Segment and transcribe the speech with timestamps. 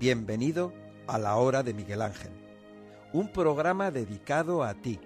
[0.00, 0.72] Bienvenido
[1.08, 2.30] a la hora de Miguel Ángel,
[3.12, 5.00] un programa dedicado a ti,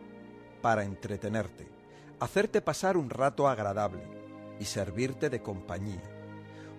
[0.60, 1.66] para entretenerte,
[2.20, 4.02] hacerte pasar un rato agradable
[4.60, 6.02] y servirte de compañía.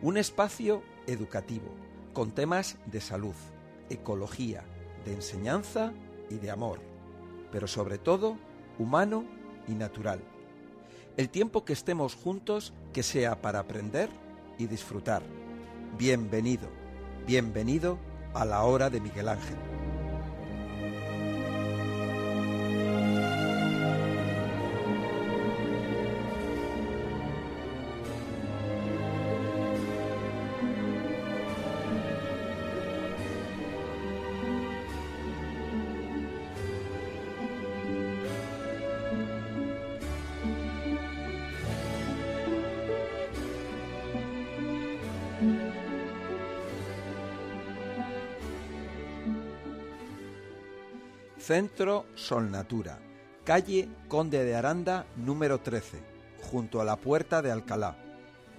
[0.04, 1.74] Un espacio educativo
[2.14, 3.34] con temas de salud,
[3.90, 4.64] ecología,
[5.06, 5.92] de enseñanza
[6.30, 6.82] y de amor,
[7.52, 8.38] pero sobre todo
[8.78, 9.26] humano
[9.68, 10.22] y natural.
[11.18, 14.10] El tiempo que estemos juntos que sea para aprender
[14.60, 15.24] y disfrutar.
[15.98, 16.83] Bienvenido,
[17.26, 17.98] bienvenido
[18.34, 19.73] a la hora de Miguel Ángel.
[51.54, 52.98] Centro Solnatura,
[53.44, 56.00] calle Conde de Aranda número 13,
[56.42, 57.96] junto a la Puerta de Alcalá.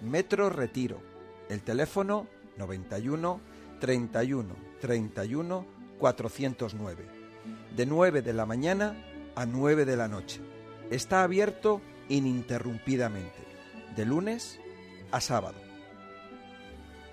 [0.00, 1.02] Metro Retiro.
[1.48, 3.40] El teléfono 91
[3.80, 5.66] 31 31
[5.98, 7.04] 409.
[7.74, 8.94] De 9 de la mañana
[9.34, 10.40] a 9 de la noche.
[10.88, 13.42] Está abierto ininterrumpidamente,
[13.96, 14.60] de lunes
[15.10, 15.58] a sábado.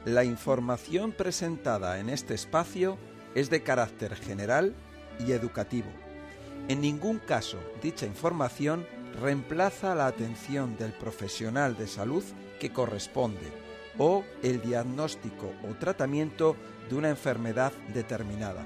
[0.05, 2.99] La información presentada en este espacio
[3.33, 4.75] es de carácter general
[5.19, 5.89] y educativo.
[6.67, 8.85] En ningún caso dicha información
[9.19, 12.23] reemplaza la atención del profesional de salud
[12.59, 13.51] que corresponde
[13.97, 16.55] o el diagnóstico o tratamiento
[16.89, 18.63] de una enfermedad determinada.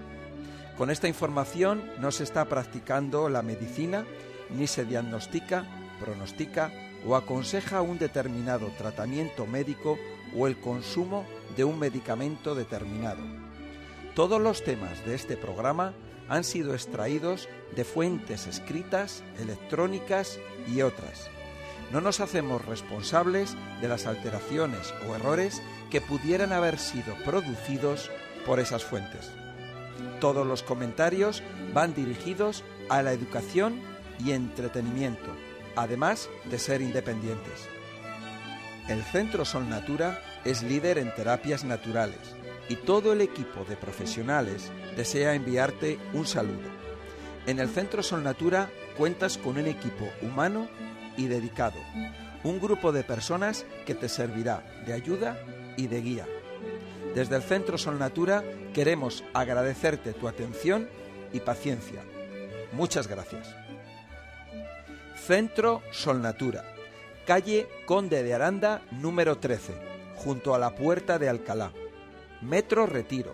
[0.78, 4.06] Con esta información no se está practicando la medicina
[4.50, 5.66] ni se diagnostica,
[6.00, 6.72] pronostica
[7.08, 9.98] o aconseja un determinado tratamiento médico
[10.38, 13.22] o el consumo de un medicamento determinado.
[14.16, 15.94] Todos los temas de este programa
[16.30, 21.30] han sido extraídos de fuentes escritas, electrónicas y otras.
[21.92, 28.10] No nos hacemos responsables de las alteraciones o errores que pudieran haber sido producidos
[28.46, 29.32] por esas fuentes.
[30.20, 31.44] Todos los comentarios
[31.74, 33.80] van dirigidos a la educación
[34.24, 35.36] y entretenimiento,
[35.76, 37.68] además de ser independientes.
[38.88, 42.35] El Centro Sol Natura es líder en terapias naturales
[42.70, 46.70] y todo el equipo de profesionales desea enviarte un saludo.
[47.46, 50.68] En el Centro Sol Natura cuentas con un equipo humano
[51.18, 51.80] y dedicado,
[52.44, 55.38] un grupo de personas que te servirá de ayuda
[55.78, 56.26] y de guía.
[57.14, 58.44] Desde el Centro Sol Natura
[58.74, 60.90] queremos agradecerte tu atención
[61.32, 62.02] y paciencia.
[62.74, 63.56] Muchas gracias.
[65.16, 66.64] Centro Sol Natura,
[67.26, 69.74] calle Conde de Aranda número 13,
[70.16, 71.72] junto a la Puerta de Alcalá.
[72.46, 73.34] Metro Retiro.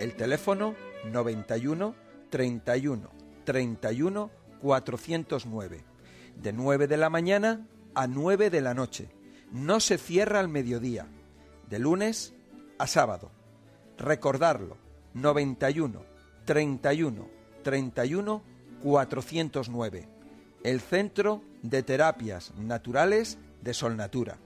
[0.00, 0.74] El teléfono
[1.04, 1.94] 91
[2.28, 3.10] 31
[3.44, 4.30] 31
[4.60, 5.84] 409.
[6.42, 9.10] De 9 de la mañana a 9 de la noche.
[9.52, 11.06] No se cierra al mediodía.
[11.70, 12.34] De lunes
[12.78, 13.30] a sábado.
[13.96, 14.76] Recordarlo.
[15.14, 16.02] 91
[16.44, 17.28] 31
[17.62, 18.42] 31
[18.82, 20.08] 409.
[20.64, 24.38] El Centro de Terapias Naturales de Solnatura.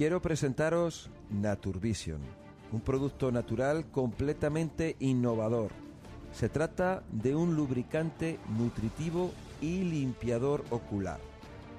[0.00, 2.22] Quiero presentaros Naturvision,
[2.72, 5.72] un producto natural completamente innovador.
[6.32, 9.30] Se trata de un lubricante nutritivo
[9.60, 11.20] y limpiador ocular.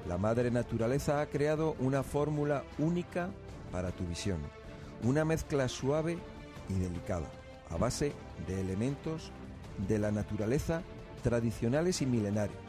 [0.08, 3.32] La madre naturaleza ha creado una fórmula única
[3.72, 4.38] para tu visión,
[5.02, 6.20] una mezcla suave
[6.70, 7.26] y delicada,
[7.72, 8.14] a base
[8.46, 9.32] de elementos
[9.88, 10.84] de la naturaleza
[11.24, 12.62] tradicionales y milenarios,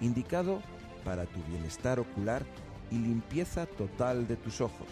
[0.00, 0.60] indicado
[1.04, 2.42] para tu bienestar ocular
[2.90, 4.88] y limpieza total de tus ojos.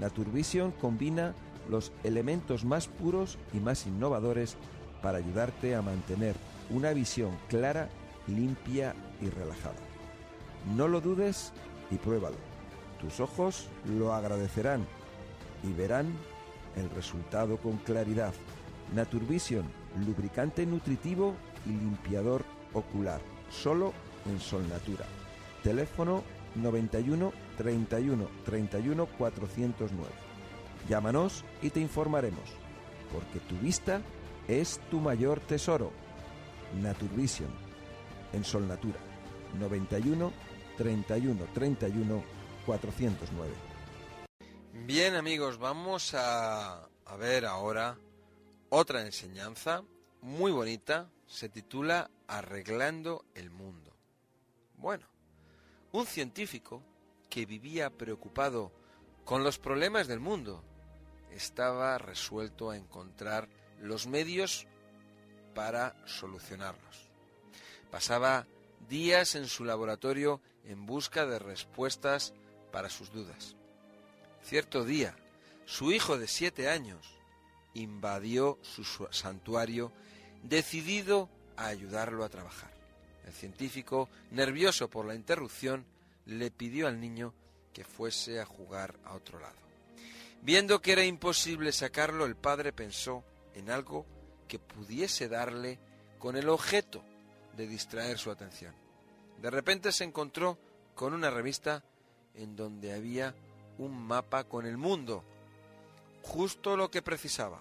[0.00, 1.34] Naturvision combina
[1.68, 4.56] los elementos más puros y más innovadores
[5.02, 6.34] para ayudarte a mantener
[6.70, 7.88] una visión clara,
[8.26, 9.76] limpia y relajada.
[10.76, 11.52] No lo dudes
[11.90, 12.36] y pruébalo.
[13.00, 14.84] Tus ojos lo agradecerán
[15.62, 16.12] y verán
[16.76, 18.34] el resultado con claridad.
[18.94, 19.64] Naturvision,
[20.06, 21.34] lubricante nutritivo
[21.64, 23.20] y limpiador ocular,
[23.50, 23.92] solo
[24.26, 25.06] en Sol Natura.
[25.62, 26.22] Teléfono
[26.56, 30.10] 91 31 31 409.
[30.88, 32.50] Llámanos y te informaremos,
[33.12, 34.02] porque tu vista
[34.48, 35.92] es tu mayor tesoro.
[36.80, 37.50] Naturvision,
[38.32, 38.98] en Sol Natura,
[39.58, 40.32] 91
[40.76, 42.22] 31 31
[42.66, 43.52] 409.
[44.86, 47.96] Bien amigos, vamos a, a ver ahora
[48.68, 49.84] Otra enseñanza
[50.22, 53.96] muy bonita se titula Arreglando el mundo.
[54.76, 55.06] Bueno,
[55.96, 56.82] un científico
[57.30, 58.70] que vivía preocupado
[59.24, 60.62] con los problemas del mundo
[61.30, 63.48] estaba resuelto a encontrar
[63.80, 64.66] los medios
[65.54, 67.08] para solucionarlos.
[67.90, 68.46] Pasaba
[68.90, 72.34] días en su laboratorio en busca de respuestas
[72.72, 73.56] para sus dudas.
[74.42, 75.16] Cierto día,
[75.64, 77.06] su hijo de siete años
[77.72, 79.92] invadió su santuario
[80.42, 82.75] decidido a ayudarlo a trabajar.
[83.26, 85.84] El científico, nervioso por la interrupción,
[86.26, 87.34] le pidió al niño
[87.72, 89.56] que fuese a jugar a otro lado.
[90.42, 93.24] Viendo que era imposible sacarlo, el padre pensó
[93.54, 94.06] en algo
[94.48, 95.78] que pudiese darle
[96.18, 97.02] con el objeto
[97.56, 98.74] de distraer su atención.
[99.42, 100.58] De repente se encontró
[100.94, 101.82] con una revista
[102.34, 103.34] en donde había
[103.78, 105.24] un mapa con el mundo,
[106.22, 107.60] justo lo que precisaba.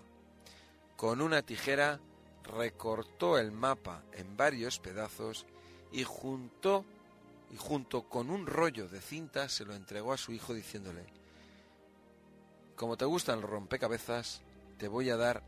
[0.95, 1.99] Con una tijera
[2.43, 5.45] recortó el mapa en varios pedazos
[5.95, 6.05] y
[7.51, 11.05] y junto con un rollo de cinta se lo entregó a su hijo diciéndole
[12.75, 14.41] Como te gustan los rompecabezas,
[14.77, 15.41] te voy a dar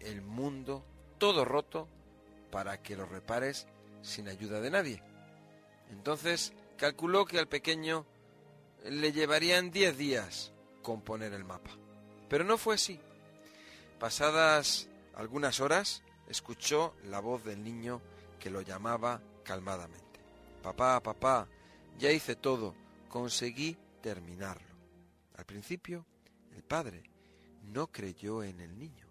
[0.00, 0.84] el mundo
[1.16, 1.88] todo roto
[2.50, 3.66] para que lo repares
[4.02, 5.02] sin ayuda de nadie.
[5.90, 8.04] Entonces calculó que al pequeño
[8.84, 10.52] le llevarían diez días
[10.82, 11.70] componer el mapa.
[12.28, 13.00] Pero no fue así.
[13.98, 18.02] Pasadas algunas horas, escuchó la voz del niño
[18.38, 20.20] que lo llamaba calmadamente.
[20.62, 21.48] Papá, papá,
[21.98, 22.74] ya hice todo,
[23.08, 24.74] conseguí terminarlo.
[25.36, 26.06] Al principio,
[26.52, 27.02] el padre
[27.62, 29.06] no creyó en el niño.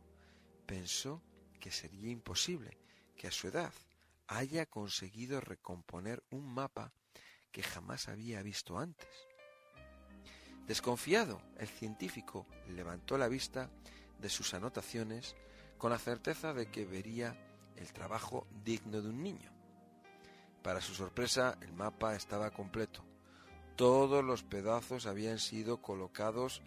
[0.66, 1.22] Pensó
[1.60, 2.78] que sería imposible
[3.16, 3.72] que a su edad
[4.28, 6.92] haya conseguido recomponer un mapa
[7.52, 9.08] que jamás había visto antes.
[10.68, 13.70] Desconfiado, el científico levantó la vista
[14.20, 15.36] de sus anotaciones
[15.78, 17.38] con la certeza de que vería
[17.76, 19.52] el trabajo digno de un niño.
[20.64, 23.04] Para su sorpresa, el mapa estaba completo.
[23.76, 26.62] Todos los pedazos habían sido colocados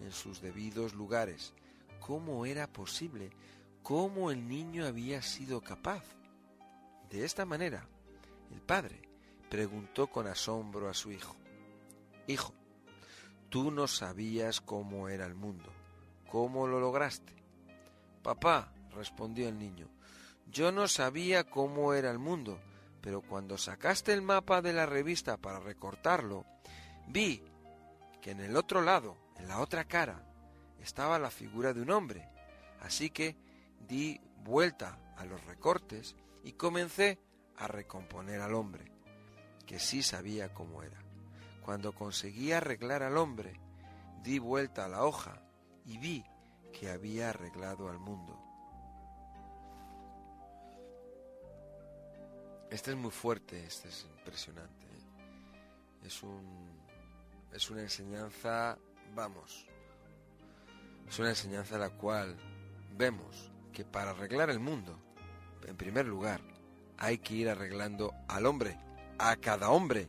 [0.00, 1.52] en sus debidos lugares.
[1.98, 3.30] ¿Cómo era posible?
[3.82, 6.04] ¿Cómo el niño había sido capaz?
[7.10, 7.88] De esta manera,
[8.52, 9.02] el padre
[9.48, 11.34] preguntó con asombro a su hijo,
[12.28, 12.54] Hijo,
[13.48, 15.68] tú no sabías cómo era el mundo.
[16.30, 17.34] ¿Cómo lo lograste?
[18.22, 19.88] Papá, respondió el niño,
[20.52, 22.60] yo no sabía cómo era el mundo,
[23.00, 26.44] pero cuando sacaste el mapa de la revista para recortarlo,
[27.08, 27.42] vi
[28.20, 30.24] que en el otro lado, en la otra cara,
[30.80, 32.28] estaba la figura de un hombre.
[32.80, 33.36] Así que
[33.88, 37.18] di vuelta a los recortes y comencé
[37.56, 38.90] a recomponer al hombre,
[39.66, 40.98] que sí sabía cómo era.
[41.62, 43.60] Cuando conseguí arreglar al hombre,
[44.22, 45.42] di vuelta a la hoja
[45.84, 46.24] y vi
[46.72, 48.49] que había arreglado al mundo.
[52.70, 54.86] Este es muy fuerte, este es impresionante.
[54.86, 56.06] ¿eh?
[56.06, 56.70] Es un
[57.52, 58.78] es una enseñanza,
[59.14, 59.66] vamos,
[61.08, 62.36] es una enseñanza la cual
[62.96, 64.96] vemos que para arreglar el mundo,
[65.66, 66.40] en primer lugar,
[66.96, 68.78] hay que ir arreglando al hombre,
[69.18, 70.08] a cada hombre,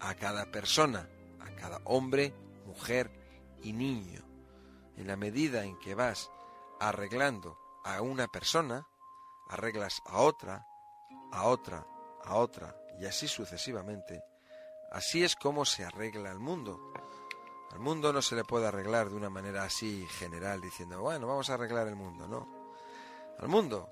[0.00, 1.08] a cada persona,
[1.38, 2.34] a cada hombre,
[2.66, 3.10] mujer
[3.62, 4.22] y niño
[4.96, 6.30] en la medida en que vas
[6.80, 8.86] arreglando a una persona,
[9.48, 10.66] arreglas a otra,
[11.32, 11.86] a otra,
[12.24, 14.22] a otra, y así sucesivamente,
[14.90, 16.92] así es como se arregla el mundo.
[17.72, 21.50] Al mundo no se le puede arreglar de una manera así general, diciendo, bueno, vamos
[21.50, 22.48] a arreglar el mundo, no.
[23.38, 23.88] Al mundo,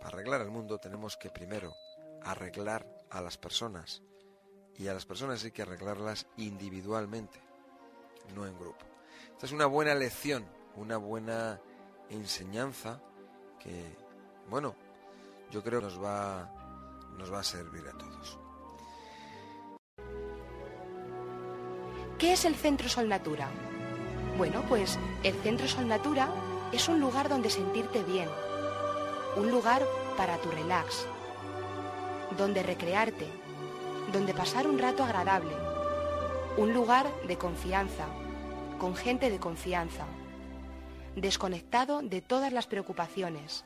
[0.00, 1.74] para arreglar el mundo tenemos que primero
[2.22, 4.02] arreglar a las personas,
[4.76, 7.40] y a las personas hay que arreglarlas individualmente,
[8.34, 8.84] no en grupo.
[9.32, 10.44] Esta es una buena lección,
[10.76, 11.60] una buena
[12.10, 13.00] enseñanza
[13.58, 13.96] que,
[14.48, 14.74] bueno,
[15.50, 16.52] yo creo que nos va,
[17.16, 18.38] nos va a servir a todos.
[22.18, 23.48] ¿Qué es el Centro Sol Natura?
[24.38, 26.28] Bueno, pues el Centro Sol Natura
[26.72, 28.28] es un lugar donde sentirte bien,
[29.36, 29.82] un lugar
[30.16, 31.06] para tu relax,
[32.36, 33.26] donde recrearte,
[34.12, 35.54] donde pasar un rato agradable,
[36.56, 38.06] un lugar de confianza,
[38.78, 40.06] con gente de confianza,
[41.16, 43.64] desconectado de todas las preocupaciones.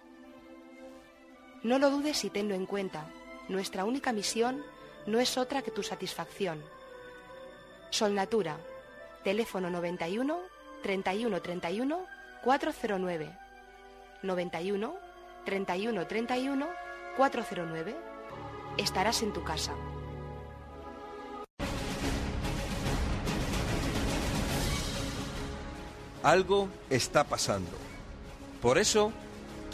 [1.62, 3.07] No lo dudes y tenlo en cuenta.
[3.50, 4.64] Nuestra única misión
[5.07, 6.62] no es otra que tu satisfacción.
[7.90, 8.57] Sol Natura,
[9.25, 10.38] teléfono 91
[10.83, 12.07] 31 31
[12.45, 13.38] 409.
[14.23, 14.95] 91
[15.45, 16.69] 31 31
[17.16, 17.97] 409.
[18.78, 19.75] Estarás en tu casa.
[26.23, 27.76] Algo está pasando.
[28.62, 29.12] Por eso,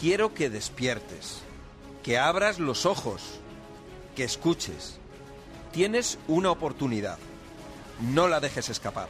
[0.01, 1.39] Quiero que despiertes,
[2.03, 3.41] que abras los ojos,
[4.17, 4.99] que escuches.
[5.73, 7.19] Tienes una oportunidad.
[8.01, 9.09] No la dejes escapar.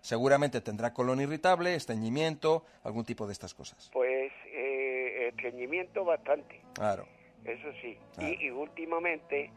[0.00, 3.90] Seguramente tendrá colon irritable, estreñimiento, algún tipo de estas cosas.
[3.92, 6.60] Pues eh, estreñimiento bastante.
[6.74, 7.06] Claro.
[7.44, 7.98] Eso sí.
[8.14, 8.32] Claro.
[8.32, 9.50] Y, y últimamente,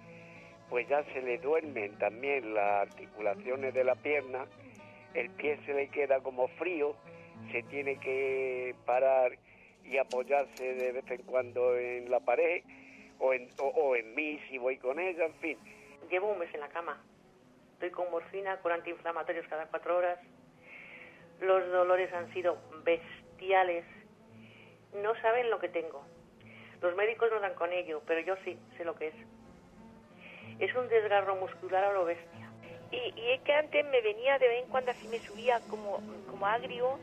[0.69, 4.45] pues ya se le duermen también las articulaciones de la pierna,
[5.13, 6.95] el pie se le queda como frío,
[7.51, 9.37] se tiene que parar
[9.83, 12.63] y apoyarse de vez en cuando en la pared
[13.19, 15.57] o en, o, o en mí si voy con ella, en fin.
[16.09, 17.01] Llevo un mes en la cama.
[17.73, 20.19] Estoy con morfina, con antiinflamatorios cada cuatro horas.
[21.39, 23.85] Los dolores han sido bestiales.
[25.01, 26.03] No saben lo que tengo.
[26.81, 29.15] Los médicos no dan con ello, pero yo sí sé lo que es.
[30.59, 32.51] Es un desgarro muscular a lo bestia.
[32.91, 36.01] Y, y es que antes me venía de vez en cuando así me subía como,
[36.29, 36.99] como agrio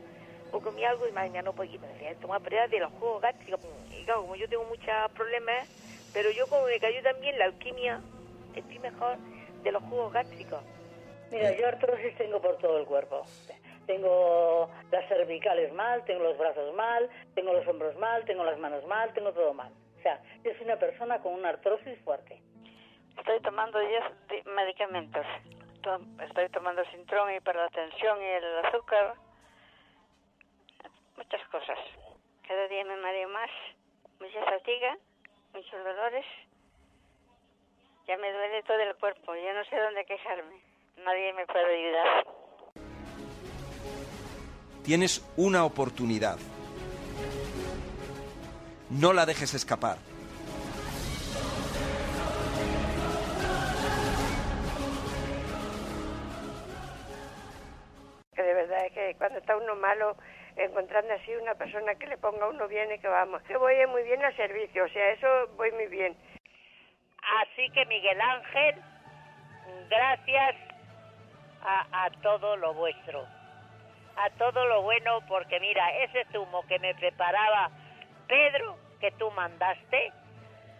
[0.51, 1.79] o comía algo y madre mía, no podía
[2.21, 3.59] tomar pruebas de los jugos gástricos.
[3.91, 5.67] Y claro, como yo tengo muchos problemas,
[6.13, 8.01] pero yo como me cayó también la alquimia,
[8.55, 9.17] estoy mejor
[9.63, 10.61] de los jugos gástricos.
[11.31, 13.23] Mira, yo artrosis tengo por todo el cuerpo.
[13.85, 18.85] Tengo las cervicales mal, tengo los brazos mal, tengo los hombros mal, tengo las manos
[18.85, 19.71] mal, tengo todo mal.
[19.97, 22.41] O sea, yo soy una persona con una artrosis fuerte.
[23.17, 25.25] Estoy tomando 10 di- medicamentos.
[25.81, 29.13] To- Estoy tomando Sintrón y para la tensión y el azúcar.
[31.17, 31.77] Muchas cosas.
[32.47, 33.49] Cada día me mareo más.
[34.19, 34.97] Mucha fatiga,
[35.53, 36.25] muchos dolores.
[38.07, 39.35] Ya me duele todo el cuerpo.
[39.35, 40.61] Ya no sé dónde quejarme.
[41.03, 42.25] Nadie me puede ayudar.
[44.83, 46.37] Tienes una oportunidad.
[48.89, 49.97] No la dejes escapar.
[58.37, 60.15] que de verdad es que cuando está uno malo,
[60.57, 63.41] encontrando así una persona que le ponga a uno bien y que vamos.
[63.49, 66.15] Yo voy muy bien al servicio, o sea, eso voy muy bien.
[67.41, 68.75] Así que Miguel Ángel,
[69.89, 70.55] gracias
[71.61, 73.25] a, a todo lo vuestro,
[74.15, 77.69] a todo lo bueno, porque mira, ese zumo que me preparaba
[78.27, 80.11] Pedro, que tú mandaste,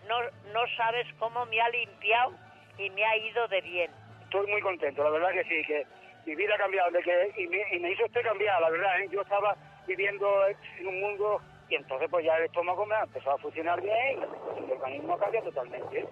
[0.07, 0.19] no,
[0.53, 2.33] no sabes cómo me ha limpiado
[2.77, 3.91] y me ha ido de bien.
[4.23, 5.85] Estoy muy contento, la verdad que sí, que
[6.27, 8.99] mi vida ha cambiado de que, y, me, y me hizo usted cambiar, la verdad.
[8.99, 9.07] ¿eh?
[9.09, 9.55] Yo estaba
[9.87, 13.79] viviendo en un mundo y entonces pues ya el estómago me ha empezado a funcionar
[13.81, 14.19] bien
[14.59, 16.05] y el organismo cambia totalmente.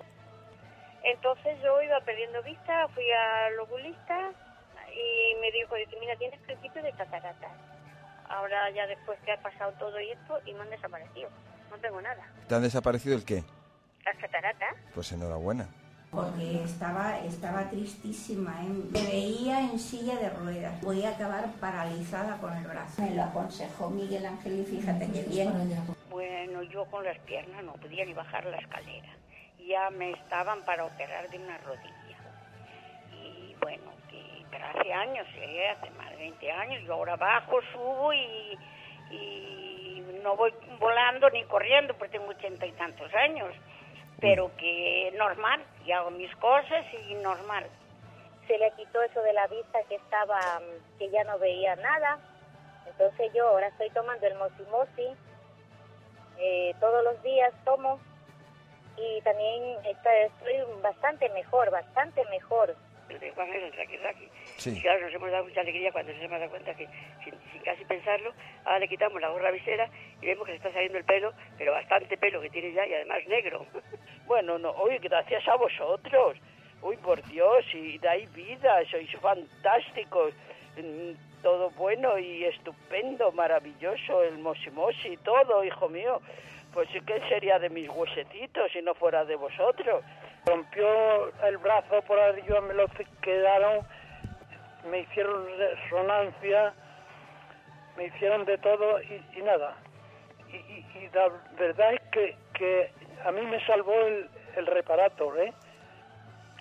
[1.03, 4.31] Entonces yo iba perdiendo vista, fui al oculista
[4.93, 7.51] y me dijo, dice, mira, tienes principio de cataratas.
[8.29, 11.29] Ahora ya después que ha pasado todo y esto y me han desaparecido.
[11.69, 12.25] No tengo nada.
[12.47, 13.43] ¿Te han desaparecido el qué?
[14.05, 14.75] Las cataratas.
[14.93, 15.67] Pues enhorabuena.
[16.15, 18.63] Porque estaba, estaba tristísima.
[18.63, 18.69] ¿eh?
[18.91, 20.81] Me veía en silla de ruedas.
[20.81, 23.01] Voy a acabar paralizada con el brazo.
[23.01, 25.51] Me lo aconsejó Miguel Ángel y fíjate qué bien.
[26.09, 29.09] Bueno, yo con las piernas no podía ni bajar la escalera.
[29.67, 32.17] Ya me estaban para operar de una rodilla.
[33.11, 35.69] Y bueno, que, pero hace años, ¿eh?
[35.69, 38.57] hace más de 20 años, yo ahora bajo, subo y,
[39.11, 43.51] y no voy volando ni corriendo porque tengo ochenta y tantos años.
[44.21, 47.65] Pero que normal, y hago mis cosas y normal.
[48.47, 52.19] Se le quitó eso de la vista que estaba, mm, que ya no veía nada.
[52.87, 55.15] Entonces yo ahora estoy tomando el mosimosi.
[56.37, 57.99] Eh, todos los días tomo
[58.97, 62.75] y también está- estoy bastante mejor, bastante mejor.
[63.07, 64.69] De Juan es el Raki Sí.
[64.77, 66.87] Y claro, nos hemos dado mucha alegría cuando nos hemos dado cuenta que,
[67.23, 68.33] sin, sin casi pensarlo,
[68.63, 69.89] ahora le quitamos la gorra visera
[70.21, 72.93] y vemos que se está saliendo el pelo, pero bastante pelo que tiene ya y
[72.93, 73.65] además negro.
[74.25, 76.35] Bueno, no, hoy gracias a vosotros.
[76.81, 80.33] Uy, por Dios, y dais vida, sois fantásticos.
[80.77, 86.19] Mm, Todo bueno y estupendo, maravilloso, el mosimosi todo, hijo mío.
[86.73, 90.03] Pues que sería de mis huesecitos si no fuera de vosotros.
[90.45, 92.85] Rompió el brazo por arriba, me lo
[93.21, 93.85] quedaron,
[94.89, 96.73] me hicieron resonancia,
[97.97, 99.75] me hicieron de todo y, nada.
[100.51, 102.91] Y la verdad es que, que
[103.25, 105.53] a mí me salvó el, el reparator, ¿eh?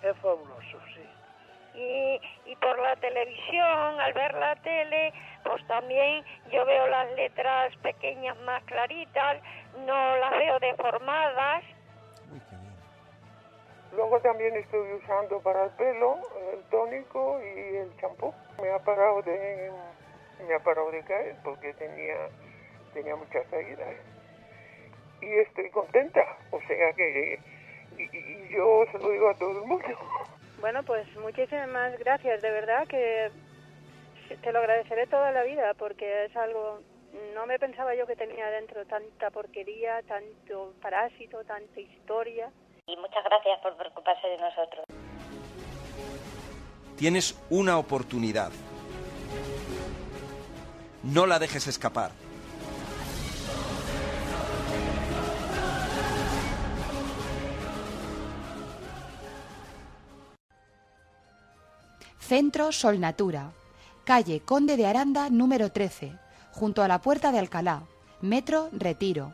[0.03, 1.79] Es fabuloso, sí.
[1.79, 5.13] Y, y por la televisión, al ver la tele,
[5.43, 9.37] pues también yo veo las letras pequeñas más claritas,
[9.85, 11.63] no las veo deformadas.
[13.95, 16.17] Luego también estoy usando para el pelo
[16.53, 18.33] el tónico y el champú.
[18.61, 19.71] Me ha parado de
[20.47, 22.15] me ha parado de caer porque tenía
[22.93, 23.95] tenía muchas caídas
[25.21, 26.21] y estoy contenta.
[26.51, 27.39] O sea que
[27.97, 29.87] y, y- yo se lo digo a todo el mundo.
[30.59, 33.29] Bueno, pues muchísimas gracias, de verdad que
[34.41, 36.79] te lo agradeceré toda la vida porque es algo,
[37.33, 42.51] no me pensaba yo que tenía dentro tanta porquería, tanto parásito, tanta historia.
[42.87, 44.85] Y muchas gracias por preocuparse de nosotros.
[46.97, 48.51] Tienes una oportunidad.
[51.01, 52.11] No la dejes escapar.
[62.19, 63.51] Centro Sol Natura,
[64.03, 66.13] calle Conde de Aranda número 13,
[66.51, 67.83] junto a la Puerta de Alcalá,
[68.21, 69.33] Metro Retiro.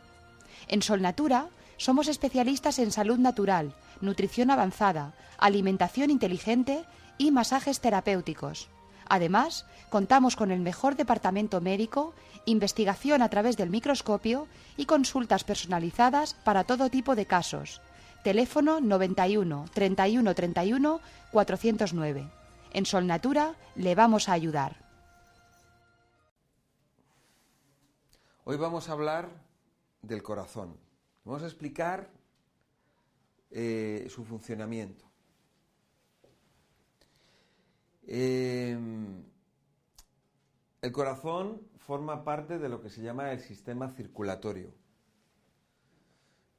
[0.68, 6.84] En Sol Natura somos especialistas en salud natural, nutrición avanzada, alimentación inteligente
[7.18, 8.68] y masajes terapéuticos.
[9.08, 12.14] Además, contamos con el mejor departamento médico,
[12.46, 17.80] investigación a través del microscopio y consultas personalizadas para todo tipo de casos.
[18.22, 21.00] Teléfono 91 31 31
[21.32, 22.30] 409.
[22.72, 24.76] En Sol Natura le vamos a ayudar.
[28.44, 29.28] Hoy vamos a hablar
[30.02, 30.76] del corazón.
[31.24, 32.10] Vamos a explicar
[33.50, 35.04] eh, su funcionamiento.
[38.06, 39.22] Em,
[40.80, 44.72] el corazón forma parte de lo que se llama el sistema circulatorio.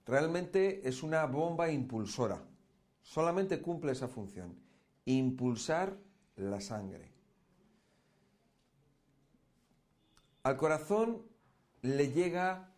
[0.06, 2.42] Realmente es una bomba impulsora.
[3.02, 4.58] Solamente cumple esa función.
[5.06, 5.98] Impulsar
[6.36, 7.12] la sangre.
[10.44, 11.24] Al corazón
[11.82, 12.73] le llega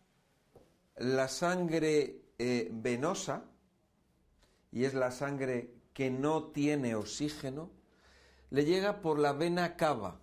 [0.96, 3.44] la sangre eh, venosa,
[4.72, 7.70] y es la sangre que no tiene oxígeno,
[8.50, 10.20] le llega por la vena cava,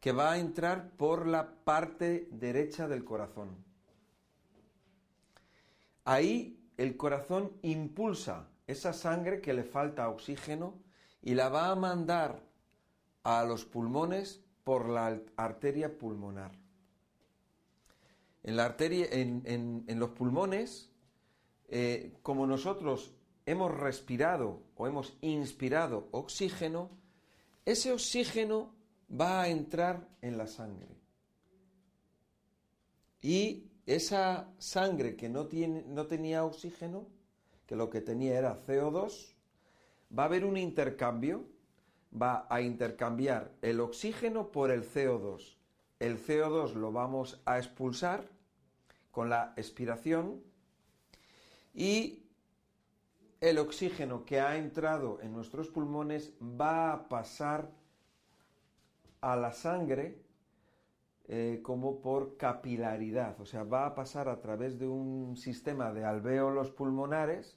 [0.00, 3.64] que va a entrar por la parte derecha del corazón.
[6.04, 10.74] Ahí el corazón impulsa esa sangre que le falta oxígeno
[11.22, 12.40] y la va a mandar
[13.22, 16.59] a los pulmones por la arteria pulmonar.
[18.42, 20.90] En, la arteria, en, los pulmones,
[21.68, 23.12] eh, como nosotros
[23.46, 26.90] hemos respirado o hemos inspirado oxígeno,
[27.64, 28.74] ese oxígeno
[29.10, 30.96] va a entrar en la sangre.
[33.22, 37.06] Y esa sangre que no, tiene, no tenía oxígeno,
[37.66, 39.34] que lo que tenía era CO2,
[40.16, 41.44] va a haber un intercambio,
[42.10, 45.59] va a intercambiar el oxígeno por el CO2.
[46.00, 48.26] El CO2 lo vamos a expulsar
[49.10, 50.42] con la expiración
[51.74, 52.24] y
[53.40, 57.70] el oxígeno que ha entrado en nuestros pulmones va a pasar
[59.20, 60.22] a la sangre
[61.28, 66.04] eh, como por capilaridad, o sea, va a pasar a través de un sistema de
[66.04, 67.56] alvéolos pulmonares,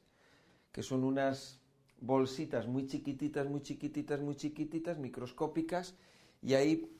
[0.71, 1.59] que son unas
[1.99, 5.95] bolsitas muy chiquititas, muy chiquititas, muy chiquititas, microscópicas,
[6.41, 6.93] y ahí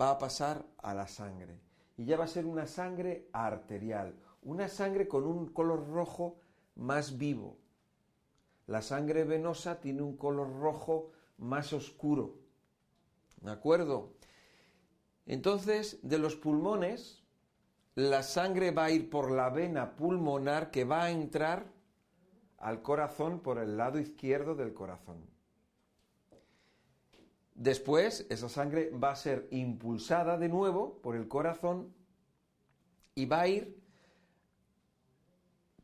[0.00, 1.60] va a pasar a la sangre.
[1.96, 6.40] Y ya va a ser una sangre arterial, una sangre con un color rojo
[6.76, 7.58] más vivo,
[8.68, 12.34] la sangre venosa tiene un color rojo más oscuro.
[13.40, 14.12] ¿De acuerdo?
[15.24, 17.24] Entonces, de los pulmones,
[17.94, 21.72] la sangre va a ir por la vena pulmonar que va a entrar
[22.58, 25.26] al corazón por el lado izquierdo del corazón.
[27.58, 31.92] Después, esa sangre va a ser impulsada de nuevo por el corazón
[33.16, 33.82] y va a ir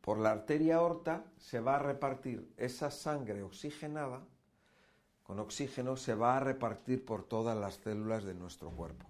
[0.00, 4.24] por la arteria aorta se va a repartir esa sangre oxigenada,
[5.24, 9.06] con oxígeno se va a repartir por todas las células de nuestro cuerpo.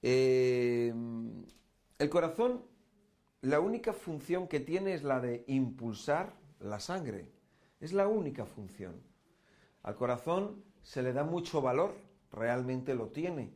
[0.00, 0.94] Eh,
[1.98, 2.64] el corazón,
[3.42, 7.28] la única función que tiene es la de impulsar la sangre.
[7.80, 8.94] Es la única función.
[9.82, 11.96] Al corazón se le da mucho valor,
[12.30, 13.52] realmente lo tiene.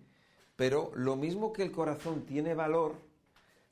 [0.56, 2.96] Pero lo mismo que el corazón tiene valor,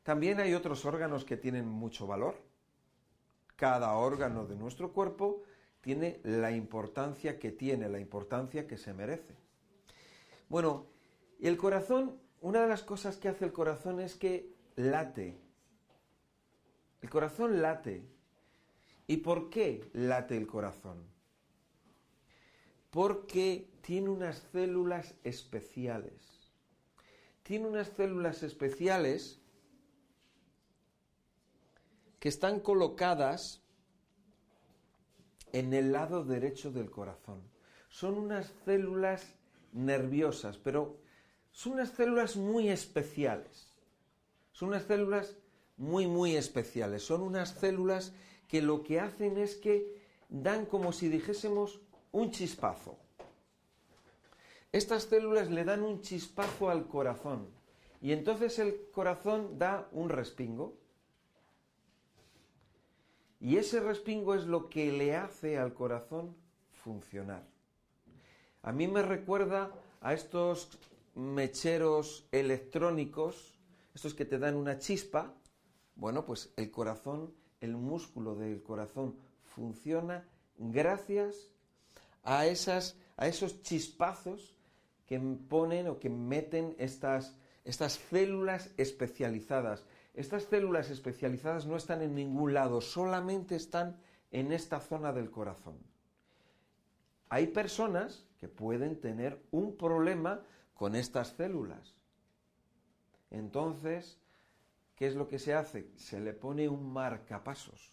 [0.05, 2.37] también hay otros órganos que tienen mucho valor.
[3.57, 5.43] Cada órgano de nuestro cuerpo
[5.81, 9.35] tiene la importancia que tiene, la importancia que se merece.
[10.49, 10.87] Bueno,
[11.41, 15.37] el corazón, una de las cosas que hace el corazón es que late.
[17.03, 18.09] El corazón late.
[19.09, 21.18] ¿Y por qué late el corazón?
[22.91, 26.51] Porque tiene unas células especiales.
[27.43, 29.41] Tiene unas células especiales
[32.19, 33.63] que están colocadas
[35.53, 37.43] en el lado derecho del corazón.
[37.89, 39.35] Son unas células
[39.73, 40.99] nerviosas, pero
[41.51, 43.73] son unas células muy especiales.
[44.53, 45.37] Son unas células
[45.77, 47.03] muy, muy especiales.
[47.03, 48.13] Son unas células
[48.49, 51.81] que lo que hacen es que dan como si dijésemos
[52.19, 52.99] un chispazo.
[54.73, 57.47] Estas células le dan un chispazo al corazón
[58.01, 60.75] y entonces el corazón da un respingo.
[63.41, 66.35] Y ese respingo es lo que le hace al corazón
[66.83, 67.47] funcionar.
[68.63, 70.77] A mí me recuerda a estos
[71.15, 73.59] mecheros electrónicos,
[73.95, 75.35] estos que te dan una chispa.
[75.95, 79.17] Bueno, pues el corazón, el músculo del corazón
[79.55, 80.29] funciona
[80.59, 81.49] gracias
[82.29, 84.55] a, esas, a esos chispazos
[85.07, 89.87] que ponen o que meten estas, estas células especializadas.
[90.13, 93.97] Estas células especializadas no están en ningún lado, solamente están
[94.31, 95.79] en esta zona del corazón.
[97.31, 100.43] Hay personas que pueden tener un problema
[100.75, 101.95] con estas células.
[103.31, 104.19] Entonces,
[104.97, 105.91] ¿qué es lo que se hace?
[105.97, 107.91] Se le pone un marcapasos.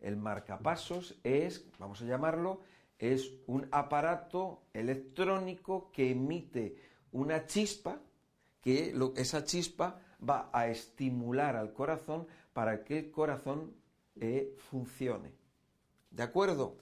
[0.00, 2.62] El marcapasos es, vamos a llamarlo,
[3.00, 6.76] es un aparato electrónico que emite
[7.12, 7.98] una chispa,
[8.60, 13.74] que esa chispa va a estimular al corazón para que el corazón
[14.16, 15.32] eh, funcione.
[16.10, 16.76] ¿De acuerdo?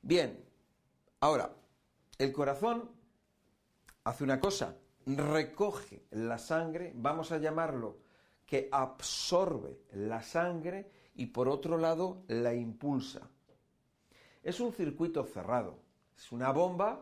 [0.00, 0.42] Bien,
[1.20, 1.54] ahora,
[2.16, 2.90] el corazón
[4.04, 7.98] hace una cosa, recoge la sangre, vamos a llamarlo
[8.46, 13.28] que absorbe la sangre y por otro lado la impulsa.
[14.42, 15.78] Es un circuito cerrado,
[16.16, 17.00] es una bomba,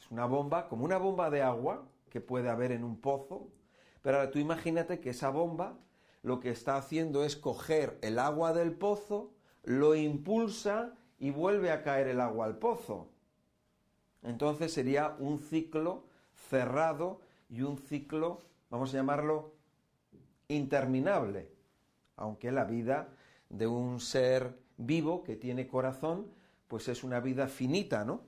[0.00, 3.48] es una bomba como una bomba de agua que puede haber en un pozo,
[4.02, 5.78] pero ahora tú imagínate que esa bomba
[6.22, 11.82] lo que está haciendo es coger el agua del pozo, lo impulsa y vuelve a
[11.82, 13.08] caer el agua al pozo.
[14.22, 16.04] Entonces sería un ciclo
[16.50, 19.52] cerrado y un ciclo, vamos a llamarlo,
[20.48, 21.48] interminable.
[22.16, 23.08] Aunque la vida
[23.48, 26.26] de un ser vivo que tiene corazón,
[26.68, 28.22] pues es una vida finita, ¿no?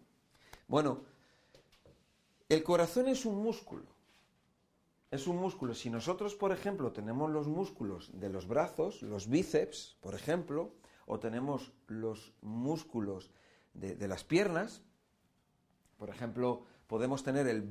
[0.68, 1.03] Bueno,
[2.48, 3.85] el corazón es un músculo.
[5.11, 5.74] Es un músculo.
[5.74, 10.72] Si nosotros, por ejemplo, tenemos los músculos de los brazos, los bíceps, por ejemplo,
[11.07, 13.31] o tenemos los músculos
[13.72, 14.83] de, las piernas,
[15.96, 17.70] por ejemplo, podemos tener el,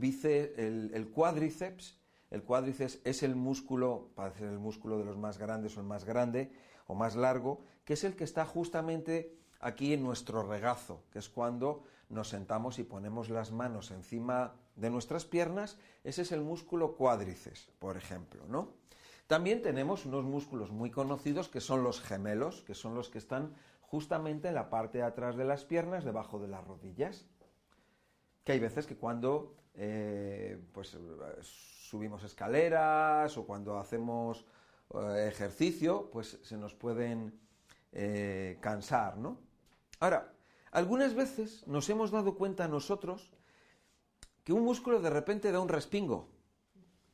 [0.94, 2.00] el, cuádriceps.
[2.32, 6.04] El cuádriceps es el músculo, parece el músculo de los más grandes o el más
[6.04, 6.52] grande
[6.88, 11.30] o más largo, que es el que está justamente aquí en nuestro regazo, que es
[11.30, 15.78] cuando nos sentamos y ponemos las manos encima de nuestras piernas.
[16.04, 18.74] Ese es el músculo cuádriceps, por ejemplo, ¿no?
[19.28, 23.54] También tenemos unos músculos muy conocidos que son los gemelos, que son los que están
[23.82, 27.26] justamente en la parte de atrás de las piernas, debajo de las rodillas
[28.48, 30.98] que hay veces que cuando eh, pues,
[31.42, 34.46] subimos escaleras o cuando hacemos
[34.94, 37.38] eh, ejercicio, pues se nos pueden
[37.92, 39.42] eh, cansar, ¿no?
[40.00, 40.34] Ahora,
[40.72, 43.32] algunas veces nos hemos dado cuenta nosotros
[44.44, 46.30] que un músculo de repente da un respingo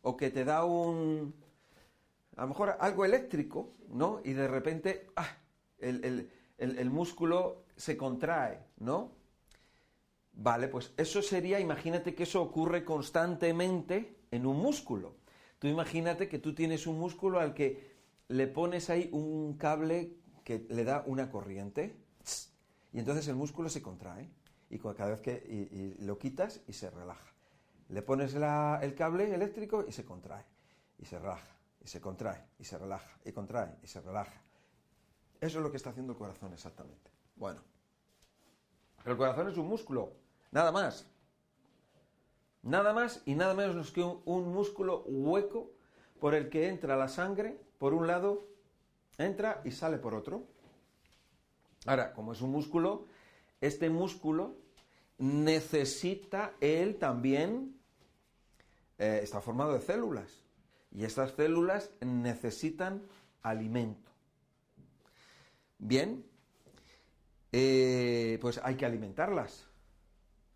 [0.01, 1.33] o que te da un,
[2.35, 4.19] a lo mejor algo eléctrico, ¿no?
[4.23, 5.37] Y de repente, ah,
[5.77, 9.11] el, el músculo se contrae, ¿no?
[10.33, 15.15] Vale, pues eso sería, imagínate que eso ocurre constantemente en un músculo.
[15.59, 17.93] Tú imagínate que tú tienes un músculo al que
[18.27, 22.02] le pones ahí un cable que le da una corriente
[22.93, 24.29] y entonces el músculo se contrae
[24.69, 27.33] y cada vez que lo quitas y se relaja.
[27.89, 30.45] Le pones el cable eléctrico y se contrae
[30.97, 34.41] y se relaja y se contrae y se relaja y contrae y se relaja.
[35.41, 37.11] Eso es lo que está haciendo el corazón exactamente.
[37.35, 37.61] Bueno,
[39.05, 41.07] el corazón es un músculo Nada más.
[42.61, 45.71] Nada más y nada menos que un, músculo hueco
[46.19, 48.47] por el que entra la sangre, por un lado,
[49.17, 50.45] entra y sale por otro.
[51.85, 53.07] Ahora, como es un músculo,
[53.61, 54.55] este músculo
[55.17, 57.77] necesita él también,
[58.97, 60.43] eh, está formado de células,
[60.91, 63.03] y estas células necesitan
[63.41, 64.11] alimento.
[65.77, 66.25] Bien,
[67.51, 69.67] eh, pues hay que alimentarlas.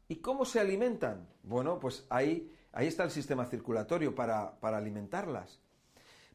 [0.08, 1.28] ¿Y cómo se alimentan?
[1.44, 5.60] Bueno, pues ahí, ahí está el sistema circulatorio para, para alimentarlas.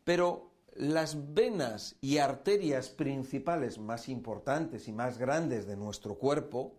[0.04, 6.74] Pero las venas y arterias principales más importantes y más grandes de nuestro cuerpo,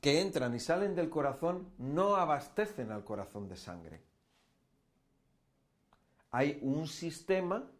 [0.00, 4.02] que entran y salen del corazón, no abastecen al corazón de sangre.
[6.30, 7.70] Hay un sistema,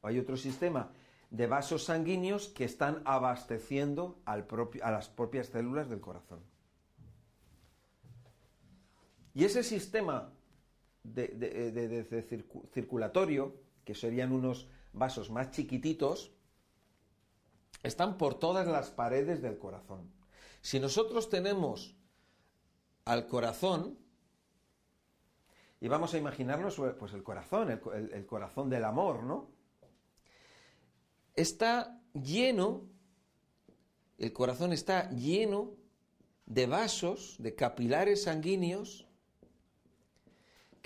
[0.00, 0.90] o hay otro sistema
[1.30, 4.46] de vasos sanguíneos que están abasteciendo al
[4.82, 6.40] a las propias células del corazón.
[9.34, 10.32] Y ese sistema
[11.02, 12.06] de,
[12.72, 13.54] circulatorio,
[13.86, 16.32] que serían unos vasos más chiquititos,
[17.84, 20.10] están por todas las paredes del corazón.
[20.60, 21.96] Si nosotros tenemos
[23.04, 23.96] al corazón,
[25.80, 29.50] y vamos a imaginarnos pues el corazón, el, el corazón del amor, ¿no?
[31.34, 32.88] Está lleno,
[34.18, 35.76] el corazón está lleno
[36.46, 39.05] de vasos, de capilares sanguíneos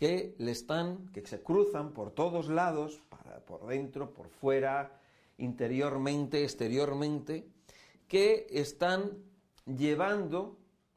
[0.00, 3.02] que le están, que se cruzan por todos lados,
[3.46, 4.98] por dentro, por fuera,
[5.36, 7.46] interiormente, exteriormente,
[8.08, 9.12] que están
[9.66, 10.56] llevando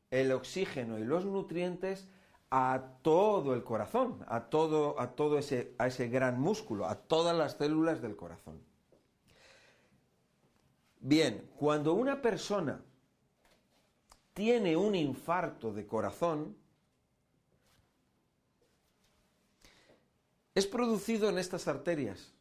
[0.10, 2.08] el oxígeno y los nutrientes
[2.50, 7.36] a todo el corazón, a todo, a todo ese, a ese gran músculo, a todas
[7.36, 8.62] las células del corazón.
[11.02, 12.82] Bien, cuando una persona
[14.34, 16.63] tiene un infarto de corazón,
[20.56, 22.34] es producido en estas arterias,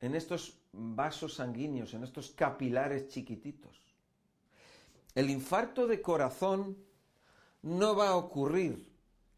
[0.00, 3.80] en estos vasos sanguíneos, en estos capilares chiquititos.
[5.14, 6.76] El infarto de corazón
[7.62, 8.86] no va a ocurrir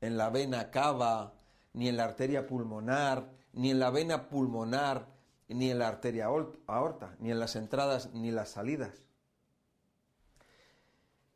[0.00, 1.34] en la vena cava,
[1.72, 5.06] ni en la arteria pulmonar, ni en la vena pulmonar,
[5.48, 9.04] ni en la arteria aorta, ni en las entradas, ni las salidas.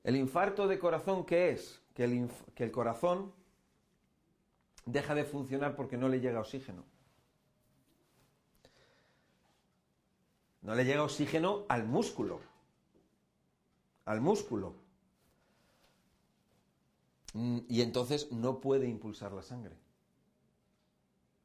[0.03, 1.81] El infarto de corazón, ¿qué es?
[1.95, 3.33] Que el, que el corazón
[4.85, 6.85] deja de funcionar porque no le llega oxígeno.
[10.63, 12.41] No le llega oxígeno al músculo.
[14.05, 14.75] Al músculo.
[17.35, 19.77] Mm, y entonces no puede impulsar la sangre.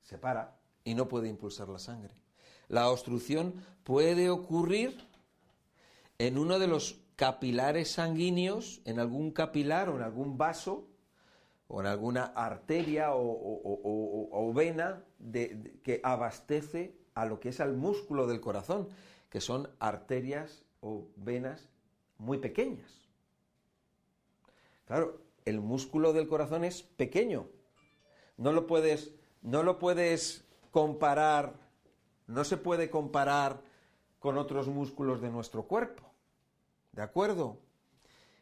[0.04, 2.13] Se para y no puede impulsar la sangre.
[2.67, 5.08] La obstrucción puede ocurrir
[6.17, 10.88] en uno de los capilares sanguíneos, en algún capilar o en algún vaso
[11.68, 15.04] o en alguna arteria o, vena
[15.84, 18.90] que abastece a lo que es al músculo del corazón,
[19.30, 21.70] que son arterias o venas
[22.18, 23.10] muy pequeñas.
[24.86, 27.48] Claro, el músculo del corazón es pequeño.
[28.38, 31.54] No lo puedes, no lo puedes comparar,
[32.28, 33.62] no se puede comparar
[34.20, 36.04] con otros músculos de nuestro cuerpo.
[36.94, 37.58] ¿De acuerdo?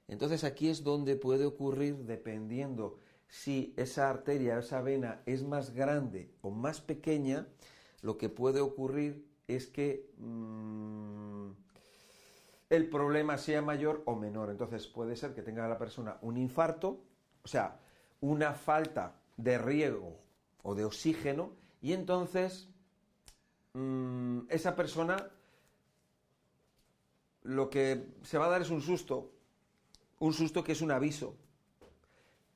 [0.07, 6.31] Entonces aquí es donde puede ocurrir, dependiendo si esa arteria, esa vena es más grande
[6.41, 7.47] o más pequeña,
[8.01, 11.49] lo que puede ocurrir es que mm,
[12.69, 14.49] el problema sea mayor o menor.
[14.49, 17.01] Entonces puede ser que tenga la persona un infarto,
[17.43, 17.79] o sea,
[18.21, 20.19] una falta de riego
[20.63, 22.69] o de oxígeno, y entonces
[23.73, 25.31] mm, esa persona
[27.43, 29.31] lo que se va a dar es un susto,
[30.19, 31.37] un susto que es un aviso.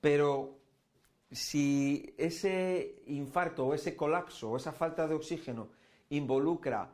[0.02, 0.59] Pero
[1.32, 5.70] si ese infarto o ese colapso o esa falta de oxígeno
[6.10, 6.90] involucra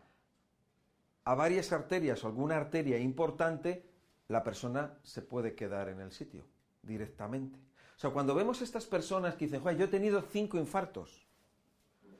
[1.23, 3.85] a varias arterias o alguna arteria importante,
[4.27, 6.43] la persona se puede quedar en el sitio
[6.81, 7.59] directamente.
[7.95, 11.25] O sea, cuando vemos estas personas que dicen, Joder, yo he tenido cinco infartos.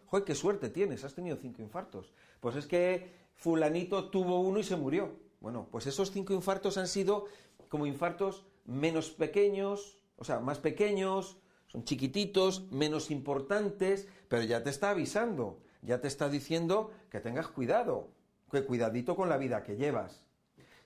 [0.07, 2.13] Joder, qué suerte tienes, has tenido cinco infartos.
[2.39, 5.19] Pues es que fulanito tuvo uno y se murió.
[5.41, 7.25] Bueno, pues esos cinco infartos han sido
[7.67, 11.37] como infartos menos pequeños, o sea, más pequeños,
[11.75, 17.49] son chiquititos, menos importantes, pero ya te está avisando, ya te está diciendo que tengas
[17.49, 18.11] cuidado,
[18.49, 20.23] que cuidadito con la vida que llevas.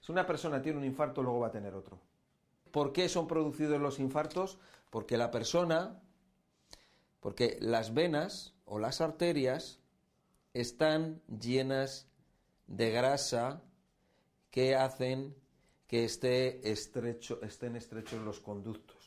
[0.01, 1.99] Si una persona tiene un infarto, luego va a tener otro.
[2.71, 4.57] ¿Por qué son producidos los infartos?
[4.89, 6.01] Porque la persona,
[7.19, 9.79] porque las venas o las arterias
[10.55, 12.07] están llenas
[12.65, 13.61] de grasa
[14.49, 15.35] que hacen
[15.85, 18.98] que esté estrecho, estén estrechos los conductos.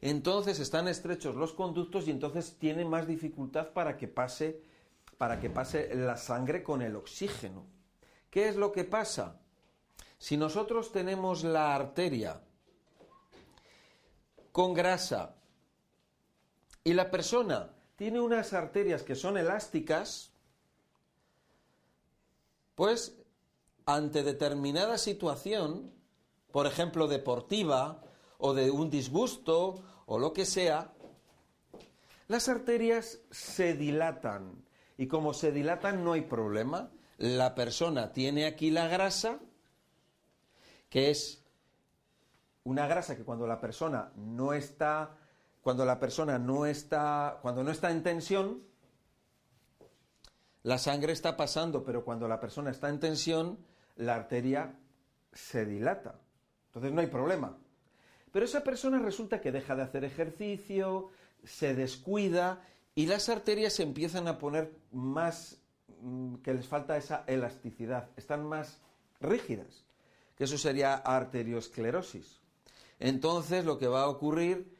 [0.00, 4.62] Entonces están estrechos los conductos y entonces tiene más dificultad para que pase
[5.18, 7.64] para que pase la sangre con el oxígeno.
[8.30, 9.40] ¿Qué es lo que pasa?
[10.18, 12.40] Si nosotros tenemos la arteria
[14.52, 15.36] con grasa
[16.84, 20.32] y la persona tiene unas arterias que son elásticas,
[22.74, 23.16] pues
[23.86, 25.92] ante determinada situación,
[26.52, 28.02] por ejemplo deportiva,
[28.38, 30.92] o de un disgusto, o lo que sea,
[32.28, 34.64] las arterias se dilatan.
[34.98, 36.90] Y como se dilatan no hay problema.
[37.18, 39.38] La persona tiene aquí la grasa,
[40.88, 41.44] que es
[42.64, 45.16] una grasa que cuando la persona no está
[45.62, 48.62] cuando la persona no está cuando no está en tensión
[50.64, 53.58] la sangre está pasando, pero cuando la persona está en tensión
[53.94, 54.74] la arteria
[55.32, 56.18] se dilata.
[56.66, 57.56] Entonces no hay problema.
[58.36, 61.08] Pero esa persona resulta que deja de hacer ejercicio,
[61.42, 62.60] se descuida
[62.94, 65.56] y las arterias se empiezan a poner más,
[66.02, 68.82] mm, que les falta esa elasticidad, están más
[69.22, 69.86] rígidas,
[70.36, 72.42] que eso sería arteriosclerosis.
[72.98, 74.70] Entonces lo que va a ocurrir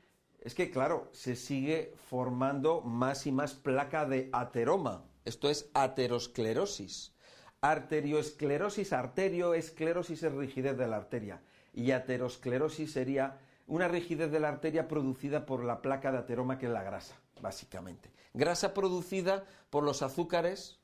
[0.43, 5.03] es que, claro, se sigue formando más y más placa de ateroma.
[5.25, 7.15] Esto es aterosclerosis.
[7.63, 11.41] Arteriosclerosis, arterioesclerosis es rigidez de la arteria.
[11.73, 16.67] Y aterosclerosis sería una rigidez de la arteria producida por la placa de ateroma, que
[16.67, 18.11] es la grasa, básicamente.
[18.33, 20.79] Grasa producida por los azúcares,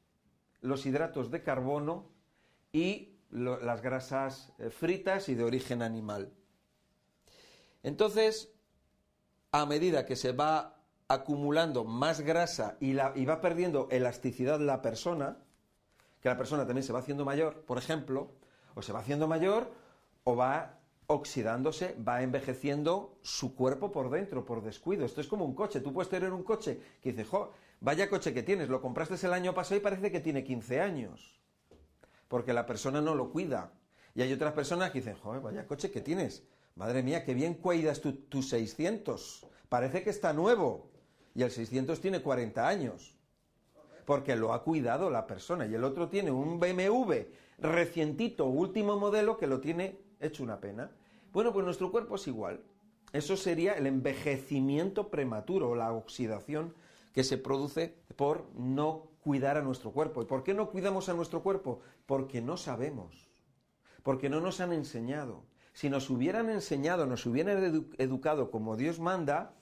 [0.60, 2.10] los hidratos de carbono
[2.72, 6.32] y las grasas eh, fritas y de origen animal.
[7.82, 8.52] Entonces,
[9.52, 15.38] a medida que se va acumulando más grasa y, va perdiendo elasticidad la persona,
[16.20, 18.30] que la persona también se va haciendo mayor, por ejemplo,
[18.74, 19.70] o se va haciendo mayor
[20.24, 25.04] o va oxidándose, va envejeciendo su cuerpo por dentro, por descuido.
[25.04, 25.80] Esto es como un coche.
[25.80, 29.32] Tú puedes tener un coche que dice, jo, vaya coche que tienes, lo compraste el
[29.32, 31.40] año pasado y parece que tiene 15 años,
[32.28, 33.72] porque la persona no lo cuida.
[34.14, 37.54] Y hay otras personas que dicen, joder, vaya coche que tienes, Madre mía, qué bien
[37.54, 39.46] cuidas tus 600.
[39.68, 40.90] Parece que está nuevo.
[41.34, 43.14] Y el 600 tiene 40 años.
[44.06, 45.66] Porque lo ha cuidado la persona.
[45.66, 47.12] Y el otro tiene un BMW
[47.58, 50.90] recientito, último modelo, que lo tiene hecho una pena.
[51.32, 52.62] Bueno, pues nuestro cuerpo es igual.
[53.12, 56.74] Eso sería el envejecimiento prematuro, la oxidación
[57.12, 60.22] que se produce por no cuidar a nuestro cuerpo.
[60.22, 61.80] ¿Y por qué no cuidamos a nuestro cuerpo?
[62.06, 63.30] Porque no sabemos,
[64.02, 69.54] porque no nos han enseñado, si nos hubieran enseñado, nos hubieran educado como Dios manda,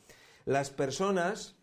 [0.44, 1.56] las personas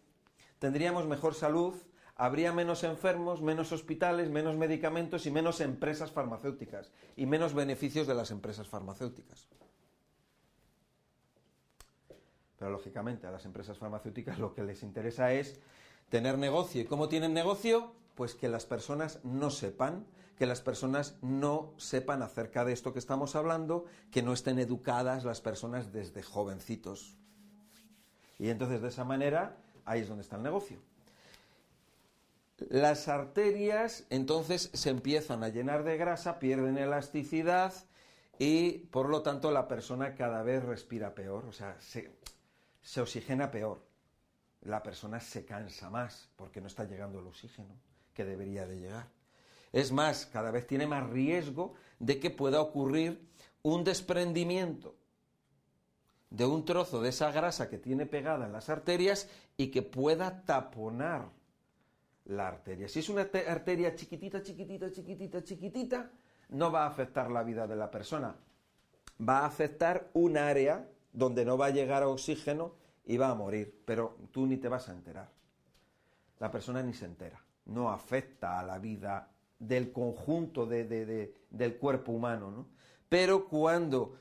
[0.60, 1.76] tendríamos mejor salud,
[2.18, 8.16] habría menos enfermos, menos hospitales, menos medicamentos y menos empresas farmacéuticas y menos beneficios de
[8.16, 9.48] las empresas farmacéuticas.
[12.58, 15.60] Pero lógicamente a las empresas farmacéuticas lo que les interesa es
[16.10, 16.82] tener negocio.
[16.82, 17.94] ¿Y cómo tienen negocio?
[18.16, 20.08] Pues que las personas no sepan,
[20.40, 25.24] que las personas no sepan acerca de esto que estamos hablando, que no estén educadas
[25.24, 27.16] las personas desde jovencitos.
[28.40, 30.80] Y entonces de esa manera, ahí es donde está el negocio.
[32.58, 37.74] Las arterias entonces se empiezan a llenar de grasa, pierden elasticidad
[38.40, 42.12] y por lo tanto la persona cada vez respira peor, o sea, se,
[43.00, 43.86] oxigena peor.
[44.62, 47.76] La persona se cansa más porque no está llegando el oxígeno
[48.16, 49.08] que debería de llegar.
[49.72, 53.22] Es más, cada vez tiene más riesgo de que pueda ocurrir
[53.62, 54.96] un desprendimiento
[56.32, 60.44] de un trozo de esa grasa que tiene pegada en las arterias y que pueda
[60.44, 61.37] taponar
[62.28, 62.88] la arteria.
[62.88, 66.12] Si es una arteria chiquitita, chiquitita, chiquitita, chiquitita,
[66.50, 68.36] no va a afectar la vida de la persona.
[69.28, 73.82] Va a afectar un área donde no va a llegar oxígeno y va a morir,
[73.86, 75.30] pero tú ni te vas a enterar.
[76.40, 82.52] La persona ni se entera no afecta a la vida del conjunto del cuerpo humano.
[82.52, 82.68] ¿no?
[83.10, 84.20] Pero cuando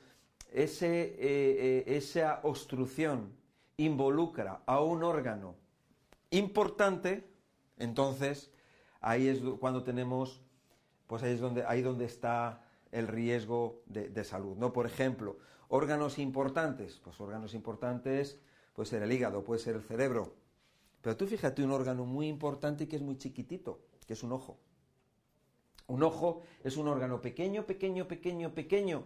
[0.51, 3.33] ese, eh, eh, esa obstrucción
[3.77, 5.55] involucra a un órgano
[6.31, 7.29] importante,
[7.77, 8.51] entonces
[9.01, 10.41] ahí es cuando tenemos,
[11.07, 14.57] pues ahí es donde, ahí donde está el riesgo de, de, salud.
[14.57, 14.73] ¿no?
[14.73, 15.37] Por ejemplo,
[15.67, 18.39] órganos importantes, pues órganos importantes
[18.73, 20.33] puede ser el hígado, puede ser el cerebro,
[21.01, 24.57] pero tú fíjate un órgano muy importante que es muy chiquitito, que es un ojo.
[25.87, 29.05] Un ojo es un órgano pequeño, pequeño, pequeño, pequeño,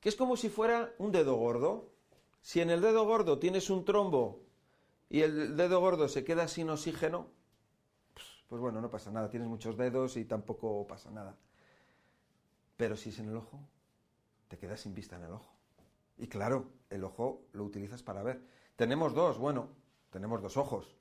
[0.00, 1.90] que es como si fuera un dedo gordo.
[2.40, 4.44] Si en el dedo gordo tienes un trombo
[5.10, 7.26] y el dedo gordo se queda sin oxígeno,
[8.48, 11.36] pues, bueno, no pasa nada, tienes muchos dedos y tampoco pasa nada.
[12.76, 13.60] Pero si es en el ojo,
[14.48, 15.52] te quedas sin vista en el ojo.
[16.16, 18.42] Y claro, el ojo lo utilizas para ver.
[18.76, 19.68] Tenemos dos, bueno,
[20.10, 20.98] tenemos dos ojos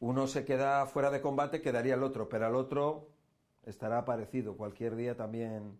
[0.00, 3.08] uno se queda fuera de combate, quedaría el otro, pero al otro
[3.64, 4.56] estará parecido.
[4.56, 5.78] Cualquier día también,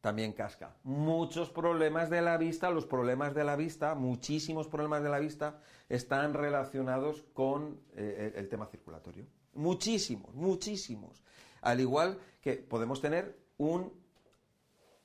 [0.00, 0.76] también casca.
[0.82, 5.58] Muchos problemas de la vista, los problemas de la vista, muchísimos problemas de la vista
[5.88, 9.24] están relacionados con eh, el tema circulatorio.
[9.56, 11.22] Muchísimos, muchísimos.
[11.62, 13.92] Al igual que podemos tener un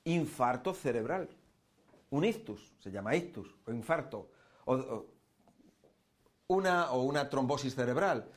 [0.04, 1.28] infarto cerebral,
[2.10, 4.30] un ictus, se llama ictus, o infarto,
[4.66, 5.06] o,
[6.48, 8.30] una, o una trombosis cerebral.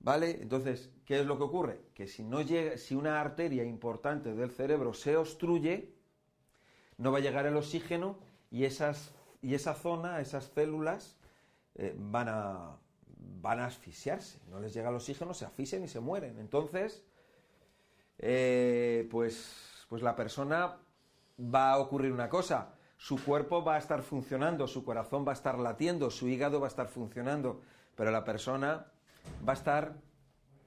[0.00, 0.42] ¿Vale?
[0.42, 1.80] Entonces, ¿qué es lo que ocurre?
[1.94, 5.94] Que si no llega, si una arteria importante del cerebro se obstruye,
[6.98, 8.18] no va a llegar el oxígeno
[8.50, 9.12] y esas
[9.42, 11.16] y esa zona, esas células
[11.74, 12.78] eh, van a
[13.40, 14.38] van a asfixiarse.
[14.50, 16.38] No les llega el oxígeno, se asfixian y se mueren.
[16.38, 17.04] Entonces,
[18.18, 20.76] eh, pues, pues la persona
[21.38, 22.74] va a ocurrir una cosa.
[22.96, 26.66] Su cuerpo va a estar funcionando, su corazón va a estar latiendo, su hígado va
[26.66, 27.60] a estar funcionando,
[27.96, 28.86] pero la persona
[29.46, 29.94] va a estar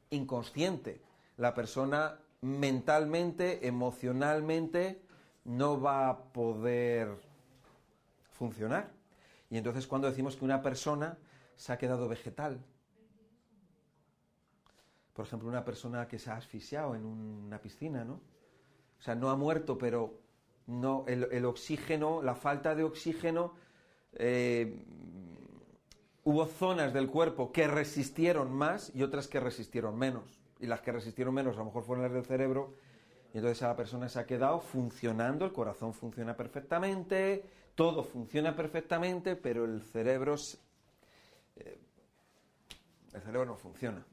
[0.10, 1.02] inconsciente.
[1.38, 5.02] La persona mentalmente, emocionalmente,
[5.46, 7.16] no va a poder
[8.34, 8.92] funcionar.
[9.50, 11.18] Y entonces cuando decimos que una persona
[11.56, 12.64] se ha quedado vegetal,
[15.16, 18.16] por ejemplo, una persona que se ha asfixiado en una piscina, ¿no?
[19.00, 20.20] O sea, no ha muerto, pero
[20.68, 23.54] no, el, oxígeno, la falta de oxígeno,
[24.14, 24.78] eh,
[26.26, 30.42] hubo zonas del cuerpo que resistieron más y otras que resistieron menos.
[30.60, 32.74] Y las que resistieron menos a lo mejor fueron las del cerebro.
[33.34, 38.54] Y entonces a la persona se ha quedado funcionando, el corazón funciona perfectamente, todo funciona
[38.54, 40.36] perfectamente, pero el cerebro,
[41.56, 41.80] eh,
[43.14, 44.06] el cerebro no funciona.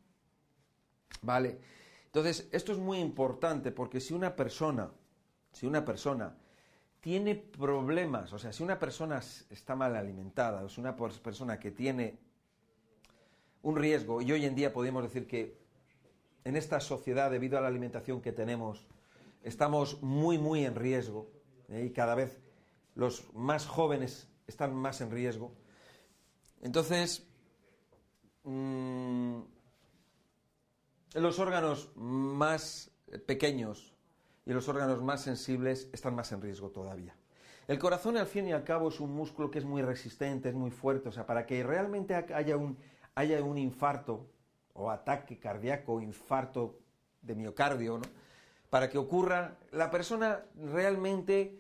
[1.23, 1.59] ¿Vale?
[2.07, 4.91] Entonces, esto es muy importante porque si una persona,
[5.53, 6.37] si una persona
[7.01, 9.21] tiene problemas, o sea, si una persona
[9.51, 12.19] está mal alimentada, o es una persona que tiene
[13.63, 15.59] un riesgo, y hoy en día podemos decir que
[16.45, 18.87] en esta sociedad, debido a la alimentación que tenemos,
[19.43, 21.31] estamos muy, muy en riesgo,
[21.69, 21.85] ¿eh?
[21.87, 22.41] y cada vez
[22.95, 25.53] los más jóvenes están más en riesgo.
[26.61, 27.27] Entonces,
[28.45, 29.41] mmm,
[31.15, 32.91] los órganos más
[33.27, 33.95] pequeños
[34.47, 37.15] y los órganos más sensibles están más en riesgo todavía.
[37.69, 40.55] El corazón, al fin y al cabo, es un músculo que es muy resistente, es
[40.55, 41.09] muy fuerte.
[41.09, 44.27] O sea, para que realmente haya un, infarto
[44.73, 46.81] o ataque cardíaco, infarto
[47.21, 48.05] de miocardio, ¿no?
[48.69, 51.59] para que ocurra, la persona realmente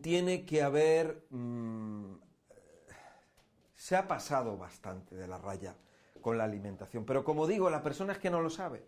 [0.00, 1.26] tiene que haber...
[1.30, 2.14] Mm,
[3.74, 5.74] se ha pasado bastante de la raya
[6.26, 7.04] con la alimentación.
[7.04, 8.84] Pero como digo, la persona es que no lo sabe.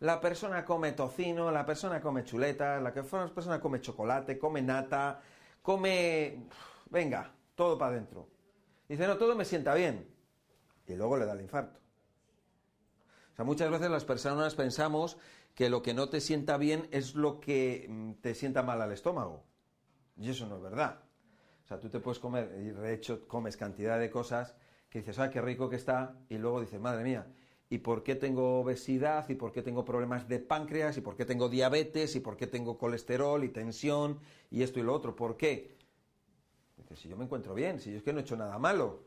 [0.00, 5.20] La persona come tocino, la persona come chuletas, la persona come chocolate, come nata,
[5.62, 6.48] come...
[6.90, 8.26] Venga, todo para adentro.
[8.88, 10.12] Dice, no, todo me sienta bien.
[10.88, 11.78] Y luego le da el infarto.
[13.32, 15.18] O sea, muchas veces las personas pensamos
[15.54, 18.90] que lo que no te sienta bien es lo que mm, te sienta mal al
[18.90, 19.44] estómago.
[20.16, 20.98] Y eso no es verdad.
[21.64, 24.56] O sea, tú te puedes comer, y de hecho comes cantidad de cosas
[24.92, 27.26] que dices, ah, qué rico que está, y luego dices, madre mía,
[27.70, 29.26] ¿y por qué tengo obesidad?
[29.30, 30.98] ¿Y por qué tengo problemas de páncreas?
[30.98, 32.14] ¿Y por qué tengo diabetes?
[32.14, 34.20] ¿Y por qué tengo colesterol y tensión?
[34.50, 35.16] Y esto y lo otro.
[35.16, 35.78] ¿Por qué?
[36.76, 39.02] Dices, si yo me encuentro bien, si yo es que no he hecho nada malo.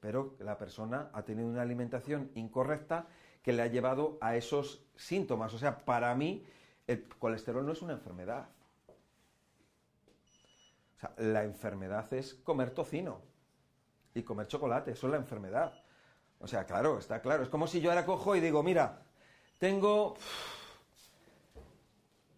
[0.00, 3.06] Pero la persona ha tenido una alimentación incorrecta
[3.42, 5.54] que le ha llevado a esos síntomas.
[5.54, 6.44] O sea, para mí,
[6.86, 8.46] el colesterol no es una enfermedad.
[10.96, 13.32] O sea, la enfermedad es comer tocino
[14.14, 15.72] y comer chocolate, eso es la enfermedad.
[16.38, 17.42] O sea, claro, está claro.
[17.42, 19.02] Es como si yo ahora cojo y digo, mira,
[19.58, 20.14] tengo,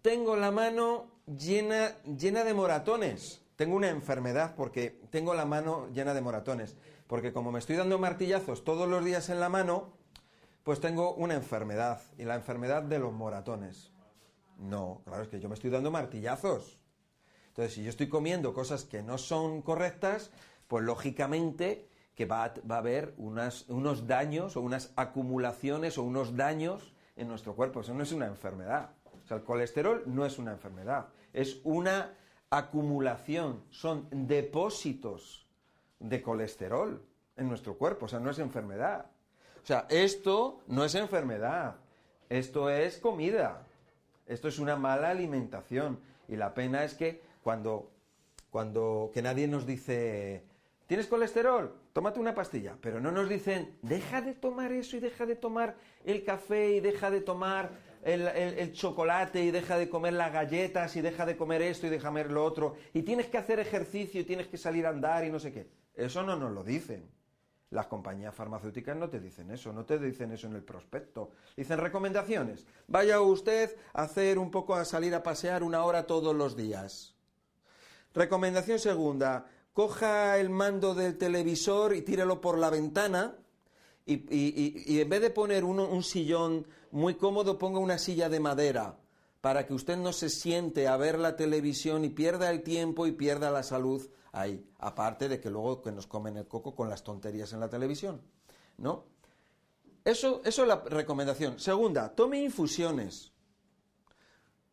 [0.03, 3.43] tengo la mano llena, llena de moratones.
[3.57, 6.77] Tengo una enfermedad porque tengo la mano llena de moratones.
[7.07, 9.93] Porque como me estoy dando martillazos todos los días en la mano,
[10.63, 12.01] pues tengo una enfermedad.
[12.19, 13.93] Y la enfermedad de los moratones.
[14.59, 16.79] No, claro, es que yo me estoy dando martillazos.
[17.49, 20.31] Entonces, si yo estoy comiendo cosas que no son correctas,
[20.69, 27.29] pues lógicamente que va a, haber unos daños o unas acumulaciones o unos daños en
[27.29, 27.81] nuestro cuerpo.
[27.81, 28.91] Eso no es una enfermedad.
[29.25, 32.15] O sea, el colesterol no es una enfermedad, es una
[32.49, 35.49] acumulación, son depósitos
[35.99, 37.03] de colesterol
[37.37, 39.07] en nuestro cuerpo, o sea, no es enfermedad.
[39.63, 41.75] O sea, esto no es enfermedad,
[42.29, 43.67] esto es comida,
[44.27, 45.99] esto es una mala alimentación.
[46.29, 47.91] Y la pena es que cuando,
[48.51, 50.45] cuando que nadie nos dice,
[50.87, 51.75] ¿Tienes colesterol?
[51.93, 52.77] Tómate una pastilla.
[52.81, 56.81] Pero no nos dicen, deja de tomar eso y deja de tomar el café y
[56.81, 57.71] deja de tomar
[58.03, 62.05] el, chocolate y deja de comer las galletas y deja de comer esto y deja
[62.05, 62.77] de comer lo otro.
[62.95, 65.69] Y tienes que hacer ejercicio y tienes que salir a andar y no sé qué.
[65.95, 67.11] Eso no nos lo dicen.
[67.71, 71.33] Las compañías farmacéuticas no te dicen eso, no te dicen eso en el prospecto.
[71.57, 72.65] Dicen recomendaciones.
[72.87, 77.17] Vaya usted a hacer un poco a salir a pasear una hora todos los días.
[78.15, 79.47] Recomendación segunda,
[79.77, 83.37] coja el mando del televisor y tírelo por la ventana
[84.07, 88.97] y, en vez de poner un sillón muy cómodo, ponga una silla de madera
[89.43, 93.13] para que usted no se siente a ver la televisión y pierda el tiempo y
[93.13, 94.67] pierda la salud ahí.
[94.79, 98.23] Aparte de que luego que nos comen el coco con las tonterías en la televisión.
[98.79, 99.05] ¿No?
[100.07, 101.61] Eso, eso es la recomendación.
[101.61, 103.31] Segunda, tome infusiones.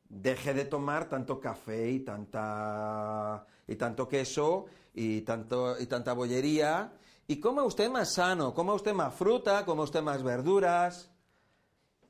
[0.08, 6.94] Deje de tomar tanto café y tanta y tanto queso y, tanto, y tanta bollería.
[7.28, 11.10] Y coma usted más sano, coma usted más fruta, coma usted más verduras,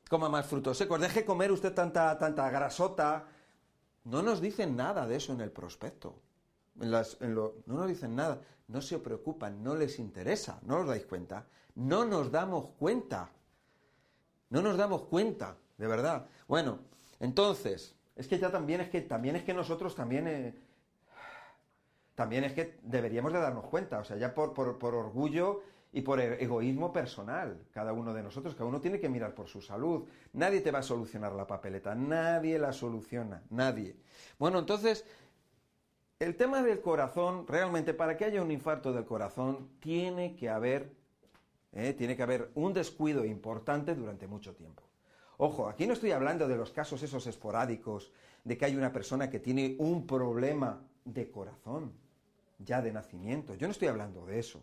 [0.08, 3.26] coma más frutos secos, deje comer usted tanta, tanta grasota.
[4.04, 6.20] No nos dicen nada de eso en el prospecto.
[6.74, 11.46] no nos dicen nada, no se preocupan, no les interesa, no os dais cuenta.
[11.76, 13.30] No nos damos cuenta.
[14.50, 16.26] No nos damos cuenta, de verdad.
[16.46, 16.78] Bueno,
[17.20, 20.54] entonces, Es que ya también es que también es que nosotros también eh,
[22.14, 25.62] también es que deberíamos de darnos cuenta, o sea, ya por, por, por orgullo
[25.92, 29.48] y por e- egoísmo personal, cada uno de nosotros, cada uno tiene que mirar por
[29.48, 30.06] su salud.
[30.32, 33.96] Nadie te va a solucionar la papeleta, nadie la soluciona, nadie.
[34.38, 35.04] Bueno, entonces,
[36.18, 40.92] el tema del corazón, realmente para que haya un infarto del corazón, tiene que haber,
[41.72, 44.82] eh, tiene que haber un descuido importante durante mucho tiempo.
[45.36, 48.12] Ojo, aquí no estoy hablando de los casos esos esporádicos,
[48.44, 51.92] de que hay una persona que tiene un problema de corazón,
[52.64, 53.54] ya de nacimiento.
[53.54, 54.62] Yo no estoy hablando de eso.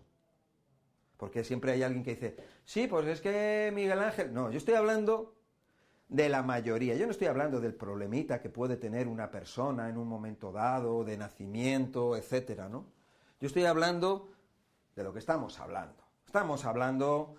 [1.17, 2.35] Porque siempre hay alguien que dice,
[2.65, 4.33] sí, pues es que Miguel Ángel.
[4.33, 5.35] No, yo estoy hablando
[6.09, 6.95] de la mayoría.
[6.95, 11.03] Yo no estoy hablando del problemita que puede tener una persona en un momento dado,
[11.05, 12.85] de nacimiento, etcétera, ¿no?
[13.39, 14.29] Yo estoy hablando
[14.95, 16.03] de lo que estamos hablando.
[16.25, 17.35] Estamos hablando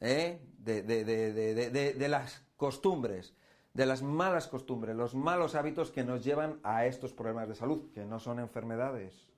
[0.00, 0.40] ¿eh?
[0.58, 3.34] de, las costumbres,
[3.74, 7.90] de las malas costumbres, los malos hábitos que nos llevan a estos problemas de salud,
[7.92, 9.28] que no son enfermedades.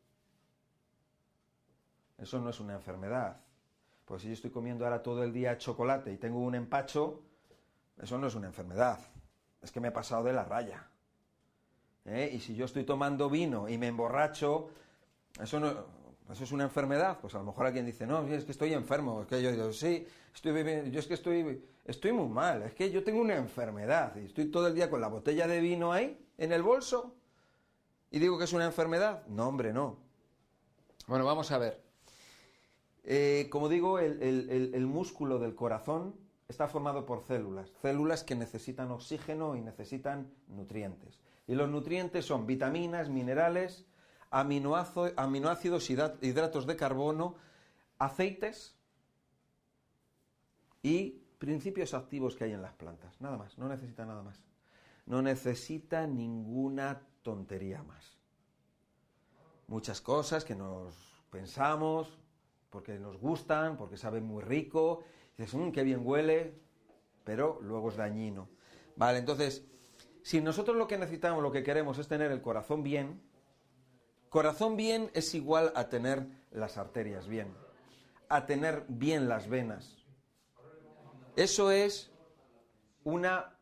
[2.19, 3.41] Eso no es una enfermedad.
[4.05, 7.23] Pues si yo estoy comiendo ahora todo el día chocolate y tengo un empacho,
[8.01, 8.99] eso no es una enfermedad.
[9.63, 10.87] Es que me he pasado de la raya.
[12.05, 12.31] ¿Eh?
[12.35, 14.69] Y si yo estoy tomando vino y me emborracho,
[15.41, 15.71] eso no,
[16.31, 17.19] eso es una enfermedad.
[17.21, 19.23] Pues a lo mejor alguien dice, no, es que estoy enfermo.
[19.23, 22.63] Es que yo digo, sí, estoy viviendo, yo es que estoy, estoy muy mal.
[22.63, 25.61] Es que yo tengo una enfermedad y estoy todo el día con la botella de
[25.61, 27.15] vino ahí, en el bolso,
[28.11, 29.27] y digo que es una enfermedad.
[29.27, 29.97] No, hombre, no.
[31.07, 31.83] Bueno, vamos a ver.
[33.05, 36.15] Eh, como digo, el, músculo del corazón
[36.49, 41.21] está formado por células, células que necesitan oxígeno y necesitan nutrientes.
[41.47, 43.85] Y los nutrientes son vitaminas, minerales,
[44.31, 47.37] aminoácidos, hidratos de carbono,
[47.99, 48.75] aceites
[50.83, 53.21] y principios activos que hay en las plantas.
[53.21, 54.43] Nada más, no necesita nada más.
[55.05, 58.17] No necesita ninguna tontería más.
[59.67, 60.95] Muchas cosas que nos
[61.31, 62.19] pensamos,
[62.75, 65.05] porque nos gustan, porque saben muy rico,
[65.39, 66.59] dices, mmm, qué bien huele,
[67.23, 68.49] pero luego es dañino.
[68.97, 69.65] Vale, entonces,
[70.23, 73.23] si nosotros lo que necesitamos, lo que queremos es tener el corazón bien,
[74.29, 77.55] corazón bien es igual a tener las arterias bien,
[78.29, 80.05] a tener bien las venas.
[81.37, 82.11] Eso es
[83.05, 83.57] una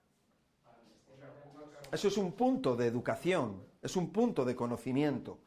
[1.93, 5.39] eso es un punto de educación, es un punto de conocimiento.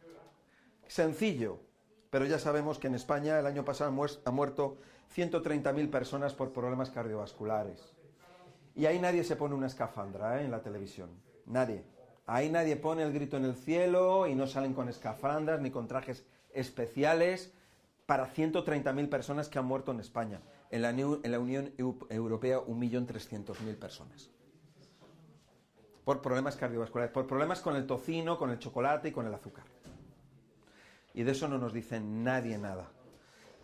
[0.85, 1.64] Sencillo,
[2.09, 4.77] pero ya sabemos que en España el año pasado han muerto
[5.15, 7.93] 130.000 personas por problemas cardiovasculares.
[8.75, 10.45] Y ahí nadie se pone una escafandra ¿eh?
[10.45, 11.09] en la televisión.
[11.45, 11.83] Nadie.
[12.27, 15.87] Ahí nadie pone el grito en el cielo y no salen con escafandras ni con
[15.87, 17.53] trajes especiales
[18.05, 20.41] para 130.000 personas que han muerto en España.
[20.71, 24.29] En la, en la Unión Europea, 1.300.000 personas.
[26.03, 29.65] Por problemas cardiovasculares, por problemas con el tocino, con el chocolate y con el azúcar.
[31.15, 32.91] Y de eso no nos dice nadie nada.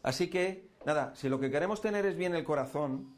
[0.04, 3.14] Así que, nada, si lo que queremos tener es bien el corazón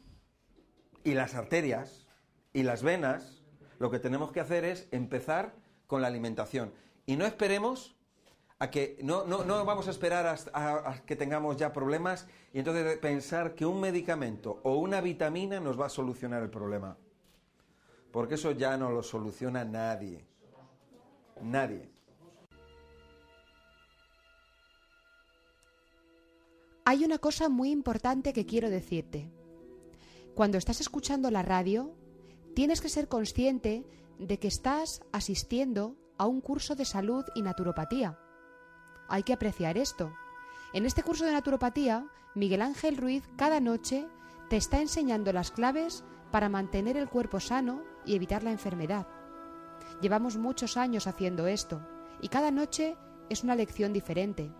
[1.04, 2.08] y las arterias
[2.52, 3.44] y las venas,
[3.78, 5.54] lo que tenemos que hacer es empezar
[5.86, 6.74] con la alimentación.
[7.06, 7.94] Y no esperemos
[8.58, 12.98] a que, no, no, no vamos a esperar a, que tengamos ya problemas y entonces
[12.98, 16.96] pensar que un medicamento o una vitamina nos va a solucionar el problema.
[18.10, 20.26] Porque eso ya no lo soluciona nadie.
[21.40, 21.93] Nadie.
[26.86, 29.30] Hay una cosa muy importante que quiero decirte.
[30.34, 31.94] Cuando estás escuchando la radio,
[32.54, 33.86] tienes que ser consciente
[34.18, 38.18] de que estás asistiendo a un curso de salud y naturopatía.
[39.08, 40.12] Hay que apreciar esto.
[40.74, 44.06] En este curso de naturopatía, Miguel Ángel Ruiz cada noche
[44.50, 49.06] te está enseñando las claves para mantener el cuerpo sano y evitar la enfermedad.
[50.02, 51.80] Llevamos muchos años haciendo esto
[52.20, 52.98] y cada noche
[53.30, 54.52] es una lección diferente.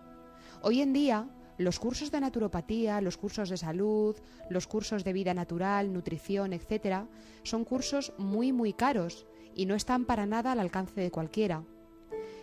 [0.61, 4.15] Hoy en día los cursos de naturopatía, los cursos de salud,
[4.49, 7.05] los cursos de vida natural, nutrición, etc.,
[7.43, 9.25] son cursos muy, muy caros
[9.55, 11.63] y no están para nada al alcance de cualquiera.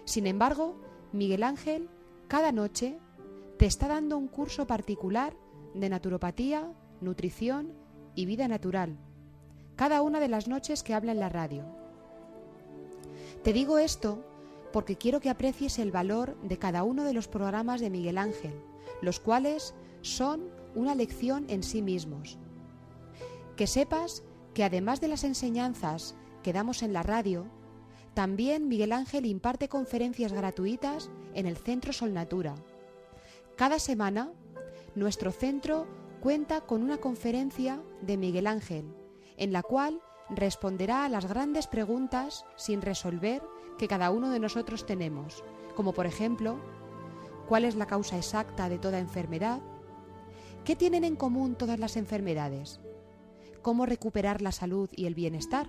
[0.04, 0.80] Sin embargo,
[1.12, 1.88] Miguel Ángel,
[2.28, 2.98] cada noche,
[3.58, 5.36] te está dando un curso particular
[5.74, 7.72] de naturopatía, nutrición
[8.14, 8.96] y vida natural,
[9.76, 11.64] cada una de las noches que habla en la radio.
[13.42, 14.24] Te digo esto
[14.72, 18.54] porque quiero que aprecies el valor de cada uno de los programas de Miguel Ángel,
[19.01, 22.38] los cuales son una lección en sí mismos.
[23.57, 24.24] Que sepas
[24.55, 27.47] que además de las enseñanzas que damos en la radio,
[28.14, 32.55] también Miguel Ángel imparte conferencias gratuitas en el Centro Solnatura.
[33.57, 34.32] Cada semana,
[34.95, 35.86] nuestro centro
[36.20, 38.84] cuenta con una conferencia de Miguel Ángel,
[39.36, 43.43] en la cual responderá a las grandes preguntas sin resolver
[43.78, 45.43] que cada uno de nosotros tenemos,
[45.74, 46.59] como por ejemplo,
[47.53, 49.61] ¿cuál es la causa exacta de toda enfermedad?
[50.64, 52.80] ¿Qué tienen en común todas las enfermedades?
[53.61, 55.66] ¿Cómo recuperar la salud y el bienestar?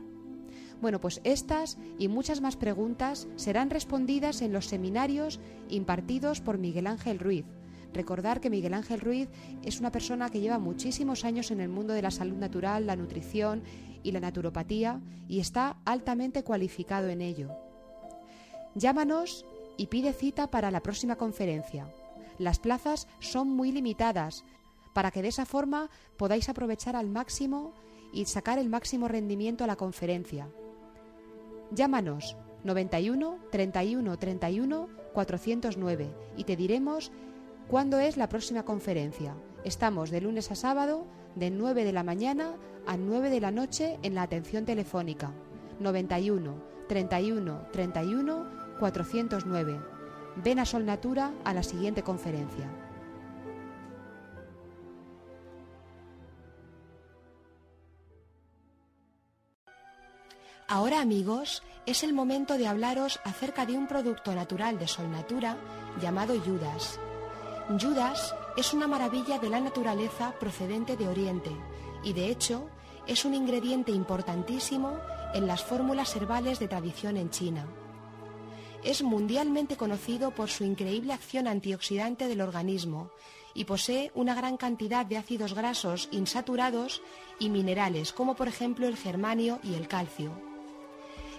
[0.81, 6.87] Bueno, pues estas y muchas más preguntas serán respondidas en los seminarios impartidos por Miguel
[6.87, 7.43] Ángel Ruiz.
[7.93, 9.27] Recordar que Miguel Ángel Ruiz
[9.61, 12.95] es una persona que lleva muchísimos años en el mundo de la salud natural, la
[12.95, 13.61] nutrición
[14.03, 17.49] y la naturopatía y está altamente cualificado en ello.
[18.73, 19.45] Llámanos
[19.77, 21.87] y pide cita para la próxima conferencia.
[22.37, 24.43] Las plazas son muy limitadas
[24.93, 27.73] para que de esa forma podáis aprovechar al máximo
[28.11, 30.47] y sacar el máximo rendimiento a la conferencia.
[31.71, 37.11] Llámanos 91 31 31 409 y te diremos
[37.67, 39.35] cuándo es la próxima conferencia.
[39.63, 41.05] Estamos de lunes a sábado
[41.35, 42.55] de 9 de la mañana
[42.85, 45.31] a 9 de la noche en la atención telefónica
[45.79, 46.55] 91
[46.87, 49.79] 31 31 409.
[50.43, 52.69] Ven a Sol Natura a la siguiente conferencia.
[60.67, 65.55] Ahora amigos, es el momento de hablaros acerca de un producto natural de Sol Natura
[66.01, 66.99] llamado Judas.
[67.79, 71.51] Judas es una maravilla de la naturaleza procedente de Oriente
[72.03, 72.67] y de hecho
[73.07, 74.97] es un ingrediente importantísimo
[75.33, 77.65] en las fórmulas herbales de tradición en China.
[78.83, 83.11] Es mundialmente conocido por su increíble acción antioxidante del organismo
[83.53, 87.01] y posee una gran cantidad de ácidos grasos insaturados
[87.39, 90.31] y minerales como por ejemplo el germanio y el calcio.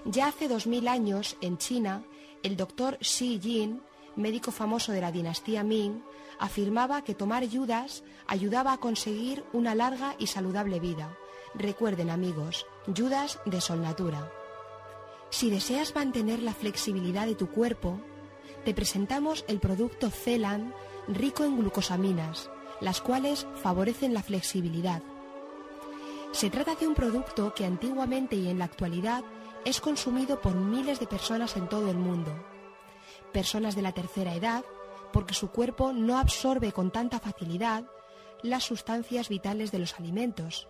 [0.07, 2.05] Ya hace 2000 años, en China,
[2.43, 3.83] el doctor Xi Jin,
[4.17, 6.03] médico famoso de la dinastía Ming,
[6.39, 11.17] afirmaba que tomar yudas ayudaba a conseguir una larga y saludable vida.
[11.55, 14.31] Recuerden amigos, yudas de Solnatura.
[15.31, 18.01] Si deseas mantener la flexibilidad de tu cuerpo,
[18.65, 20.73] te presentamos el producto Celan
[21.09, 22.51] rico en glucosaminas,
[22.81, 25.03] las cuales favorecen la flexibilidad.
[26.33, 29.23] Se trata de un producto que antiguamente y en la actualidad
[29.65, 32.33] es consumido por miles de personas en todo el mundo.
[33.33, 34.65] Personas de la tercera edad,
[35.13, 37.85] porque su cuerpo no absorbe con tanta facilidad
[38.43, 40.69] las sustancias vitales de los alimentos.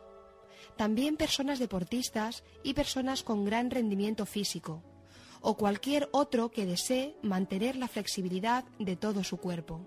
[0.76, 4.82] También personas deportistas y personas con gran rendimiento físico,
[5.40, 9.86] o cualquier otro que desee mantener la flexibilidad de todo su cuerpo.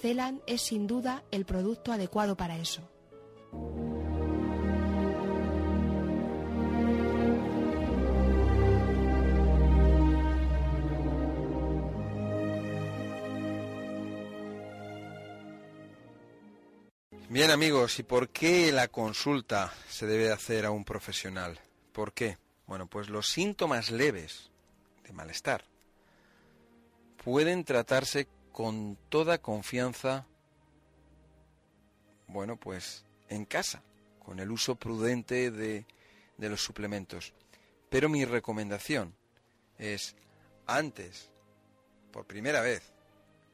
[0.00, 2.90] Celan es sin duda el producto adecuado para eso.
[17.30, 21.60] Bien amigos, ¿y por qué la consulta se debe hacer a un profesional?
[21.92, 22.38] ¿Por qué?
[22.66, 24.50] Bueno, pues los síntomas leves
[25.04, 25.64] de malestar
[27.22, 30.26] pueden tratarse con toda confianza,
[32.26, 33.84] bueno, pues en casa,
[34.18, 35.86] con el uso prudente de,
[36.36, 37.32] de los suplementos.
[37.90, 39.14] Pero mi recomendación
[39.78, 40.16] es,
[40.66, 41.30] antes,
[42.10, 42.92] por primera vez,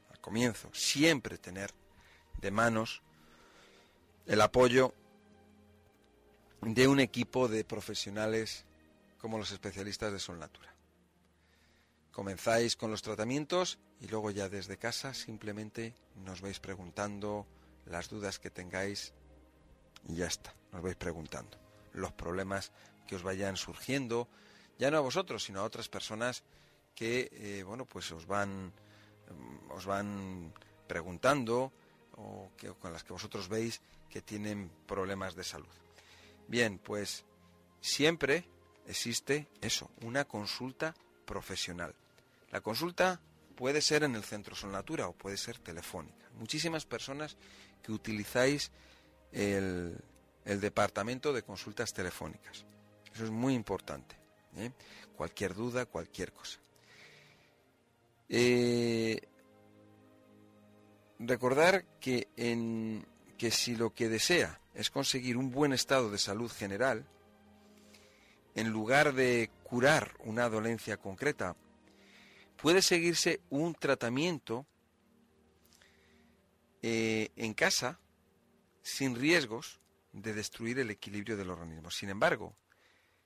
[0.09, 1.75] al comienzo, siempre tener
[2.41, 3.03] de manos
[4.27, 4.93] el apoyo
[6.61, 8.65] de un equipo de profesionales
[9.19, 10.73] como los especialistas de Sol Natura.
[12.11, 17.47] Comenzáis con los tratamientos y luego ya desde casa simplemente nos vais preguntando
[17.85, 19.13] las dudas que tengáis
[20.09, 21.57] y ya está, nos vais preguntando
[21.93, 22.71] los problemas
[23.07, 24.27] que os vayan surgiendo,
[24.77, 26.43] ya no a vosotros, sino a otras personas
[26.95, 28.73] que, eh, bueno, pues os van,
[29.69, 30.53] os van
[30.87, 31.71] preguntando
[32.17, 35.67] o con las que vosotros veis que tienen problemas de salud.
[36.47, 37.25] Bien, pues
[37.79, 38.45] siempre
[38.87, 40.93] existe eso, una consulta
[41.25, 41.93] profesional.
[42.51, 43.21] La consulta
[43.55, 46.29] puede ser en el centro Natura o puede ser telefónica.
[46.35, 47.37] Muchísimas personas
[47.81, 48.71] que utilizáis
[49.31, 49.97] el,
[50.45, 52.65] departamento de consultas telefónicas.
[53.13, 54.15] Eso es muy importante.
[54.55, 54.71] ¿eh?
[55.15, 56.59] Cualquier duda, cualquier cosa.
[58.29, 59.19] Eh,
[61.19, 63.05] recordar que, en,
[63.37, 67.05] que si lo que desea es conseguir un buen estado de salud general,
[68.55, 71.55] en lugar de curar una dolencia concreta,
[72.55, 74.65] puede seguirse un tratamiento
[76.81, 77.99] eh, en casa
[78.81, 79.79] sin riesgos
[80.11, 81.91] de destruir el equilibrio del organismo.
[81.91, 82.55] Sin embargo,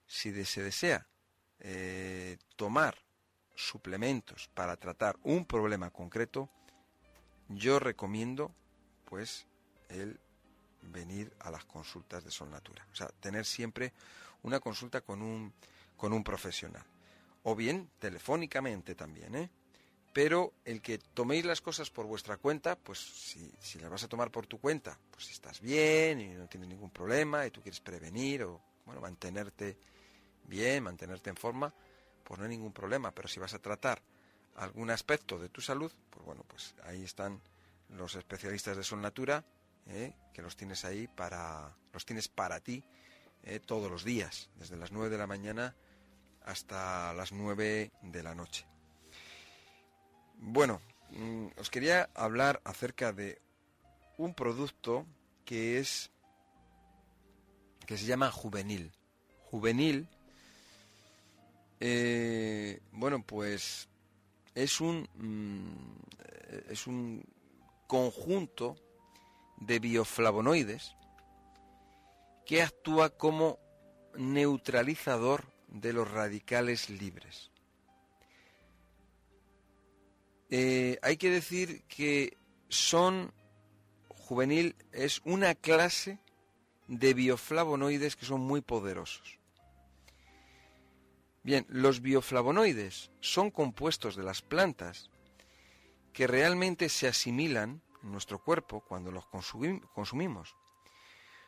[0.06, 1.08] si se desea
[1.60, 2.98] eh, tomar
[3.56, 6.50] suplementos para tratar un problema concreto,
[7.56, 8.52] yo recomiendo
[9.06, 9.46] pues
[9.90, 10.20] el
[10.82, 12.86] venir a las consultas de Sol Natura.
[12.92, 13.94] O sea, tener siempre
[14.44, 15.54] una consulta con un,
[15.98, 16.84] con un profesional.
[17.44, 19.50] O bien telefónicamente también, ¿eh?
[20.14, 24.10] Pero el que toméis las cosas por vuestra cuenta, pues si, si las vas a
[24.10, 27.62] tomar por tu cuenta, pues si estás bien y no tienes ningún problema y tú
[27.62, 29.78] quieres prevenir o bueno, mantenerte
[30.44, 31.74] bien, mantenerte en forma,
[32.26, 33.12] pues no hay ningún problema.
[33.12, 34.02] Pero si vas a tratar
[34.56, 37.42] algún aspecto de tu salud, pues bueno, pues ahí están
[37.90, 39.44] los especialistas de Sol Natura,
[39.88, 40.14] ¿eh?
[40.34, 42.84] que los tienes ahí para, los tienes para ti
[43.44, 43.60] ¿eh?
[43.60, 45.76] todos los días, desde las 9 de la mañana
[46.44, 48.66] hasta las 9 de la noche.
[50.38, 50.82] Bueno,
[51.12, 53.42] mm, os quería hablar acerca de
[54.18, 55.06] un producto
[55.46, 56.12] que es
[57.86, 58.92] que se llama juvenil.
[59.50, 60.08] Juvenil,
[61.80, 63.90] eh, bueno, pues
[64.56, 67.24] es un mm, es un
[67.88, 68.76] conjunto
[69.58, 70.96] de bioflavonoides
[72.46, 73.60] que actúa como
[74.16, 77.52] neutralizador de los radicales libres.
[80.50, 82.38] Eh, hay que decir que
[82.68, 83.34] son
[84.10, 86.20] juvenil es una clase
[86.88, 89.41] de bioflavonoides que son muy poderosos.
[91.44, 95.10] Bien, los bioflavonoides son compuestos de las plantas
[96.14, 100.56] que realmente se asimilan en nuestro cuerpo cuando los consumimos.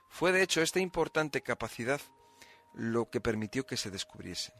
[0.10, 2.02] Fue de hecho esta importante capacidad
[2.74, 4.56] lo que permitió que se descubriesen.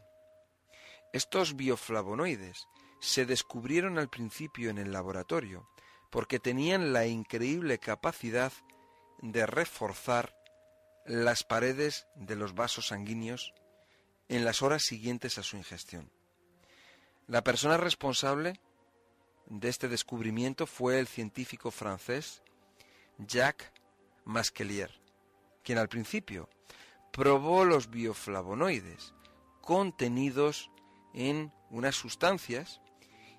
[1.12, 2.68] Estos bioflavonoides
[3.00, 5.68] se descubrieron al principio en el laboratorio
[6.10, 8.52] porque tenían la increíble capacidad
[9.20, 10.36] de reforzar
[11.06, 13.52] las paredes de los vasos sanguíneos
[14.36, 16.10] en las horas siguientes a su ingestión.
[17.26, 18.60] La persona responsable
[19.46, 22.42] de este descubrimiento fue el científico francés
[23.18, 23.70] Jacques
[24.24, 24.90] Masquelier,
[25.62, 26.48] quien al principio
[27.12, 29.14] probó los bioflavonoides
[29.60, 30.70] contenidos
[31.14, 32.80] en unas sustancias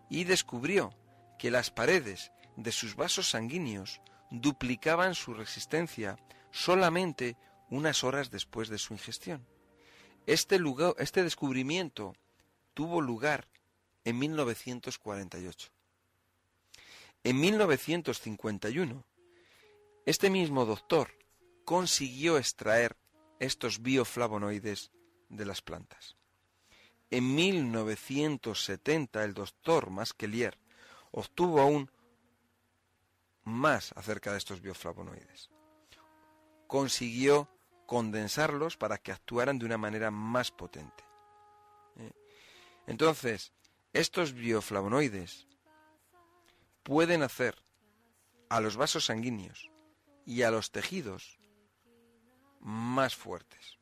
[0.10, 0.96] y descubrió
[1.38, 6.18] que las paredes de sus vasos sanguíneos duplicaban su resistencia
[6.52, 7.36] solamente
[7.70, 9.46] unas horas después de su ingestión.
[10.26, 10.60] Este,
[10.98, 12.16] este descubrimiento
[12.74, 13.48] tuvo lugar
[14.04, 15.72] en 1948.
[17.24, 19.04] En 1951,
[20.06, 21.12] este mismo doctor
[21.64, 22.96] consiguió extraer
[23.40, 24.92] estos bioflavonoides
[25.30, 26.16] de las plantas.
[27.10, 30.58] En 1970 el doctor Masquelier
[31.12, 31.92] obtuvo aún
[33.44, 35.50] más acerca de estos bioflavonoides.
[36.68, 37.48] Consiguió
[37.86, 41.04] condensarlos para que actuaran de una manera más potente.
[41.98, 42.12] ¿Eh?
[42.88, 43.54] Entonces,
[43.94, 45.48] estos bioflavonoides
[46.84, 47.56] pueden hacer
[48.50, 49.72] a los vasos sanguíneos
[50.26, 51.40] y a los tejidos
[52.60, 53.80] más fuertes.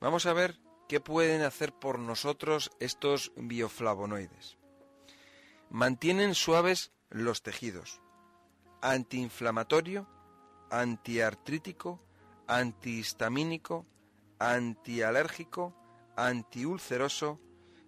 [0.00, 4.58] Vamos a ver qué pueden hacer por nosotros estos bioflavonoides.
[5.70, 8.00] Mantienen suaves los tejidos,
[8.82, 10.08] antiinflamatorio,
[10.70, 12.00] antiartrítico,
[12.46, 13.86] antihistamínico,
[14.38, 15.74] antialérgico,
[16.16, 17.40] antiulceroso,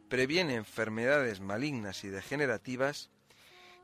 [0.09, 3.11] previene enfermedades malignas y degenerativas,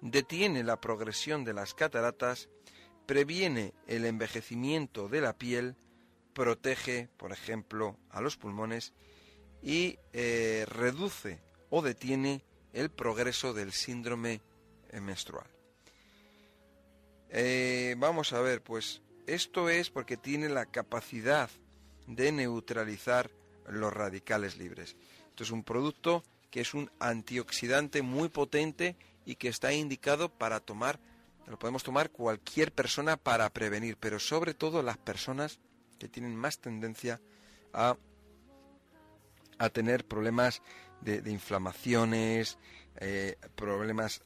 [0.00, 2.48] detiene la progresión de las cataratas,
[3.06, 5.76] previene el envejecimiento de la piel,
[6.32, 8.92] protege, por ejemplo, a los pulmones
[9.62, 11.40] y eh, reduce
[11.70, 14.42] o detiene el progreso del síndrome
[15.00, 15.53] menstrual.
[17.36, 21.50] Eh, vamos a ver, pues esto es porque tiene la capacidad
[22.06, 23.28] de neutralizar
[23.68, 24.94] los radicales libres.
[25.30, 26.22] Esto es un producto
[26.52, 31.00] que es un antioxidante muy potente y que está indicado para tomar,
[31.48, 35.58] lo podemos tomar cualquier persona para prevenir, pero sobre todo las personas
[35.98, 37.20] que tienen más tendencia
[37.72, 37.96] a,
[39.58, 40.62] a tener problemas
[41.00, 42.58] de, inflamaciones,
[43.00, 44.22] eh, problemas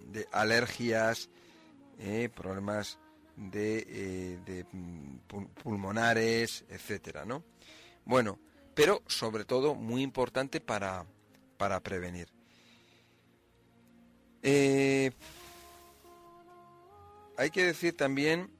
[0.00, 1.28] de alergias,
[2.00, 2.98] eh, problemas
[3.36, 4.64] de, eh, de,
[5.62, 7.44] pulmonares, etcétera, ¿no?
[8.04, 8.38] Bueno,
[8.74, 11.04] pero sobre todo muy importante para,
[11.56, 12.28] para prevenir.
[14.42, 15.10] Eh,
[17.36, 18.50] hay que decir también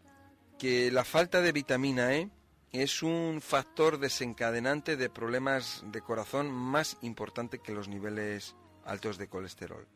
[0.58, 2.28] que la falta de vitamina E
[2.72, 9.28] es un factor desencadenante de problemas de corazón más importante que los niveles altos de
[9.28, 9.86] colesterol.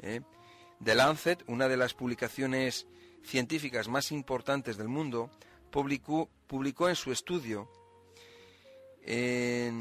[0.00, 0.22] ¿eh?
[0.84, 2.86] The Lancet, una de las publicaciones
[3.22, 5.30] científicas más importantes del mundo,
[5.70, 7.70] publicó, publicó en su estudio
[9.00, 9.72] eh,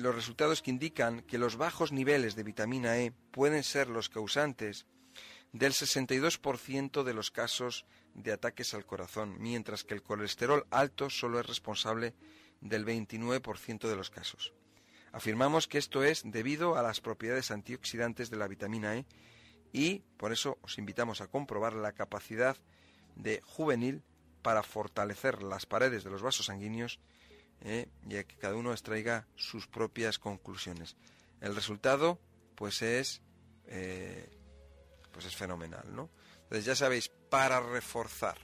[0.00, 4.86] los resultados que indican que los bajos niveles de vitamina E pueden ser los causantes
[5.52, 7.84] del 62% de los casos
[8.14, 12.14] de ataques al corazón, mientras que el colesterol alto solo es responsable
[12.60, 14.52] del 29% de los casos.
[15.10, 19.04] Afirmamos que esto es debido a las propiedades antioxidantes de la vitamina E
[19.72, 22.56] y por eso os invitamos a comprobar la capacidad
[23.16, 24.02] de juvenil
[24.42, 27.00] para fortalecer las paredes de los vasos sanguíneos
[27.62, 27.88] ¿eh?
[28.08, 30.96] y a que cada uno extraiga sus propias conclusiones.
[31.40, 32.18] El resultado,
[32.54, 33.22] pues es,
[33.66, 34.28] eh,
[35.12, 36.10] pues es fenomenal, ¿no?
[36.44, 38.38] Entonces ya sabéis, para reforzar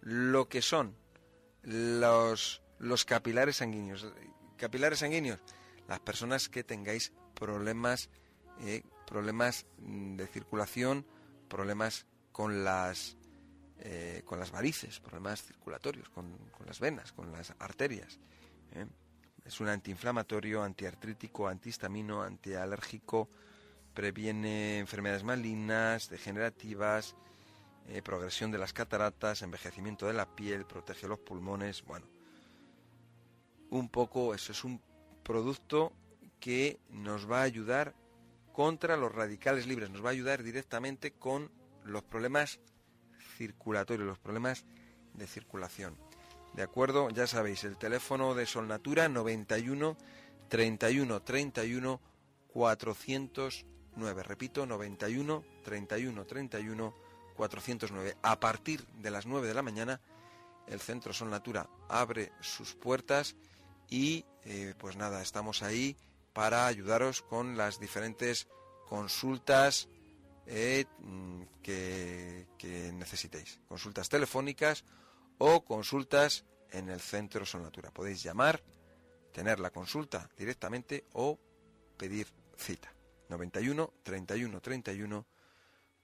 [0.00, 0.96] lo que son
[1.62, 4.06] los, los capilares sanguíneos,
[4.56, 5.40] capilares sanguíneos,
[5.88, 8.10] las personas que tengáis problemas,
[8.60, 8.82] eh,
[9.12, 11.04] problemas de circulación,
[11.46, 13.18] problemas con las
[13.80, 18.18] eh, con las varices, problemas circulatorios, con, las venas, con las arterias.
[18.74, 18.86] ¿eh?
[19.44, 23.28] Es un antiinflamatorio, antiartrítico, antihistamino, antialérgico,
[23.92, 27.14] previene enfermedades malignas, degenerativas,
[27.88, 32.06] eh, progresión de las cataratas, envejecimiento de la piel, protege los pulmones, bueno,
[33.68, 34.80] un poco eso es un
[35.22, 35.92] producto
[36.40, 37.94] que nos va a ayudar
[38.52, 41.50] contra los radicales libres, nos va a ayudar directamente con
[41.84, 42.60] los problemas
[43.36, 44.64] circulatorio, los problemas
[45.14, 45.96] de circulación.
[46.54, 47.08] ¿De acuerdo?
[47.10, 49.96] Ya sabéis, el teléfono de Solnatura 91
[50.48, 52.00] 31 31
[52.48, 54.22] 409.
[54.22, 56.94] Repito, 91 31 31
[57.34, 58.16] 409.
[58.22, 60.00] A partir de las 9 de la mañana,
[60.66, 63.34] el Centro Solnatura abre sus puertas
[63.88, 65.96] y eh, pues nada, estamos ahí
[66.32, 68.48] para ayudaros con las diferentes
[68.88, 69.88] consultas,
[70.46, 72.46] eh, mm, que,
[72.94, 73.58] necesitéis.
[73.66, 74.84] Consultas telefónicas
[75.38, 77.90] o consultas en el centro Sonatura.
[77.90, 78.62] Podéis llamar,
[79.32, 81.38] tener la consulta directamente o
[81.96, 82.92] pedir cita.
[83.28, 85.26] 91 31 31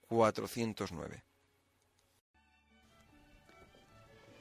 [0.07, 1.28] 409.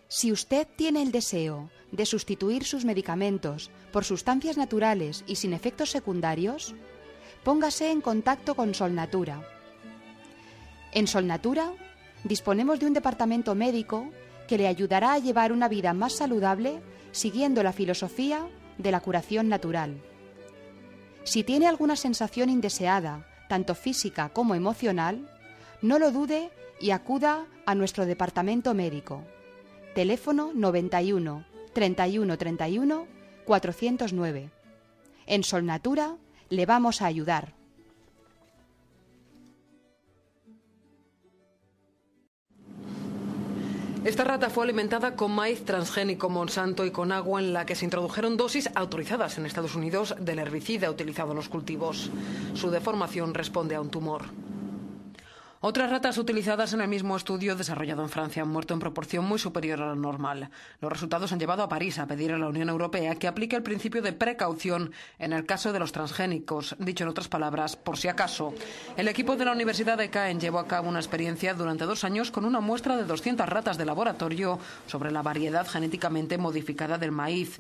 [0.08, 5.90] Si usted tiene el deseo de sustituir sus medicamentos por sustancias naturales y sin efectos
[5.90, 6.74] secundarios,
[7.44, 9.42] póngase en contacto con Solnatura
[10.92, 11.72] en Solnatura
[12.24, 14.10] disponemos de un departamento médico
[14.46, 16.80] que le ayudará a llevar una vida más saludable
[17.12, 18.48] siguiendo la filosofía
[18.78, 20.00] de la curación natural.
[21.24, 25.28] Si tiene alguna sensación indeseada, tanto física como emocional,
[25.82, 26.50] no lo dude
[26.80, 29.24] y acuda a nuestro departamento médico.
[29.94, 33.06] Teléfono 91 31 31
[33.44, 34.50] 409.
[35.26, 36.16] En Solnatura
[36.50, 37.54] le vamos a ayudar.
[44.04, 47.84] Esta rata fue alimentada con maíz transgénico Monsanto y con agua en la que se
[47.84, 52.10] introdujeron dosis autorizadas en Estados Unidos del herbicida utilizado en los cultivos.
[52.54, 54.22] Su deformación responde a un tumor.
[55.60, 59.40] Otras ratas utilizadas en el mismo estudio desarrollado en Francia han muerto en proporción muy
[59.40, 60.50] superior a la normal.
[60.80, 63.64] Los resultados han llevado a París a pedir a la Unión Europea que aplique el
[63.64, 66.76] principio de precaución en el caso de los transgénicos.
[66.78, 68.54] Dicho en otras palabras, por si acaso.
[68.96, 72.30] El equipo de la Universidad de Caen llevó a cabo una experiencia durante dos años
[72.30, 77.58] con una muestra de 200 ratas de laboratorio sobre la variedad genéticamente modificada del maíz.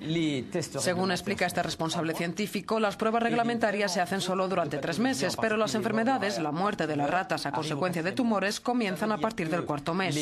[0.78, 5.56] Según explica este responsable científico, las pruebas reglamentarias se hacen solo durante tres meses, pero
[5.56, 9.64] las enfermedades, la muerte de las ratas a consecuencia de tumores comienzan a partir del
[9.64, 10.14] cuarto mes.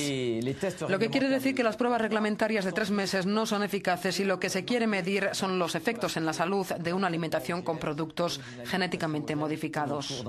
[0.89, 4.25] Lo que quiere decir que las pruebas reglamentarias de tres meses no son eficaces y
[4.25, 7.79] lo que se quiere medir son los efectos en la salud de una alimentación con
[7.79, 10.25] productos genéticamente modificados.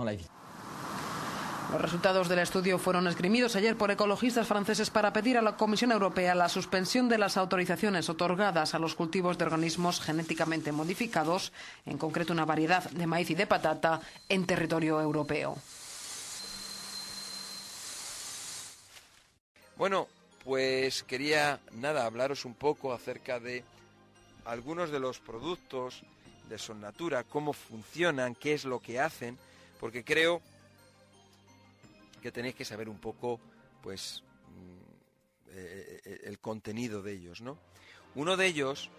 [1.72, 5.92] Los resultados del estudio fueron esgrimidos ayer por ecologistas franceses para pedir a la Comisión
[5.92, 11.52] Europea la suspensión de las autorizaciones otorgadas a los cultivos de organismos genéticamente modificados,
[11.86, 15.58] en concreto una variedad de maíz y de patata, en territorio europeo.
[19.78, 20.08] Bueno,
[20.44, 23.64] pues quería nada hablaros un poco acerca de
[24.46, 26.02] algunos de los productos
[26.50, 29.38] de Sonnatura, cómo funcionan, qué es lo que hacen,
[29.80, 30.42] porque creo
[32.24, 33.40] que tenéis que saber un poco,
[33.84, 37.60] pues, mm, eh, eh, el contenido de ellos, ¿no?
[38.16, 38.90] Uno de ellos,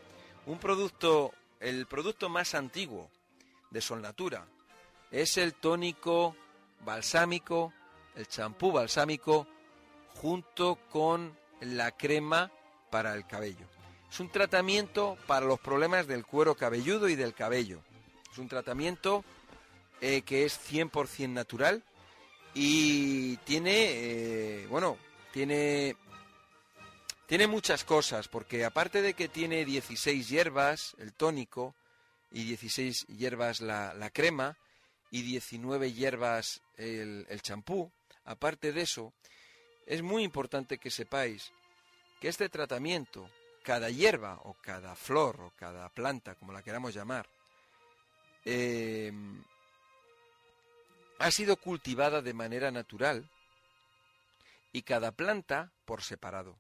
[0.46, 3.10] un producto, el producto más antiguo
[3.70, 4.46] de Sonnatura,
[5.10, 6.36] es el tónico
[6.84, 7.72] balsámico,
[8.14, 9.48] el champú balsámico
[10.20, 12.50] junto con la crema
[12.90, 13.66] para el cabello.
[14.10, 17.82] Es un tratamiento para los problemas del cuero cabelludo y del cabello.
[18.30, 19.24] Es un tratamiento
[20.00, 21.84] eh, que es 100% natural
[22.54, 24.98] y tiene, eh, bueno,
[25.32, 25.94] tiene,
[27.26, 31.76] tiene muchas cosas, porque aparte de que tiene 16 hierbas, el tónico,
[32.32, 34.56] y 16 hierbas la, la crema,
[35.10, 37.90] y 19 hierbas el champú,
[38.24, 39.14] aparte de eso,
[39.88, 41.50] es muy importante que sepáis
[42.20, 43.30] que este tratamiento
[43.62, 47.26] cada hierba o cada flor o cada planta, como la queramos llamar,
[48.44, 49.10] eh,
[51.18, 53.30] ha sido cultivada de manera natural
[54.72, 56.58] y cada planta por separado.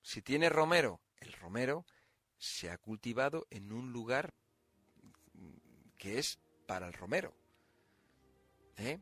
[0.00, 1.84] Si tiene romero, el romero
[2.38, 4.32] se ha cultivado en un lugar
[5.98, 7.34] que es para el romero.
[8.78, 8.98] ¿eh?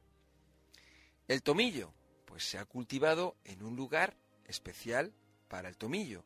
[1.29, 1.95] El tomillo,
[2.31, 4.17] pues se ha cultivado en un lugar
[4.47, 5.13] especial
[5.49, 6.25] para el tomillo.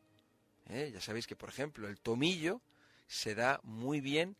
[0.67, 0.91] ¿eh?
[0.93, 2.61] Ya sabéis que, por ejemplo, el tomillo
[3.07, 4.37] se da muy bien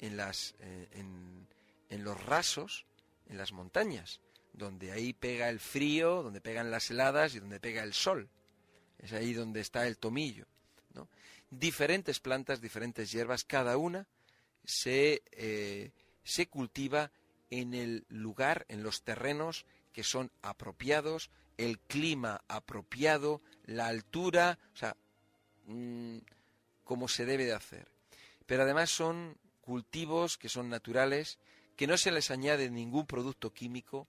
[0.00, 2.84] en, las, eh, en, los rasos,
[3.28, 4.20] en las montañas,
[4.52, 8.28] donde ahí pega el frío, donde pegan las heladas y donde pega el sol.
[8.98, 10.46] Es ahí donde está el tomillo.
[10.94, 11.08] ¿no?
[11.48, 14.08] Diferentes plantas, diferentes hierbas, cada una
[14.64, 15.92] se, eh,
[16.24, 17.12] se cultiva
[17.50, 24.76] en el lugar, en los terrenos que son apropiados, el clima apropiado, la altura, o
[24.76, 24.96] sea,
[25.66, 26.18] mm,
[26.82, 27.88] como se debe de hacer.
[28.44, 31.38] Pero además son cultivos que son naturales,
[31.76, 34.08] que no se les añade ningún producto químico.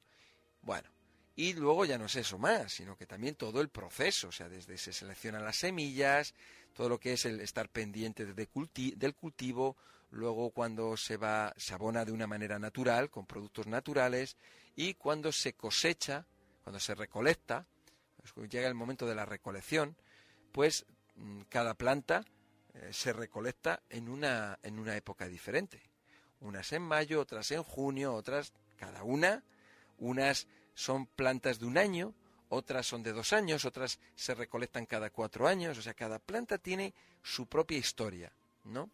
[0.61, 0.89] Bueno,
[1.35, 4.49] y luego ya no es eso más, sino que también todo el proceso, o sea,
[4.49, 6.33] desde se seleccionan las semillas,
[6.73, 9.77] todo lo que es el estar pendiente del cultivo,
[10.11, 14.35] luego cuando se va, se abona de una manera natural, con productos naturales,
[14.75, 16.25] y cuando se cosecha,
[16.63, 17.65] cuando se recolecta,
[18.49, 19.95] llega el momento de la recolección,
[20.51, 22.25] pues mm, cada planta
[22.73, 25.81] eh, se recolecta en una, en una época diferente.
[26.41, 29.43] Unas en mayo, otras en junio, otras, cada una,
[29.97, 32.13] unas son plantas de un año,
[32.49, 36.57] otras son de dos años, otras se recolectan cada cuatro años, o sea, cada planta
[36.57, 38.31] tiene su propia historia,
[38.65, 38.89] ¿no?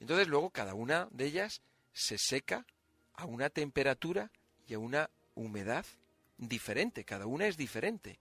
[0.00, 1.62] Entonces luego cada una de ellas
[1.92, 2.66] se seca
[3.14, 4.32] a una temperatura
[4.66, 5.84] y a una humedad
[6.38, 8.18] diferente, cada una es diferente.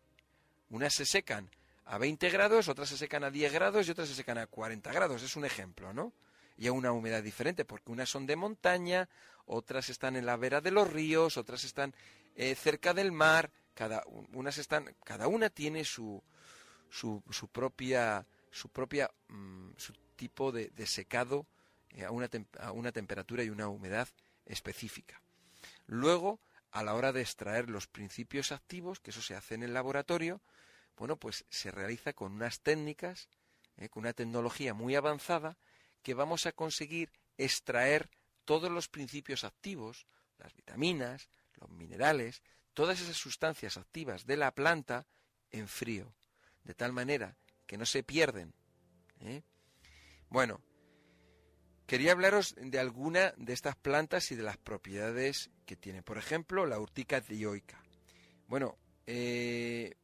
[0.69, 1.49] Unas se secan
[1.85, 4.91] a 20 grados, otras se secan a 10 grados y otras se secan a 40
[4.91, 6.13] grados, es un ejemplo, ¿no?
[6.57, 9.09] Y a una humedad diferente, porque unas son de montaña,
[9.45, 11.93] otras están en la vera de los ríos, otras están
[12.35, 16.21] eh, cerca del mar, cada, unas están, cada una tiene su,
[16.89, 21.45] su, su propia, su propia, mm, su tipo de, secado
[21.89, 22.29] eh, a, una
[22.59, 24.07] a una temperatura y una humedad
[24.45, 25.20] específica.
[25.91, 26.39] Luego,
[26.71, 30.41] a la hora de extraer los principios activos, que eso se hace en el laboratorio,
[30.95, 33.27] bueno, pues se realiza con unas técnicas,
[33.75, 35.57] eh, con una tecnología muy avanzada,
[36.01, 38.09] que vamos a conseguir extraer
[38.45, 41.27] todos los principios activos, las vitaminas,
[41.59, 42.41] los minerales,
[42.73, 45.05] todas esas sustancias activas de la planta
[45.49, 46.15] en frío,
[46.63, 47.35] de tal manera
[47.67, 48.53] que no se pierden.
[49.19, 49.43] ¿eh?
[50.29, 50.61] Bueno,
[51.91, 56.01] quería hablaros de alguna de estas plantas y de las propiedades que tiene.
[56.01, 57.83] Por ejemplo, la urtica dioica.
[58.47, 59.95] Bueno, eh,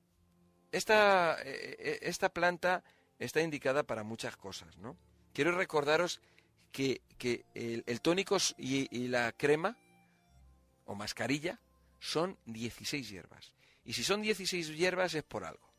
[0.74, 2.84] esta, eh, esta, planta
[3.20, 4.98] está indicada para muchas cosas, ¿no?
[5.32, 6.20] Quiero recordaros
[6.74, 7.00] que,
[7.54, 9.78] el, tónico y la crema
[10.84, 11.58] o mascarilla
[12.00, 13.54] son 16 hierbas.
[13.86, 15.72] Y si son 16 hierbas es por algo.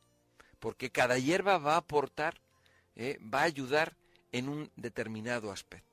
[0.58, 2.40] Porque cada hierba va a aportar,
[2.96, 3.94] eh, va a ayudar
[4.32, 5.87] en un determinado aspecto.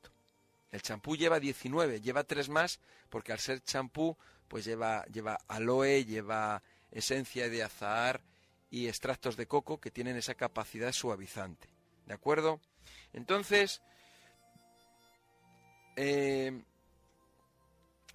[0.75, 4.17] El champú lleva 19, lleva 3 más porque al ser champú
[4.49, 6.61] pues lleva, lleva aloe, lleva
[6.91, 8.21] esencia de azahar
[8.69, 11.69] y extractos de coco que tienen esa capacidad suavizante.
[12.05, 12.59] ¿De acuerdo?
[13.13, 13.81] Entonces,
[15.95, 16.61] eh,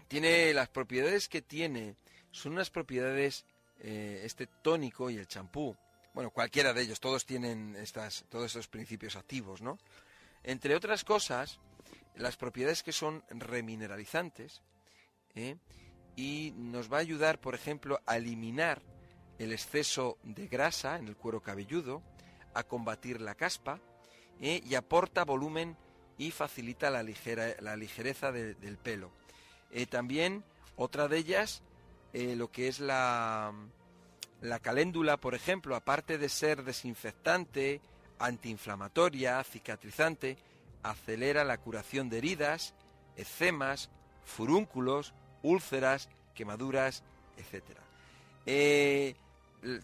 [0.06, 1.94] tiene las propiedades que tiene,
[2.30, 3.46] son unas propiedades,
[3.78, 5.74] eh, este tónico y el champú,
[6.12, 9.78] bueno, cualquiera de ellos, todos tienen estas, todos estos principios activos, ¿no?
[10.42, 11.58] Entre otras cosas,
[12.14, 14.62] las propiedades que son remineralizantes,
[15.34, 15.56] ¿eh?
[16.16, 18.82] y nos va a ayudar, por ejemplo, a eliminar
[19.38, 22.02] el exceso de grasa en el cuero cabelludo,
[22.52, 23.80] a combatir la caspa,
[24.40, 24.61] ¿eh?
[24.64, 25.76] y aporta volumen
[26.18, 29.12] y facilita la, ligera, la ligereza del pelo.
[29.70, 30.44] Eh, también
[30.76, 31.62] otra de ellas,
[32.12, 33.54] lo que es la,
[34.40, 37.80] la caléndula, por ejemplo, aparte de ser desinfectante,
[38.18, 40.36] antiinflamatoria, cicatrizante,
[40.82, 42.74] acelera la curación de heridas,
[43.16, 43.90] eczemas,
[44.24, 47.02] furúnculos, úlceras, quemaduras,
[47.36, 47.64] etc.
[48.46, 49.14] Eh,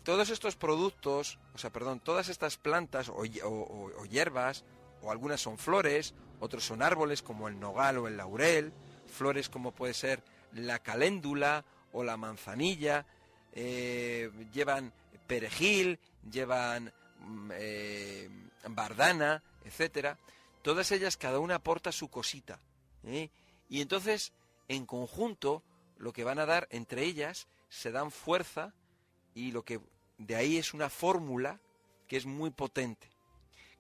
[0.03, 4.65] todos estos productos, o sea, perdón, todas estas plantas o, hierbas,
[5.03, 8.73] o algunas son flores, otros son árboles como el nogal o el laurel,
[9.07, 10.23] flores como puede ser
[10.53, 13.07] la caléndula o la manzanilla,
[13.53, 14.93] eh, llevan
[15.27, 15.99] perejil,
[16.31, 18.29] llevan mm, eh,
[18.69, 20.17] bardana, etcétera.
[20.67, 22.59] Todas ellas, cada una aporta su cosita.
[23.05, 23.31] ¿eh?
[23.69, 24.33] Y entonces,
[24.67, 25.63] en conjunto,
[25.97, 28.75] lo que van a dar entre ellas se dan fuerza
[29.33, 29.81] y lo que
[30.19, 31.61] de ahí es una fórmula
[32.09, 33.09] que es muy potente.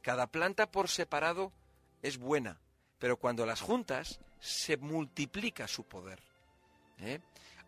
[0.00, 1.50] Cada planta por separado
[2.02, 2.60] es buena,
[3.00, 6.22] pero cuando las juntas se multiplica su poder.
[7.00, 7.18] ¿eh?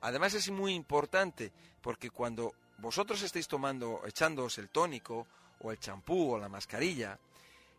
[0.01, 1.51] Además es muy importante
[1.83, 5.27] porque cuando vosotros estáis tomando, echándoos el tónico
[5.59, 7.19] o el champú o la mascarilla,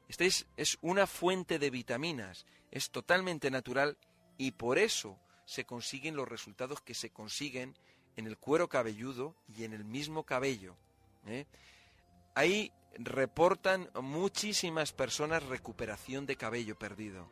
[0.10, 3.98] estáis, es una fuente de vitaminas, es totalmente natural
[4.38, 7.76] y por eso se consiguen los resultados que se consiguen
[8.18, 10.76] en el cuero cabelludo y en el mismo cabello.
[11.26, 11.46] ¿eh?
[12.36, 17.30] Ahí reportan muchísimas personas recuperación de cabello perdido.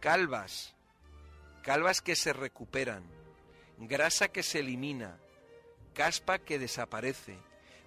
[0.00, 0.74] Calvas,
[1.62, 3.04] calvas que se recuperan,
[3.78, 5.18] grasa que se elimina,
[5.94, 7.38] caspa que desaparece,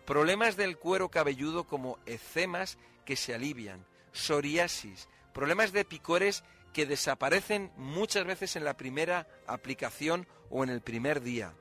[0.05, 6.43] problemas del cuero cabelludo como eczemas que se alivian, psoriasis, problemas de picores
[6.73, 11.53] que desaparecen muchas veces en la primera aplicación o en el primer día.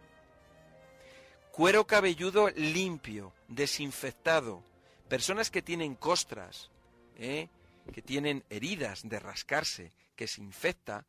[1.53, 4.63] Cuero cabelludo limpio, desinfectado,
[5.09, 6.71] personas que tienen costras,
[7.17, 7.49] ¿eh?
[7.93, 11.07] que tienen heridas de rascarse, que se infecta,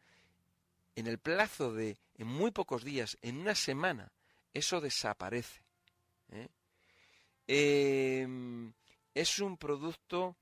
[0.95, 4.11] en el plazo de en muy pocos días, en una semana,
[4.53, 5.61] eso desaparece.
[6.31, 6.49] ¿eh?
[7.53, 8.71] Em,
[9.13, 10.37] es un producto,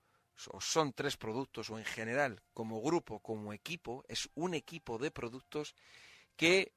[0.52, 5.10] o son tres productos, o en general, como grupo, como equipo, es un equipo de
[5.10, 5.74] productos
[6.36, 6.72] que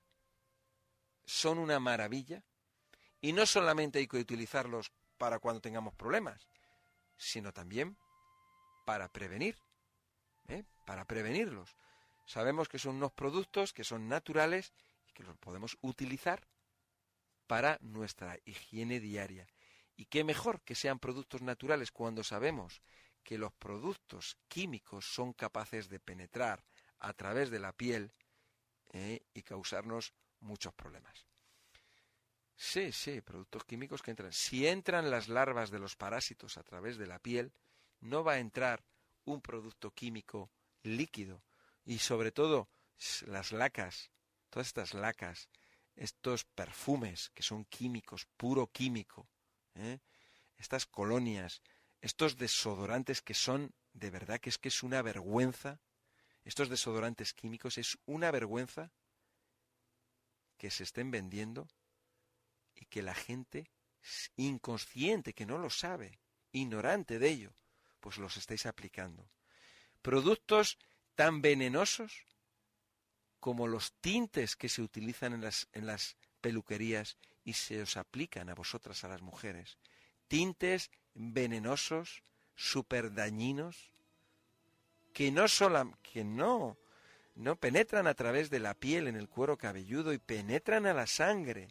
[1.26, 2.42] son una maravilla
[3.20, 6.48] y no solamente hay que utilizarlos para cuando tengamos problemas,
[7.18, 7.98] sino también
[8.86, 9.58] para prevenir,
[10.48, 10.64] ¿eh?
[10.86, 11.76] para prevenirlos.
[12.24, 14.72] Sabemos que son unos productos que son naturales
[15.08, 16.48] y que los podemos utilizar
[17.46, 19.46] para nuestra higiene diaria.
[20.02, 22.82] Y qué mejor que sean productos naturales cuando sabemos
[23.22, 26.64] que los productos químicos son capaces de penetrar
[26.98, 28.12] a través de la piel
[28.92, 29.22] ¿eh?
[29.32, 31.28] y causarnos muchos problemas.
[32.56, 34.32] Sí, sí, productos químicos que entran.
[34.32, 37.52] Si entran las larvas de los parásitos a través de la piel,
[38.00, 38.82] no va a entrar
[39.24, 40.50] un producto químico
[40.82, 41.44] líquido.
[41.84, 42.68] Y sobre todo
[43.26, 44.10] las lacas,
[44.50, 45.48] todas estas lacas
[45.94, 49.28] estos perfumes que son químicos, puro químico,
[49.74, 49.98] ¿eh?
[50.58, 51.62] estas colonias,
[52.00, 55.80] estos desodorantes que son, de verdad que es que es una vergüenza,
[56.44, 58.90] estos desodorantes químicos es una vergüenza
[60.56, 61.68] que se estén vendiendo
[62.74, 63.70] y que la gente
[64.36, 66.18] inconsciente, que no lo sabe,
[66.52, 67.54] ignorante de ello,
[68.00, 69.30] pues los estáis aplicando.
[70.02, 70.78] Productos
[71.14, 72.26] tan venenosos
[73.38, 78.48] como los tintes que se utilizan en las, en las peluquerías y se os aplican
[78.48, 79.78] a vosotras, a las mujeres.
[80.28, 82.22] Tintes venenosos,
[82.54, 83.90] súper dañinos,
[85.12, 86.76] que no solo, que no,
[87.34, 91.06] no penetran a través de la piel en el cuero cabelludo y penetran a la
[91.06, 91.68] sangre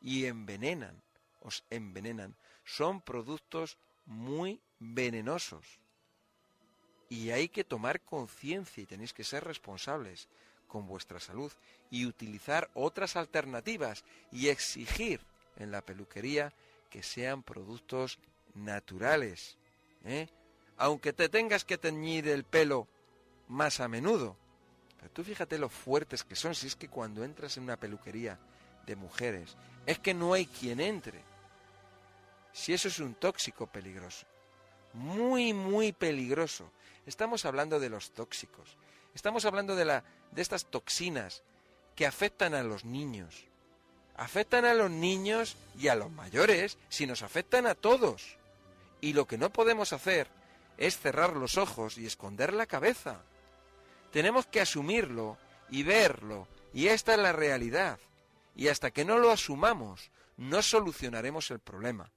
[0.00, 1.02] y envenenan,
[1.40, 2.36] os envenenan.
[2.64, 5.78] Son productos muy venenosos.
[7.08, 10.28] Y hay que tomar conciencia y tenéis que ser responsables
[10.72, 11.52] con vuestra salud
[11.90, 15.20] y utilizar otras alternativas y exigir
[15.56, 16.54] en la peluquería
[16.88, 18.18] que sean productos
[18.54, 19.58] naturales.
[20.06, 20.28] ¿eh?
[20.78, 22.88] Aunque te tengas que teñir el pelo
[23.48, 24.34] más a menudo.
[24.96, 28.38] Pero tú fíjate lo fuertes que son si es que cuando entras en una peluquería
[28.86, 31.20] de mujeres es que no hay quien entre.
[32.54, 34.26] Si eso es un tóxico peligroso.
[34.94, 36.72] Muy, muy peligroso.
[37.04, 38.78] Estamos hablando de los tóxicos.
[39.14, 41.42] Estamos hablando de, la, de estas toxinas
[41.94, 43.46] que afectan a los niños.
[44.16, 48.36] Afectan a los niños y a los mayores, si nos afectan a todos.
[49.00, 50.28] Y lo que no podemos hacer
[50.78, 53.22] es cerrar los ojos y esconder la cabeza.
[54.10, 55.38] Tenemos que asumirlo
[55.70, 57.98] y verlo, y esta es la realidad.
[58.54, 62.10] Y hasta que no lo asumamos, no solucionaremos el problema.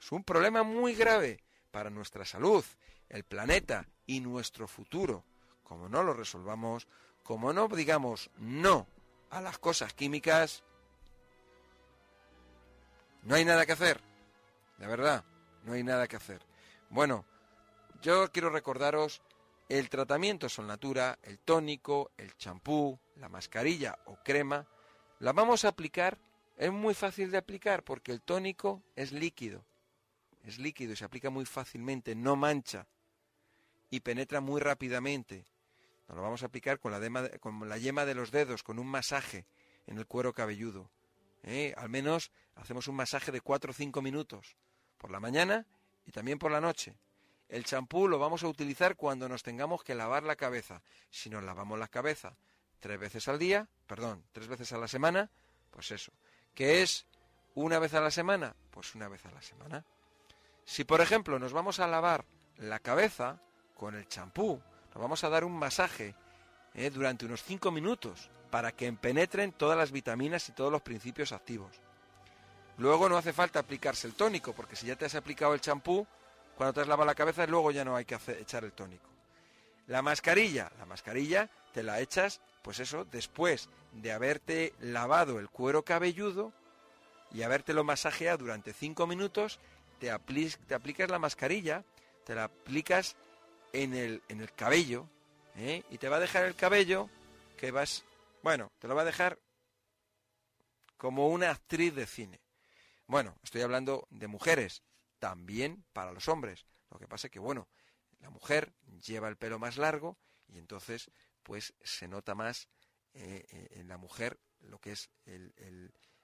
[0.00, 2.64] Es un problema muy grave para nuestra salud,
[3.08, 5.24] el planeta y nuestro futuro
[5.62, 6.86] como no lo resolvamos,
[7.22, 8.86] como no digamos no
[9.30, 10.62] a las cosas químicas,
[13.22, 14.00] no hay nada que hacer.
[14.78, 15.24] De verdad,
[15.64, 16.42] no hay nada que hacer.
[16.90, 17.24] Bueno,
[18.02, 19.22] yo quiero recordaros
[19.68, 24.66] el tratamiento Solnatura, el tónico, el champú, la mascarilla o crema,
[25.20, 26.18] la vamos a aplicar,
[26.56, 29.64] es muy fácil de aplicar porque el tónico es líquido,
[30.42, 32.86] es líquido y se aplica muy fácilmente, no mancha
[33.88, 35.44] y penetra muy rápidamente.
[36.08, 39.46] Nos lo vamos a aplicar con la, yema de los dedos, con un masaje
[39.86, 40.90] en el cuero cabelludo.
[41.42, 41.74] ¿eh?
[41.76, 44.56] Al menos hacemos un masaje de 4 o 5 minutos,
[44.98, 45.66] por la mañana
[46.06, 46.94] y también por la noche.
[47.48, 50.82] El champú lo vamos a utilizar cuando nos tengamos que lavar la cabeza.
[51.10, 52.36] Si nos lavamos la cabeza
[52.80, 55.30] tres veces al día, perdón, tres veces a la semana,
[55.70, 56.12] pues eso.
[56.54, 57.06] ¿Qué es
[57.54, 58.56] una vez a la semana?
[58.70, 59.84] Pues una vez a la semana.
[60.64, 62.24] Si por ejemplo nos vamos a lavar
[62.56, 63.40] la cabeza
[63.74, 64.60] con el champú,
[64.94, 66.14] nos vamos a dar un masaje
[66.74, 71.32] eh, durante unos 5 minutos para que penetren todas las vitaminas y todos los principios
[71.32, 71.80] activos.
[72.78, 76.06] Luego no hace falta aplicarse el tónico, porque si ya te has aplicado el champú,
[76.56, 79.08] cuando te has lavado la cabeza, luego ya no hay que echar el tónico.
[79.86, 85.82] La mascarilla, la mascarilla te la echas, pues eso, después de haberte lavado el cuero
[85.82, 86.52] cabelludo
[87.32, 89.58] y habértelo masajeado durante 5 minutos,
[89.98, 90.10] te,
[90.66, 91.84] te, aplicas la mascarilla,
[92.24, 93.16] te la aplicas
[93.72, 95.08] en el, en el cabello,
[95.56, 95.82] ¿eh?
[95.90, 97.08] y te va a dejar el cabello
[97.56, 98.04] que vas,
[98.42, 99.38] bueno, te lo va a dejar
[100.96, 102.40] como una actriz de cine.
[103.06, 104.82] Bueno, estoy hablando de mujeres,
[105.18, 106.66] también para los hombres.
[106.90, 107.68] Lo que pasa es que, bueno,
[108.20, 108.72] la mujer
[109.04, 110.18] lleva el pelo más largo
[110.48, 111.10] y entonces,
[111.42, 112.68] pues, se nota más
[113.14, 115.52] eh, eh, en la mujer lo que es el,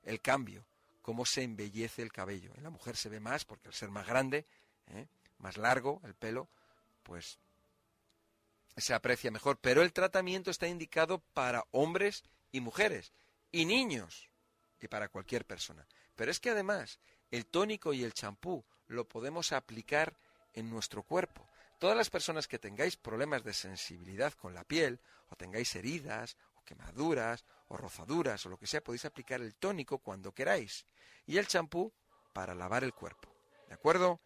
[0.02, 0.66] el, cambio,
[1.02, 2.52] cómo se embellece el cabello.
[2.56, 4.46] En la mujer se ve más porque al ser más grande,
[4.86, 5.08] ¿eh?
[5.38, 6.48] más largo el pelo,
[7.08, 7.38] pues
[8.76, 9.58] se aprecia mejor.
[9.60, 12.22] Pero el tratamiento está indicado para hombres
[12.52, 13.12] y mujeres
[13.50, 14.28] y niños
[14.80, 15.86] y para cualquier persona.
[16.14, 20.14] Pero es que además el tónico y el champú lo podemos aplicar
[20.52, 21.48] en nuestro cuerpo.
[21.78, 26.64] Todas las personas que tengáis problemas de sensibilidad con la piel, o tengáis heridas, o
[26.64, 30.84] quemaduras, o rozaduras, o lo que sea, podéis aplicar el tónico cuando queráis.
[31.26, 31.92] Y el champú
[32.32, 33.32] para lavar el cuerpo.
[33.68, 34.20] ¿De acuerdo?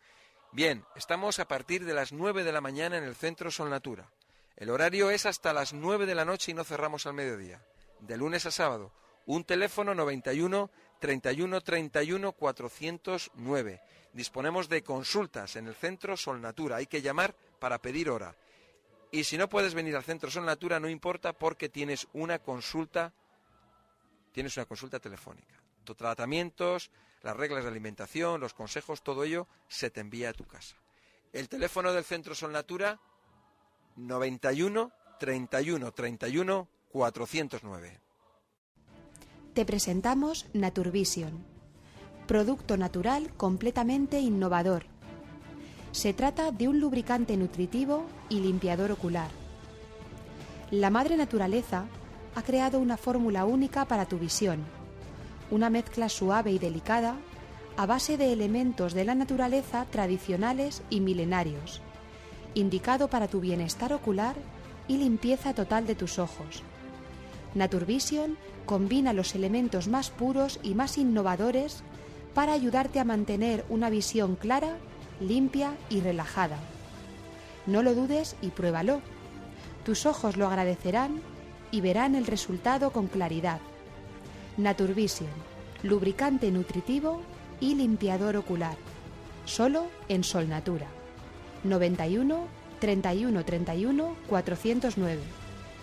[0.54, 4.10] Bien, estamos a partir de las 9 de la mañana en el Centro Sol Natura.
[4.54, 7.64] El horario es hasta las 9 de la noche y no cerramos al mediodía.
[8.00, 8.92] De lunes a sábado.
[9.24, 10.70] Un teléfono 91
[11.00, 13.80] 31 31 409.
[14.12, 16.76] Disponemos de consultas en el Centro Sol Natura.
[16.76, 18.36] Hay que llamar para pedir hora.
[19.10, 23.14] Y si no puedes venir al Centro Sol Natura, no importa porque tienes una consulta,
[24.32, 25.54] tienes una consulta telefónica.
[25.96, 26.90] Tratamientos,
[27.22, 30.76] las reglas de alimentación, los consejos, todo ello se te envía a tu casa.
[31.32, 33.00] El teléfono del Centro Sol Natura
[33.96, 38.00] 91 31 31 409.
[39.54, 41.44] Te presentamos Naturvision,
[42.26, 44.86] producto natural completamente innovador.
[45.92, 49.30] Se trata de un lubricante nutritivo y limpiador ocular.
[50.70, 51.86] La madre naturaleza
[52.34, 54.64] ha creado una fórmula única para tu visión,
[55.52, 57.16] una mezcla suave y delicada
[57.76, 61.82] a base de elementos de la naturaleza tradicionales y milenarios,
[62.54, 64.34] indicado para tu bienestar ocular
[64.88, 66.62] y limpieza total de tus ojos.
[67.54, 71.82] Naturvision combina los elementos más puros y más innovadores
[72.34, 74.78] para ayudarte a mantener una visión clara,
[75.20, 76.56] limpia y relajada.
[77.66, 79.02] No lo dudes y pruébalo.
[79.84, 81.20] Tus ojos lo agradecerán
[81.70, 83.60] y verán el resultado con claridad.
[84.56, 85.30] Naturvision,
[85.82, 87.22] lubricante nutritivo
[87.58, 88.76] y limpiador ocular.
[89.46, 90.88] Solo en Sol Natura.
[91.64, 92.46] 91
[92.78, 95.20] 31 31 409.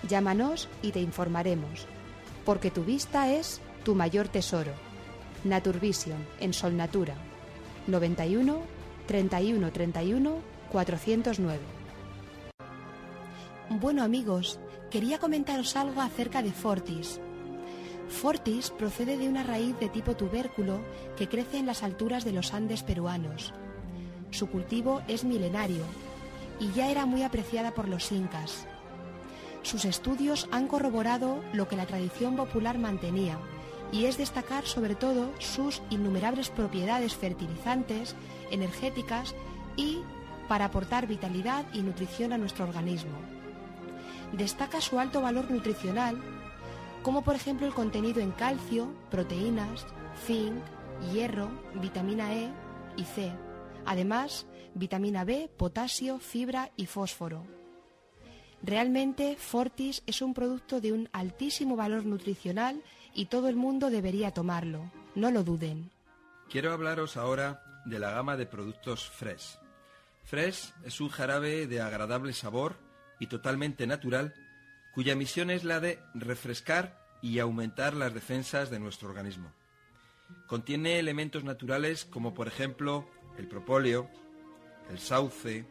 [0.07, 1.87] Llámanos y te informaremos
[2.45, 4.73] porque tu vista es tu mayor tesoro.
[5.43, 7.15] Naturvision en Sol Natura
[7.87, 8.61] 91
[9.07, 10.35] 31 31
[10.71, 11.59] 409.
[13.69, 14.59] Bueno amigos,
[14.91, 17.19] quería comentaros algo acerca de Fortis.
[18.09, 20.79] Fortis procede de una raíz de tipo tubérculo
[21.15, 23.53] que crece en las alturas de los Andes peruanos.
[24.31, 25.83] Su cultivo es milenario
[26.59, 28.65] y ya era muy apreciada por los incas.
[29.61, 33.37] Sus estudios han corroborado lo que la tradición popular mantenía,
[33.91, 38.15] y es destacar sobre todo sus innumerables propiedades fertilizantes,
[38.51, 39.33] energéticas
[39.75, 39.99] y
[40.47, 43.17] para aportar vitalidad y nutrición a nuestro organismo.
[44.33, 46.17] Destaca su alto valor nutricional,
[47.09, 49.83] como por ejemplo el contenido en calcio, proteínas,
[50.27, 50.63] zinc,
[51.11, 51.49] hierro,
[51.81, 52.51] vitamina E
[52.97, 53.31] y C.
[53.83, 54.45] Además,
[54.75, 57.47] vitamina B, potasio, fibra y fósforo.
[58.61, 62.83] Realmente Fortis es un producto de un altísimo valor nutricional
[63.15, 64.91] y todo el mundo debería tomarlo.
[65.15, 65.89] No lo duden.
[66.47, 69.57] Quiero hablaros ahora de la gama de productos Fresh.
[70.25, 72.75] Fresh es un jarabe de agradable sabor
[73.19, 74.35] y totalmente natural,
[74.93, 79.51] cuya misión es la de refrescar y aumentar las defensas de nuestro organismo.
[80.47, 84.09] Contiene elementos naturales como por ejemplo el propóleo,
[84.89, 85.65] el sauce,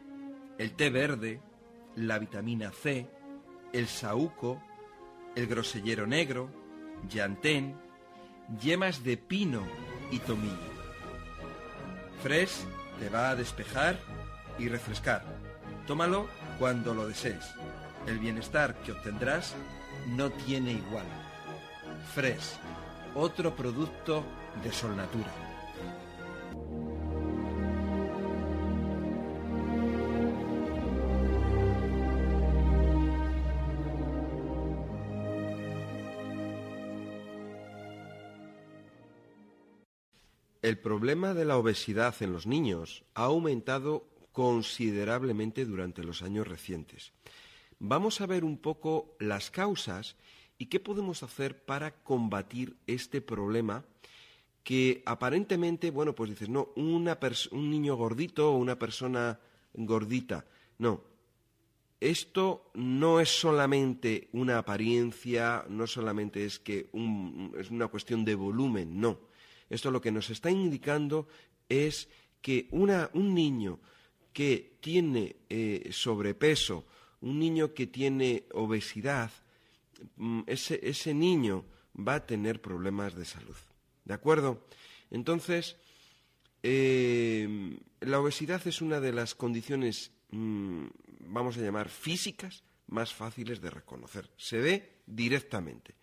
[0.57, 1.41] el té verde,
[1.95, 3.09] la vitamina C,
[3.73, 4.61] el saúco,
[5.35, 6.49] el grosellero negro,
[7.07, 7.75] llantén,
[8.61, 9.65] yemas de pino
[10.11, 10.69] y tomillo.
[12.23, 12.65] Fresh
[12.99, 13.97] te va a despejar
[14.57, 15.23] y refrescar.
[15.87, 16.27] Tómalo
[16.57, 17.45] cuando lo desees.
[18.07, 19.55] El bienestar que obtendrás
[20.07, 21.28] no tiene igual.
[22.13, 22.57] Fresh,
[23.13, 24.23] otro producto
[24.63, 25.31] de Solnatura.
[40.61, 47.13] El problema de la obesidad en los niños ha aumentado considerablemente durante los años recientes.
[47.77, 50.15] Vamos a ver un poco las causas
[50.59, 53.85] y qué podemos hacer para combatir este problema
[54.63, 57.17] que aparentemente, bueno, pues dices, no, una
[57.51, 59.39] un niño gordito o una persona
[59.73, 60.45] gordita.
[60.77, 61.01] No,
[61.99, 66.89] esto no es solamente una apariencia, no solamente es que
[67.57, 69.17] es una cuestión de volumen, no.
[69.69, 71.27] Esto lo que nos está indicando
[71.69, 72.09] es
[72.41, 73.79] que un niño
[74.33, 76.85] que tiene eh, sobrepeso,
[77.21, 79.31] un niño que tiene obesidad,
[80.15, 81.65] mm, ese, niño
[81.95, 83.55] va a tener problemas de salud.
[84.05, 84.65] ¿De acuerdo?
[85.11, 85.77] Entonces,
[86.63, 90.85] eh, la obesidad es una de las condiciones, mm,
[91.21, 94.29] vamos a llamar, físicas más fáciles de reconocer.
[94.37, 95.95] Se ve directamente.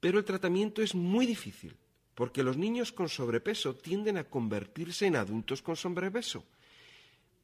[0.00, 1.76] Pero el tratamiento es muy difícil
[2.14, 6.44] porque los niños con sobrepeso tienden a convertirse en adultos con sobrepeso,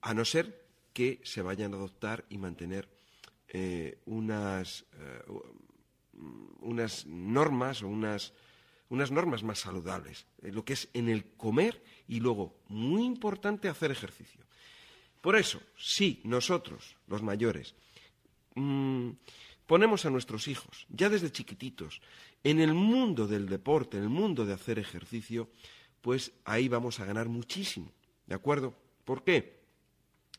[0.00, 0.64] a no ser
[0.94, 2.88] que se vayan a adoptar y mantener
[3.48, 5.22] eh, unas, eh,
[6.61, 8.32] unas normas o unas,
[8.89, 13.69] unas normas más saludables, eh, lo que es en el comer y luego, muy importante,
[13.69, 14.40] hacer ejercicio.
[15.20, 17.74] Por eso, si nosotros, los mayores,
[18.55, 19.11] mm,
[19.66, 22.01] ponemos a nuestros hijos, ya desde chiquititos,
[22.44, 25.49] en el mundo del deporte, en el mundo de hacer ejercicio,
[26.01, 27.93] pues ahí vamos a ganar muchísimo.
[28.27, 28.74] ¿De acuerdo?
[29.05, 29.61] ¿Por qué?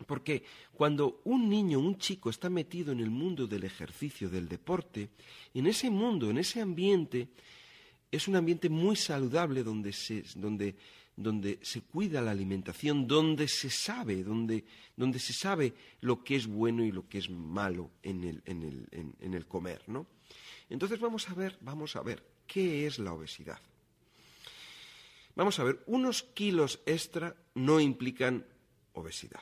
[0.07, 0.44] Porque
[0.74, 5.10] cuando un niño, un chico está metido en el mundo del ejercicio, del deporte,
[5.53, 7.30] en ese mundo, en ese ambiente,
[8.11, 10.76] es un ambiente muy saludable donde se, donde,
[11.15, 14.65] donde se cuida la alimentación, donde se sabe, donde,
[14.95, 18.64] donde se sabe lo que es bueno y lo que es malo en el, en
[18.64, 18.88] el,
[19.20, 20.07] en el comer, ¿no?
[20.70, 23.60] Entonces vamos a ver, vamos a ver, ¿qué es la obesidad?
[25.36, 28.45] Vamos a ver, unos kilos extra no implican
[28.94, 29.41] obesidad,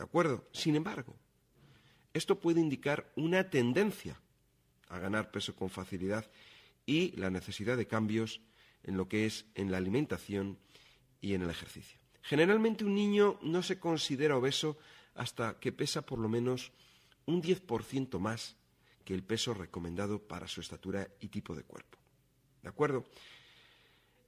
[0.00, 0.48] ¿de acuerdo?
[0.50, 1.14] Sin embargo,
[2.14, 4.18] esto puede indicar una tendencia
[4.88, 6.24] a ganar peso con facilidad
[6.86, 8.40] y la necesidad de cambios
[8.82, 10.56] en lo que es en la alimentación
[11.20, 12.00] y en el ejercicio.
[12.22, 14.78] Generalmente un niño no se considera obeso
[15.16, 16.72] hasta que pesa por lo menos
[17.26, 18.56] un 10% más
[19.04, 21.98] que el peso recomendado para su estatura y tipo de cuerpo.
[22.62, 23.04] ¿De acuerdo?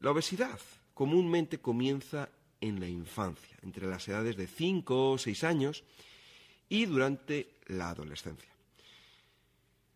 [0.00, 0.60] La obesidad
[0.92, 2.28] comúnmente comienza
[2.62, 5.84] en la infancia, entre las edades de 5 o 6 años
[6.68, 8.50] y durante la adolescencia.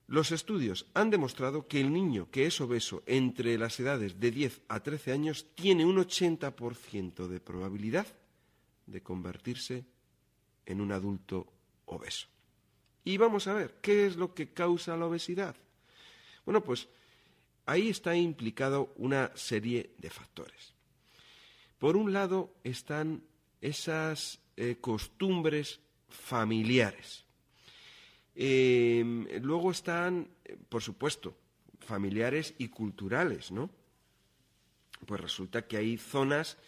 [0.08, 4.62] Los estudios han demostrado que el niño que es obeso entre las edades de 10
[4.68, 8.06] a 13 años tiene un 80% de probabilidad
[8.86, 9.84] de convertirse
[10.64, 11.46] en un adulto
[11.86, 12.26] obeso.
[13.04, 15.56] Y vamos a ver, ¿qué es lo que causa la obesidad?
[16.44, 16.88] Bueno, pues
[17.64, 20.75] ahí está implicado una serie de factores.
[21.78, 23.22] Por un lado están
[23.60, 27.24] esas eh, costumbres familiares.
[28.34, 30.28] Em, luego están,
[30.68, 31.36] por supuesto,
[31.80, 33.70] familiares y culturales, ¿no?
[35.06, 36.58] Pues resulta que hay zonas,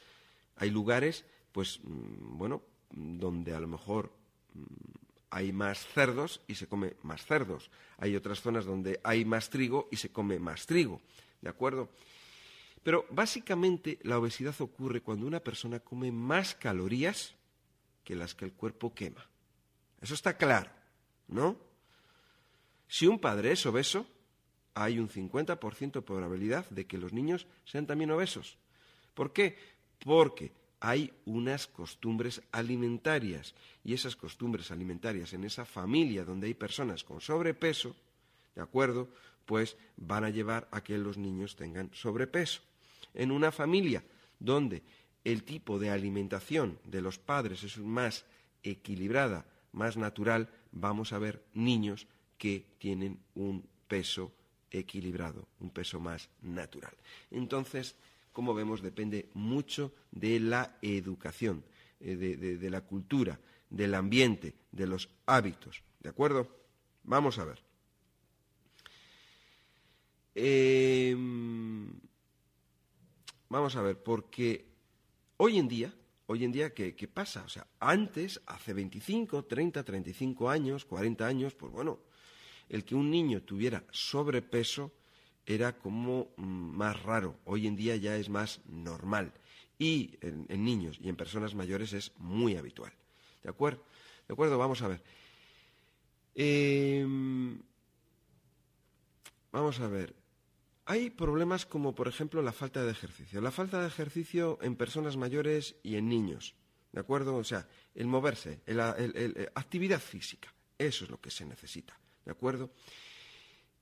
[0.56, 4.12] hay lugares, pues, mm, bueno, donde a lo mejor
[4.54, 4.64] mm,
[5.30, 7.70] hay más cerdos y se come más cerdos.
[7.98, 11.00] Hay otras zonas donde hay más trigo y se come más trigo.
[11.40, 11.90] ¿De acuerdo?
[12.82, 17.34] Pero básicamente la obesidad ocurre cuando una persona come más calorías
[18.04, 19.26] que las que el cuerpo quema.
[20.00, 20.70] Eso está claro,
[21.26, 21.56] ¿no?
[22.86, 24.06] Si un padre es obeso,
[24.74, 28.56] hay un 50% de probabilidad de que los niños sean también obesos.
[29.14, 29.58] ¿Por qué?
[29.98, 37.02] Porque hay unas costumbres alimentarias y esas costumbres alimentarias en esa familia donde hay personas
[37.02, 37.96] con sobrepeso,
[38.54, 39.08] ¿de acuerdo?
[39.44, 42.62] Pues van a llevar a que los niños tengan sobrepeso.
[43.14, 44.04] En una familia
[44.38, 44.82] donde
[45.24, 48.24] el tipo de alimentación de los padres es más
[48.62, 52.06] equilibrada, más natural, vamos a ver niños
[52.38, 54.32] que tienen un peso
[54.70, 56.92] equilibrado, un peso más natural.
[57.30, 57.96] Entonces,
[58.32, 61.64] como vemos, depende mucho de la educación,
[62.00, 65.82] eh, de, la cultura, del ambiente, de los hábitos.
[66.00, 66.48] ¿De acuerdo?
[67.04, 67.60] Vamos a ver.
[70.34, 71.90] Em,
[73.48, 74.66] vamos a ver, porque
[75.36, 75.94] hoy en día,
[76.26, 77.44] hoy en día, ¿qué, ¿qué, pasa?
[77.44, 82.00] O sea, antes, hace 25, 30, 35 años, 40 años, pues bueno,
[82.68, 84.92] el que un niño tuviera sobrepeso
[85.48, 86.42] era como mm,
[86.76, 87.36] más raro.
[87.46, 89.32] Hoy en día ya es más normal.
[89.78, 92.92] Y en, niños y en personas mayores es muy habitual.
[93.42, 93.82] ¿De acuerdo?
[94.26, 94.58] ¿De acuerdo?
[94.58, 95.02] Vamos a ver.
[96.34, 97.58] Em,
[99.50, 100.14] vamos a ver.
[100.90, 103.42] Hay problemas como, por ejemplo, la falta de ejercicio.
[103.42, 106.54] La falta de ejercicio en personas mayores y en niños.
[106.92, 107.36] ¿De acuerdo?
[107.36, 108.96] O sea, el moverse, la
[109.54, 110.50] actividad física.
[110.78, 111.94] Eso es lo que se necesita.
[112.24, 112.70] ¿De acuerdo?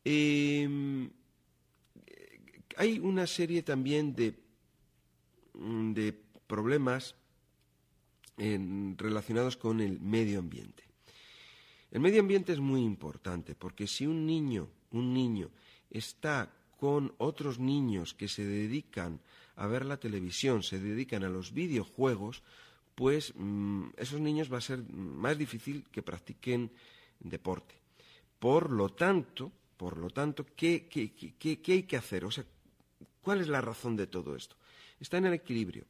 [0.03, 1.09] Em,
[2.77, 4.35] hay una serie también de,
[5.55, 6.12] mm, de
[6.49, 7.15] problemas
[8.37, 10.83] relacionados con el medio ambiente.
[11.93, 15.53] El medio ambiente es muy importante porque si un niño, un niño
[15.89, 19.20] está con otros niños que se dedican
[19.57, 22.43] a ver la televisión, se dedican a los videojuegos,
[22.94, 26.70] pues mm, esos niños va a ser más difícil que practiquen
[27.20, 27.74] deporte.
[28.39, 32.24] Por lo tanto, por lo tanto, ¿qué, qué hay que hacer?
[32.24, 32.44] O sea,
[33.23, 34.57] ¿cuál es la razón de todo esto?
[35.01, 35.85] Está en el equilibrio.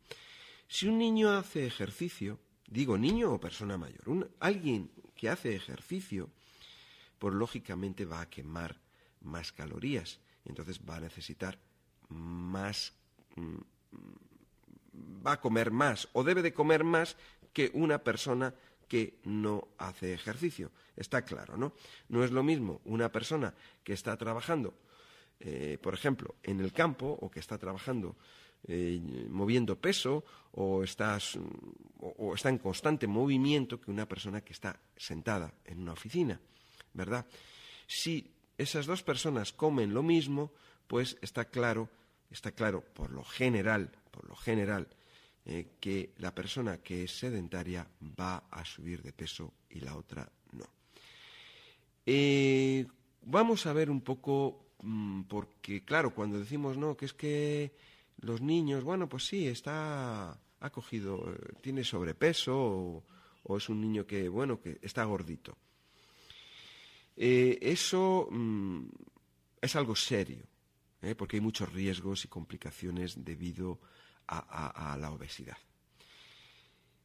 [0.68, 2.38] Si un niño hace ejercicio,
[2.68, 6.28] digo niño o persona mayor, alguien que hace ejercicio,
[7.18, 8.76] pues lógicamente va a quemar
[9.22, 11.58] más calorías, entonces va a necesitar
[12.08, 12.94] más,
[13.36, 13.58] mm,
[15.26, 17.16] va a comer más o debe de comer más
[17.52, 18.54] que una persona
[18.88, 20.70] que no hace ejercicio.
[20.96, 21.72] Está claro, ¿no?
[22.08, 24.74] No es lo mismo una persona que está trabajando,
[25.40, 28.16] eh, por ejemplo, en el campo o que está trabajando
[28.68, 31.18] eh, moviendo peso o, está
[32.48, 36.40] en constante movimiento que una persona que está sentada en una oficina,
[36.92, 37.26] ¿verdad?
[37.86, 38.28] Si
[38.58, 40.52] esas dos personas comen lo mismo,
[40.86, 41.88] pues está claro,
[42.30, 44.88] está claro por lo general, por lo general,
[45.44, 47.86] eh, que la persona que es sedentaria
[48.18, 50.64] va a subir de peso y la otra no.
[52.04, 52.86] Eh,
[53.22, 57.72] vamos a ver un poco, mm, porque claro, cuando decimos no, que es que
[58.20, 60.30] los niños, bueno, pues sí, está,
[60.60, 63.04] ha cogido, eh, tiene sobrepeso
[63.44, 65.56] o, es un niño que, bueno, que está gordito.
[67.16, 68.86] Eh, eso mm,
[69.60, 70.46] es algo serio,
[71.02, 71.14] ¿eh?
[71.14, 73.80] porque hay muchos riesgos y complicaciones debido
[74.28, 75.56] a, la obesidad.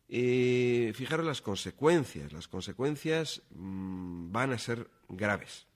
[0.08, 2.34] fijaros las consecuencias.
[2.34, 5.68] Las consecuencias mm, van a ser graves.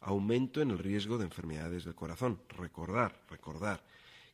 [0.00, 2.42] Aumento en el riesgo de enfermedades del corazón.
[2.48, 3.84] Recordar, recordar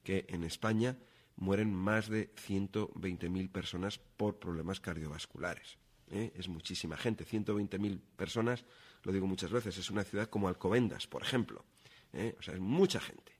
[0.02, 0.96] que en España
[1.36, 5.78] mueren más de 120.000 personas por problemas cardiovasculares.
[6.10, 6.32] ¿eh?
[6.36, 8.64] Es muchísima gente, 120.000 personas,
[9.04, 11.64] lo digo muchas veces, es una ciudad como Alcobendas, por ejemplo.
[12.12, 12.34] ¿eh?
[12.38, 13.32] O sea, es mucha gente.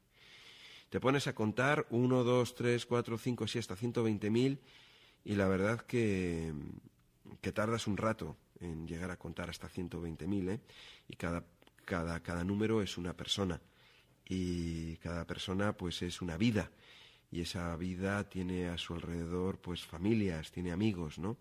[0.91, 4.59] Te pones a contar 1, 2, 3, 4, 5, 6, hasta 120.000
[5.25, 6.53] y la verdad que,
[7.41, 10.61] que tardas un rato en llegar a contar hasta 120.000 ¿eh?
[11.09, 11.45] y cada,
[11.85, 13.61] cada, cada número es una persona
[14.27, 16.71] y cada persona pues es una vida
[17.31, 21.37] y esa vida tiene a su alrededor pues familias, tiene amigos, ¿no?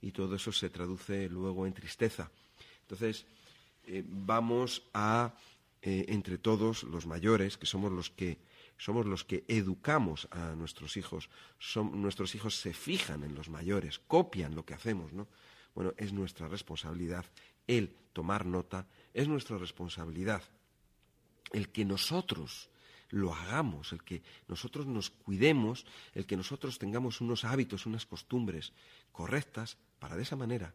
[0.00, 2.30] Y todo eso se traduce luego en tristeza.
[2.82, 3.26] Entonces,
[3.86, 5.34] eh, vamos a
[5.82, 8.38] eh, entre todos los mayores, que somos los que
[8.76, 14.00] somos los que educamos a nuestros hijos, son, nuestros hijos se fijan en los mayores,
[14.00, 15.28] copian lo que hacemos, ¿no?
[15.74, 17.24] Bueno, es nuestra responsabilidad
[17.66, 20.42] el tomar nota, es nuestra responsabilidad
[21.52, 22.68] el que nosotros
[23.10, 28.72] lo hagamos, el que nosotros nos cuidemos, el que nosotros tengamos unos hábitos, unas costumbres
[29.12, 30.74] correctas para de esa manera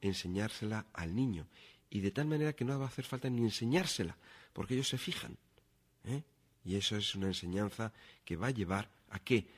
[0.00, 1.46] enseñársela al niño.
[1.90, 4.16] Y de tal manera que no va a hacer falta ni enseñársela,
[4.52, 5.36] porque ellos se fijan.
[6.04, 6.22] ¿eh?
[6.64, 7.92] Y eso es una enseñanza
[8.24, 9.48] que va a llevar a qué?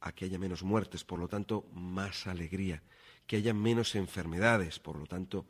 [0.00, 2.82] A que haya menos muertes, por lo tanto, más alegría,
[3.26, 5.46] que haya menos enfermedades, por lo tanto,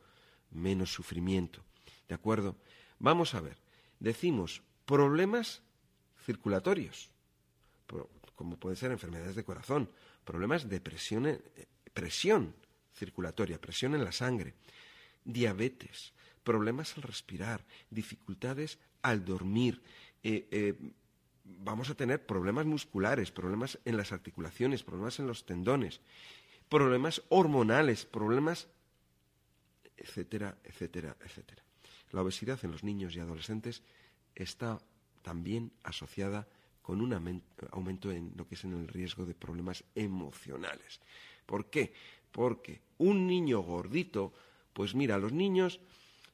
[0.51, 1.63] menos sufrimiento.
[2.07, 2.55] ¿De acuerdo?
[2.99, 3.57] Vamos a ver
[3.99, 5.61] decimos problemas
[6.25, 7.09] circulatorios,
[8.35, 9.89] como pueden ser enfermedades de corazón,
[10.23, 11.41] problemas de presión, eh,
[11.93, 12.53] presión
[12.93, 14.53] circulatoria, presión en la sangre,
[15.23, 16.13] diabetes,
[16.47, 19.81] problemas al respirar, dificultades al dormir,
[20.23, 20.79] eh, eh,
[21.43, 25.99] vamos a tener problemas musculares, problemas en las articulaciones, problemas en los tendones,
[26.69, 28.69] problemas hormonales, problemas,
[29.97, 31.61] etcétera, etcétera, etcétera.
[32.11, 33.83] La obesidad en los niños y adolescentes
[34.33, 34.79] está
[35.23, 36.47] también asociada
[36.81, 37.11] con un
[37.71, 41.01] aumento en lo que es en el riesgo de problemas emocionales.
[41.45, 41.91] ¿Por qué?
[42.31, 44.31] Porque un niño gordito,
[44.71, 45.81] pues mira, los niños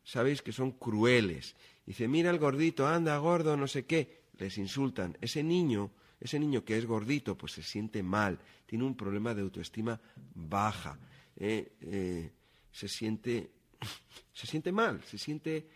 [0.03, 1.55] sabéis que son crueles.
[1.85, 4.23] Dice, mira el gordito, anda gordo, no sé qué.
[4.37, 5.17] Les insultan.
[5.21, 9.41] Ese niño, ese niño que es gordito, pues se siente mal, tiene un problema de
[9.41, 9.99] autoestima
[10.33, 10.97] baja,
[11.35, 12.31] eh, eh,
[12.71, 13.51] se siente
[14.33, 15.67] se siente mal, se siente,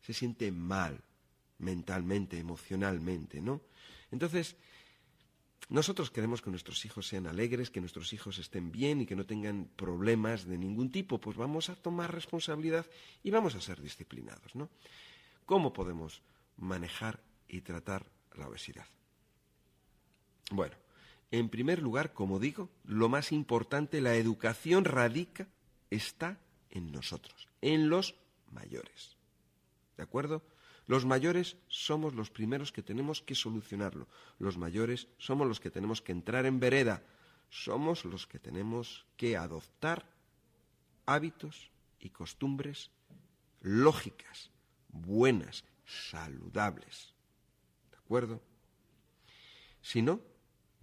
[0.00, 1.00] se siente mal
[1.58, 3.62] mentalmente, emocionalmente, ¿no?
[4.10, 4.56] Entonces,
[5.68, 9.26] nosotros queremos que nuestros hijos sean alegres, que nuestros hijos estén bien y que no
[9.26, 12.86] tengan problemas de ningún tipo, pues vamos a tomar responsabilidad
[13.22, 14.68] y vamos a ser disciplinados, ¿no?
[15.44, 16.22] ¿Cómo podemos
[16.56, 18.86] manejar y tratar la obesidad.
[20.50, 20.76] Bueno,
[21.30, 25.48] en primer lugar, como digo, lo más importante, la educación radica,
[25.90, 26.38] está
[26.70, 28.14] en nosotros, en los
[28.50, 29.16] mayores.
[29.96, 30.42] ¿De acuerdo?
[30.86, 34.06] Los mayores somos los primeros que tenemos que solucionarlo.
[34.38, 37.02] Los mayores somos los que tenemos que entrar en vereda.
[37.50, 40.08] Somos los que tenemos que adoptar
[41.06, 42.90] hábitos y costumbres
[43.62, 44.50] lógicas,
[44.88, 47.14] buenas, saludables.
[47.90, 48.40] ¿De acuerdo?
[49.80, 50.20] Si no,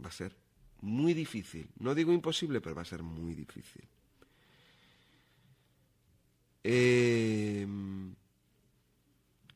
[0.03, 0.35] va a ser
[0.81, 1.69] muy difícil.
[1.80, 3.88] No digo imposible, pero va a ser muy difícil.
[6.65, 7.65] Eh,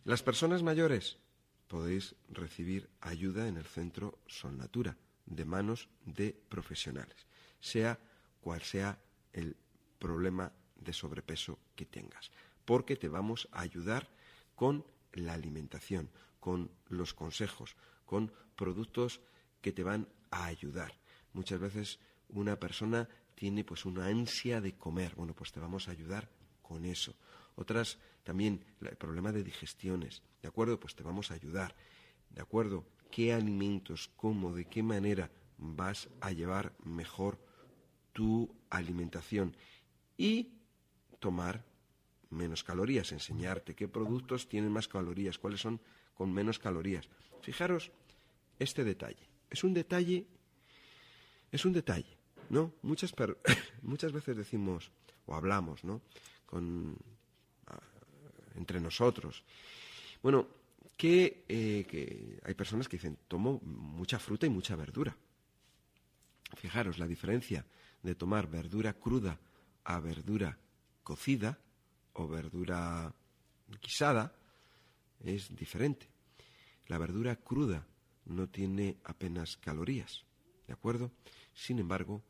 [0.07, 1.17] las personas mayores
[1.67, 7.27] podéis recibir ayuda en el centro Sol Natura de manos de profesionales,
[7.59, 7.99] sea
[8.39, 8.97] cual sea
[9.33, 9.57] el
[9.99, 12.31] problema de sobrepeso que tengas,
[12.63, 14.07] porque te vamos a ayudar
[14.55, 16.09] con la alimentación,
[16.39, 17.75] con los consejos,
[18.05, 19.19] con productos
[19.59, 20.93] que te van a ayudar.
[21.33, 25.91] Muchas veces una persona tiene pues una ansia de comer, bueno, pues te vamos a
[25.91, 26.29] ayudar
[26.61, 27.13] con eso.
[27.57, 30.79] Otras también el problema de digestiones, ¿de acuerdo?
[30.79, 31.75] Pues te vamos a ayudar,
[32.29, 32.85] ¿de acuerdo?
[33.09, 37.39] ¿Qué alimentos, cómo, de qué manera vas a llevar mejor
[38.13, 39.57] tu alimentación?
[40.17, 40.53] Y
[41.19, 41.65] tomar
[42.29, 45.81] menos calorías, enseñarte qué productos tienen más calorías, cuáles son
[46.13, 47.09] con menos calorías.
[47.41, 47.91] Fijaros
[48.59, 49.29] este detalle.
[49.49, 50.27] Es un detalle,
[51.51, 52.17] es un detalle,
[52.51, 52.73] ¿no?
[52.83, 53.15] Muchas,
[53.81, 54.91] muchas veces decimos
[55.25, 56.01] o hablamos, ¿no?
[56.45, 56.97] Con,
[58.57, 59.43] entre nosotros.
[60.21, 60.47] Bueno,
[60.97, 65.15] que, eh, que hay personas que dicen, tomo mucha fruta y mucha verdura.
[66.55, 67.65] Fijaros la diferencia
[68.01, 69.39] de tomar verdura cruda
[69.83, 70.57] a verdura
[71.03, 71.59] cocida
[72.13, 73.13] o verdura
[73.81, 74.33] guisada
[75.23, 76.07] es diferente.
[76.87, 77.85] La verdura cruda
[78.25, 80.25] no tiene apenas calorías,
[80.67, 81.11] ¿de acuerdo?
[81.53, 82.23] Sin embargo,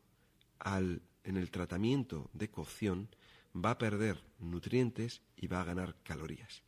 [0.58, 3.08] al, en el tratamiento de cocción
[3.64, 6.62] va a perder nutrientes y va a ganar calorías.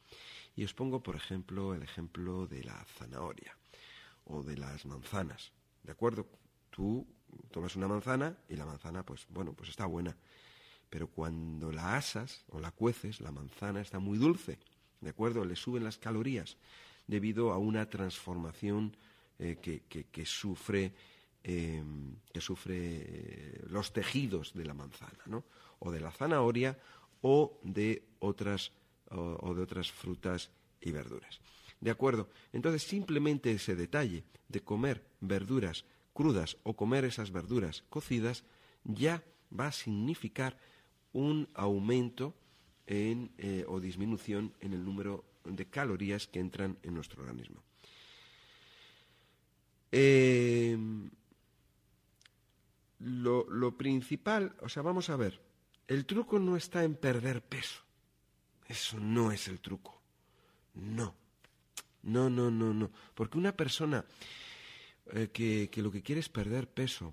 [0.56, 3.56] Y os pongo, por ejemplo, el ejemplo de la zanahoria
[4.24, 5.52] o de las manzanas.
[5.82, 6.28] ¿De acuerdo?
[6.70, 7.06] Tú
[7.50, 10.16] tomas una manzana y la manzana, pues bueno, pues está buena.
[10.88, 14.58] Pero cuando la asas o la cueces, la manzana está muy dulce.
[15.00, 15.44] ¿De acuerdo?
[15.44, 16.56] Le suben las calorías
[17.06, 18.96] debido a una transformación
[19.38, 20.92] eh, que, sufre,
[21.42, 25.44] em, que sufre eh, los tejidos de la manzana, ¿no?
[25.78, 26.78] o de la zanahoria
[27.22, 28.72] o de otras,
[29.10, 30.50] o, de otras frutas
[30.80, 31.40] y verduras.
[31.80, 32.28] ¿De acuerdo?
[32.52, 38.44] Entonces, simplemente ese detalle de comer verduras crudas o comer esas verduras cocidas
[38.84, 39.24] ya
[39.58, 40.58] va a significar
[41.12, 42.34] un aumento
[42.86, 47.62] en, eh, o disminución en el número de calorías que entran en nuestro organismo.
[49.92, 50.76] Eh,
[53.00, 55.40] lo principal, o sea, vamos a ver,
[55.90, 57.82] el truco no está en perder peso.
[58.68, 60.00] Eso no es el truco.
[60.74, 61.16] No.
[62.02, 62.92] No, no, no, no.
[63.12, 64.04] Porque una persona
[65.12, 67.12] eh, que, lo que quiere es perder peso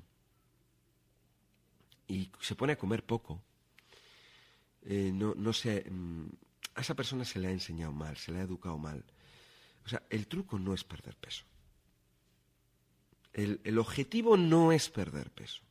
[2.07, 3.41] y se pone a comer poco,
[4.83, 6.27] eh, no, no mm,
[6.75, 9.03] a esa persona se le ha enseñado mal, se le ha educado mal.
[9.83, 11.45] O sea, el truco no es perder peso.
[13.33, 15.66] el objetivo no es perder peso.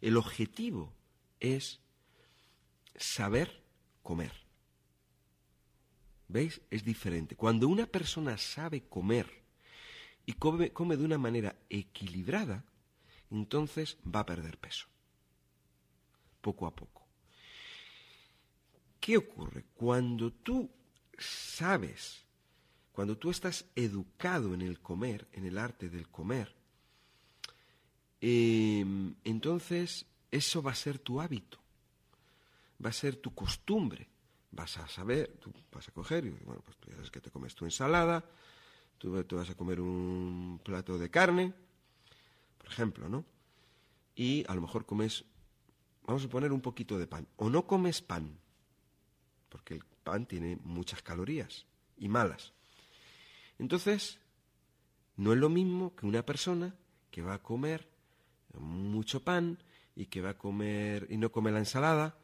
[0.00, 0.92] El objetivo
[1.40, 1.80] es
[2.96, 3.62] saber
[4.02, 4.32] comer.
[6.28, 6.60] ¿Veis?
[6.70, 7.36] Es diferente.
[7.36, 9.30] Cuando una persona sabe comer
[10.24, 12.64] y come, de una manera equilibrada,
[13.30, 14.86] entonces va a perder peso.
[16.40, 17.06] Poco a poco.
[19.00, 19.64] ¿Qué ocurre?
[19.74, 20.68] Cuando tú
[21.16, 22.24] sabes,
[22.92, 26.52] cuando tú estás educado en el comer, en el arte del comer,
[28.20, 31.58] em, entonces eso va a ser tu hábito
[32.84, 34.08] va a ser tu costumbre.
[34.50, 37.30] Vas a saber, tú vas a coger, y bueno, pues tú ya sabes que te
[37.30, 38.24] comes tu ensalada,
[38.96, 41.52] tú, tú vas a comer un plato de carne,
[42.56, 43.24] por ejemplo, ¿no?
[44.14, 45.24] Y a lo mejor comes,
[46.06, 48.38] vamos a poner un poquito de pan, o no comes pan,
[49.50, 51.66] porque el pan tiene muchas calorías
[51.98, 52.54] y malas.
[53.58, 54.20] Entonces,
[55.16, 56.74] no es lo mismo que una persona
[57.10, 57.88] que va a comer
[58.58, 59.58] mucho pan
[59.94, 62.18] y que va a comer y no come la ensalada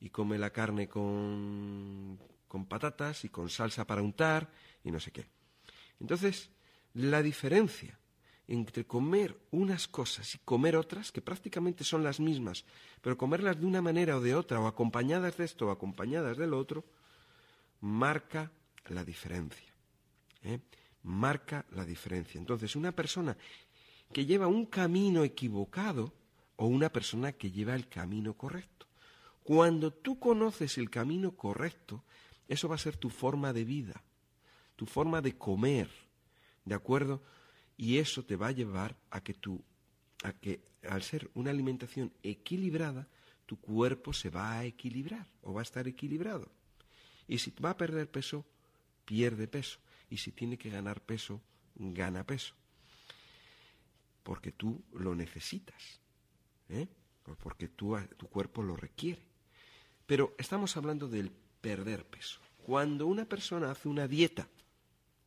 [0.00, 2.18] y come la carne con,
[2.48, 4.50] con patatas y con salsa para untar
[4.84, 5.26] y no sé qué.
[6.00, 6.50] Entonces,
[6.94, 7.98] la diferencia
[8.48, 12.64] entre comer unas cosas y comer otras, que prácticamente son las mismas,
[13.00, 16.54] pero comerlas de una manera o de otra, o acompañadas de esto o acompañadas del
[16.54, 16.84] otro,
[17.80, 18.52] marca
[18.88, 19.74] la diferencia.
[20.44, 20.60] ¿eh?
[21.06, 22.38] marca la diferencia.
[22.38, 23.36] Entonces, una persona
[24.12, 26.12] que lleva un camino equivocado
[26.56, 28.86] o una persona que lleva el camino correcto.
[29.42, 32.04] Cuando tú conoces el camino correcto,
[32.48, 34.02] eso va a ser tu forma de vida,
[34.74, 35.90] tu forma de comer,
[36.64, 37.22] ¿de acuerdo?
[37.76, 39.62] Y eso te va a llevar a que tú,
[40.22, 43.08] a que al ser una alimentación equilibrada,
[43.44, 46.50] tu cuerpo se va a equilibrar o va a estar equilibrado.
[47.28, 48.44] Y si va a perder peso,
[49.04, 49.78] pierde peso.
[50.10, 51.40] Y si tiene que ganar peso,
[51.74, 52.54] gana peso.
[54.26, 56.00] Porque tú lo necesitas.
[56.68, 56.88] ¿eh?
[57.40, 59.22] Porque tú, tu cuerpo lo requiere.
[60.04, 62.40] Pero estamos hablando del perder peso.
[62.56, 64.48] Cuando una persona hace una dieta,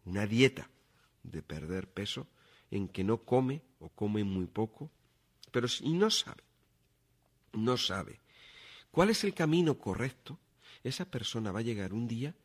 [0.03, 0.69] una dieta
[1.23, 2.27] de perder peso,
[2.71, 4.91] en que no come o come muy poco,
[5.49, 6.43] pero si no sabe,
[7.53, 8.19] no sabe
[8.91, 10.37] cuál es el camino correcto,
[10.83, 12.35] esa persona va a llegar un día,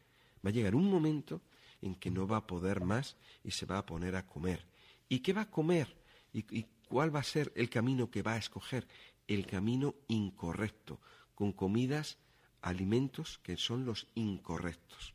[0.46, 1.40] va a llegar un momento
[1.82, 4.64] en que no va a poder más y se va a poner a comer.
[5.08, 6.03] ¿Y qué va a comer?
[6.34, 8.88] ¿Y, cuál va a ser el camino que va a escoger?
[9.28, 11.00] El camino incorrecto,
[11.34, 12.18] con comidas,
[12.60, 15.14] alimentos que son los incorrectos.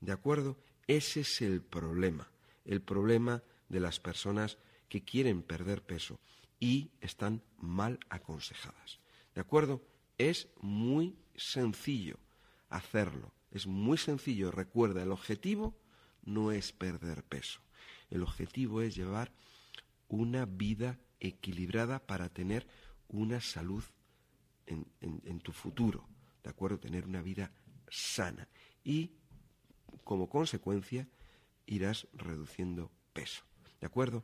[0.00, 0.58] ¿De acuerdo?
[0.86, 2.30] Ese es el problema,
[2.66, 4.58] el problema de las personas
[4.88, 6.20] que quieren perder peso
[6.60, 9.00] y están mal aconsejadas.
[9.34, 9.82] ¿De acuerdo?
[10.18, 12.18] Es muy sencillo
[12.68, 13.32] hacerlo.
[13.50, 14.50] Es muy sencillo.
[14.50, 15.74] Recuerda, el objetivo
[16.24, 17.60] no es perder peso.
[18.10, 19.32] El objetivo es llevar
[20.12, 22.66] una vida equilibrada para tener
[23.08, 23.82] una salud
[24.66, 26.06] en, tu futuro.
[26.44, 26.78] ¿De acuerdo?
[26.78, 27.50] Tener una vida
[27.88, 28.46] sana.
[28.84, 29.12] Y
[30.04, 31.08] como consecuencia
[31.66, 33.42] irás reduciendo peso.
[33.80, 34.22] ¿De acuerdo?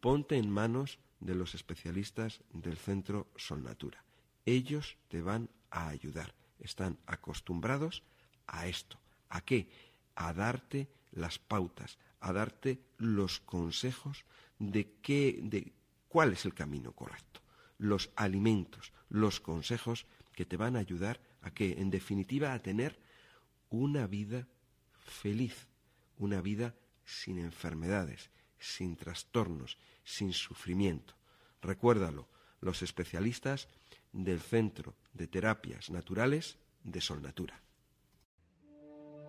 [0.00, 4.04] Ponte en manos de los especialistas del Centro Solnatura.
[4.46, 6.34] Ellos te van a ayudar.
[6.58, 8.02] Están acostumbrados
[8.48, 8.98] a esto.
[9.28, 9.68] ¿A qué?
[10.16, 14.24] A darte las pautas, a darte los consejos
[14.58, 15.72] de qué, de
[16.08, 17.40] cuál es el camino correcto,
[17.78, 22.98] los alimentos, los consejos que te van a ayudar a que, en definitiva, a tener
[23.70, 24.46] una vida
[24.98, 25.68] feliz,
[26.18, 26.74] una vida
[27.04, 31.14] sin enfermedades, sin trastornos, sin sufrimiento.
[31.60, 32.28] Recuérdalo,
[32.60, 33.68] los especialistas
[34.12, 37.63] del Centro de Terapias Naturales de Solnatura.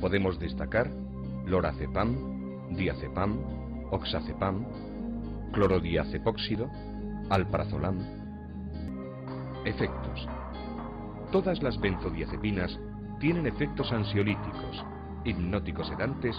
[0.00, 0.88] Podemos destacar
[1.46, 3.38] lorazepam, diazepam,
[3.90, 4.64] oxazepam,
[5.52, 6.70] clorodiazepóxido,
[7.28, 7.98] alprazolam.
[9.64, 10.28] Efectos.
[11.32, 12.78] Todas las benzodiazepinas
[13.18, 14.84] tienen efectos ansiolíticos,
[15.24, 16.36] hipnóticos sedantes,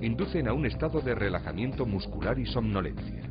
[0.00, 3.22] inducen a un estado de relajamiento muscular y somnolencia.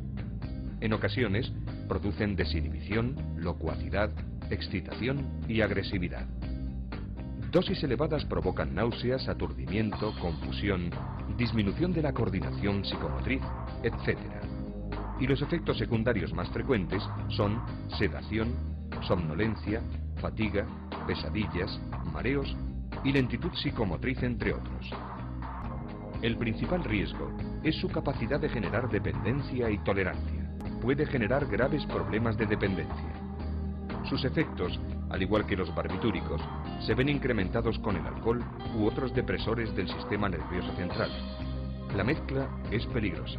[0.80, 1.52] En ocasiones
[1.88, 4.10] producen desinhibición, locuacidad,
[4.50, 6.26] excitación y agresividad.
[7.50, 10.90] Dosis elevadas provocan náuseas, aturdimiento, confusión,
[11.36, 13.42] disminución de la coordinación psicomotriz,
[13.82, 14.18] etc
[15.20, 17.60] y los efectos secundarios más frecuentes son
[17.98, 18.54] sedación,
[19.06, 19.82] somnolencia,
[20.20, 20.66] fatiga,
[21.06, 21.80] pesadillas,
[22.12, 22.54] mareos
[23.04, 24.90] y lentitud psicomotriz, entre otros.
[26.20, 27.30] El principal riesgo
[27.62, 30.50] es su capacidad de generar dependencia y tolerancia.
[30.82, 33.12] Puede generar graves problemas de dependencia.
[34.08, 34.80] Sus efectos,
[35.10, 36.40] al igual que los barbitúricos,
[36.84, 38.42] se ven incrementados con el alcohol
[38.76, 41.10] u otros depresores del sistema nervioso central.
[41.94, 43.38] La mezcla es peligrosa.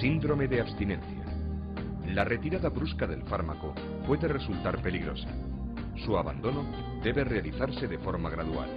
[0.00, 1.24] Síndrome de abstinencia.
[2.08, 3.72] La retirada brusca del fármaco
[4.04, 5.28] puede resultar peligrosa.
[6.04, 6.64] Su abandono
[7.04, 8.70] debe realizarse de forma gradual.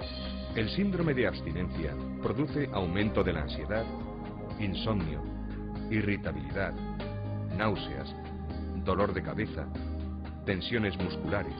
[0.55, 3.83] El síndrome de abstinencia produce aumento de la ansiedad,
[4.59, 5.19] insomnio,
[5.89, 6.73] irritabilidad,
[7.57, 8.13] náuseas,
[8.85, 9.65] dolor de cabeza,
[10.45, 11.55] tensiones musculares,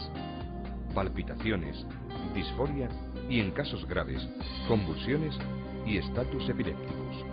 [0.94, 1.88] palpitaciones,
[2.36, 2.88] disforia
[3.28, 4.22] y en casos graves,
[4.68, 5.36] convulsiones
[5.88, 7.26] y estatus epilépticos.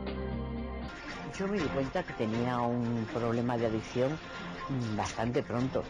[1.39, 4.19] Yo me di cuenta que tenía un problema de adicción
[4.97, 5.85] bastante pronto,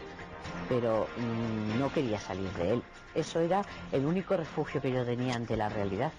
[0.69, 2.83] pero mm, no quería salir de él.
[3.15, 6.11] Eso era el único refugio que yo tenía ante la realidad.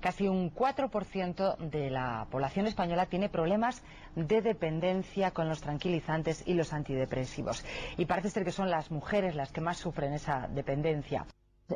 [0.00, 3.82] Casi un 4% de la población española tiene problemas
[4.16, 7.64] de dependencia con los tranquilizantes y los antidepresivos.
[7.98, 11.26] Y parece ser que son las mujeres las que más sufren esa dependencia.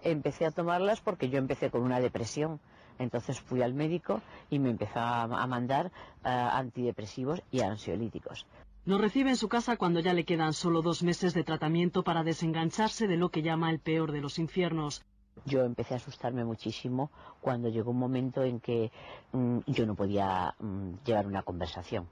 [0.02, 2.60] Empecé a tomarlas porque yo empecé con una depresión.
[2.98, 5.90] Entonces fui al médico y me empezó a mandar eh,
[6.22, 8.46] antidepresivos y ansiolíticos.
[8.86, 12.22] Nos recibe en su casa cuando ya le quedan solo dos meses de tratamiento para
[12.22, 15.02] desengancharse de lo que llama el peor de los infiernos.
[15.46, 18.92] Yo empecé a asustarme muchísimo cuando llegó un momento en que
[19.32, 22.06] mm, yo no podía mm, llevar una conversación.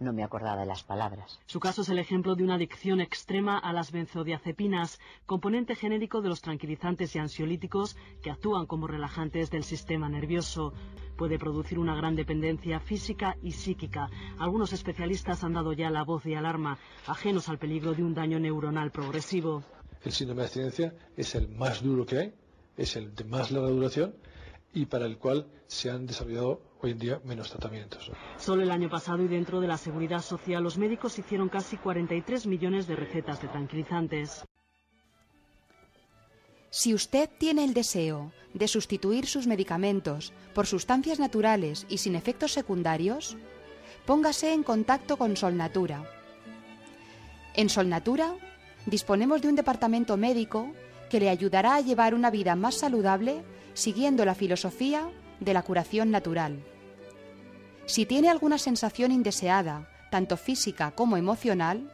[0.00, 1.40] No me acordaba de las palabras.
[1.46, 6.28] Su caso es el ejemplo de una adicción extrema a las benzodiazepinas, componente genérico de
[6.28, 10.72] los tranquilizantes y ansiolíticos que actúan como relajantes del sistema nervioso.
[11.16, 14.08] Puede producir una gran dependencia física y psíquica.
[14.38, 18.40] Algunos especialistas han dado ya la voz de alarma, ajenos al peligro de un daño
[18.40, 19.62] neuronal progresivo.
[20.04, 22.34] El síndrome de abstinencia es el más duro que hay
[22.76, 24.14] es el de más larga duración
[24.74, 28.10] y para el cual se han desarrollado hoy en día menos tratamientos.
[28.38, 32.46] Solo el año pasado y dentro de la seguridad social los médicos hicieron casi 43
[32.46, 34.44] millones de recetas de tranquilizantes.
[36.70, 42.52] Si usted tiene el deseo de sustituir sus medicamentos por sustancias naturales y sin efectos
[42.52, 43.36] secundarios,
[44.06, 46.02] póngase en contacto con Solnatura.
[47.54, 48.34] En Solnatura
[48.86, 50.72] disponemos de un departamento médico
[51.10, 53.44] que le ayudará a llevar una vida más saludable
[53.74, 56.62] siguiendo la filosofía de la curación natural.
[57.86, 61.90] Si tiene alguna sensación indeseada, tanto física como emocional,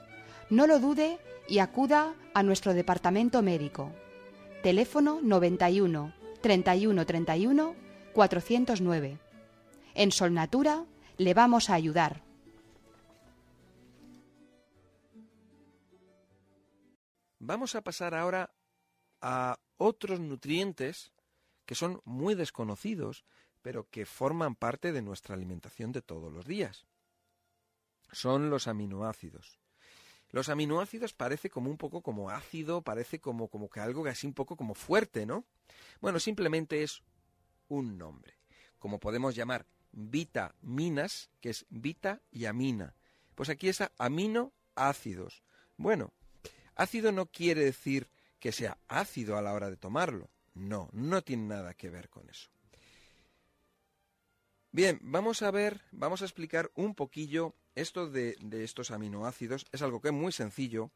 [0.51, 1.19] no lo dude
[1.49, 3.93] y acuda a nuestro departamento médico.
[4.63, 7.75] Teléfono 91 31 31
[8.13, 9.19] 409.
[9.95, 10.85] En Solnatura
[11.17, 12.23] le vamos a ayudar.
[17.39, 18.51] Vamos a pasar ahora
[19.21, 21.13] a otros nutrientes
[21.69, 23.27] que son muy desconocidos,
[23.61, 26.87] pero que forman parte de nuestra alimentación de todos los días.
[28.11, 29.59] Son los aminoácidos.
[30.31, 34.33] Los aminoácidos parece como un poco como ácido, parece como, como que algo así un
[34.33, 35.45] poco como fuerte, ¿no?
[36.01, 37.03] Bueno, simplemente es
[37.69, 38.39] un nombre.
[38.79, 42.95] Como podemos llamar vitaminas, que es vita y amina.
[43.35, 45.43] Pues aquí es aminoácidos.
[45.77, 46.15] Bueno,
[46.75, 48.09] ácido no quiere decir
[48.41, 50.31] que sea ácido a la hora de tomarlo.
[50.59, 52.51] No, no tiene nada que ver con eso.
[54.71, 59.67] Bien, vamos a ver, vamos a explicar un poquillo esto de, estos aminoácidos.
[59.73, 60.91] Es algo que es muy sencillo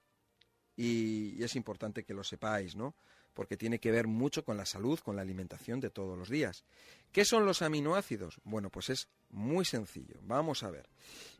[0.76, 2.94] y, es importante que lo sepáis, ¿no?
[3.32, 6.64] Porque tiene que ver mucho con la salud, con la alimentación de todos los días.
[7.12, 8.40] ¿Qué son los aminoácidos?
[8.44, 10.16] Bueno, pues es muy sencillo.
[10.22, 10.90] Vamos a ver.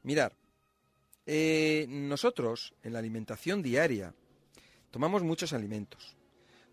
[0.02, 0.32] Mirad,
[1.26, 4.14] eh, nosotros en la alimentación diaria
[4.90, 6.16] tomamos muchos alimentos.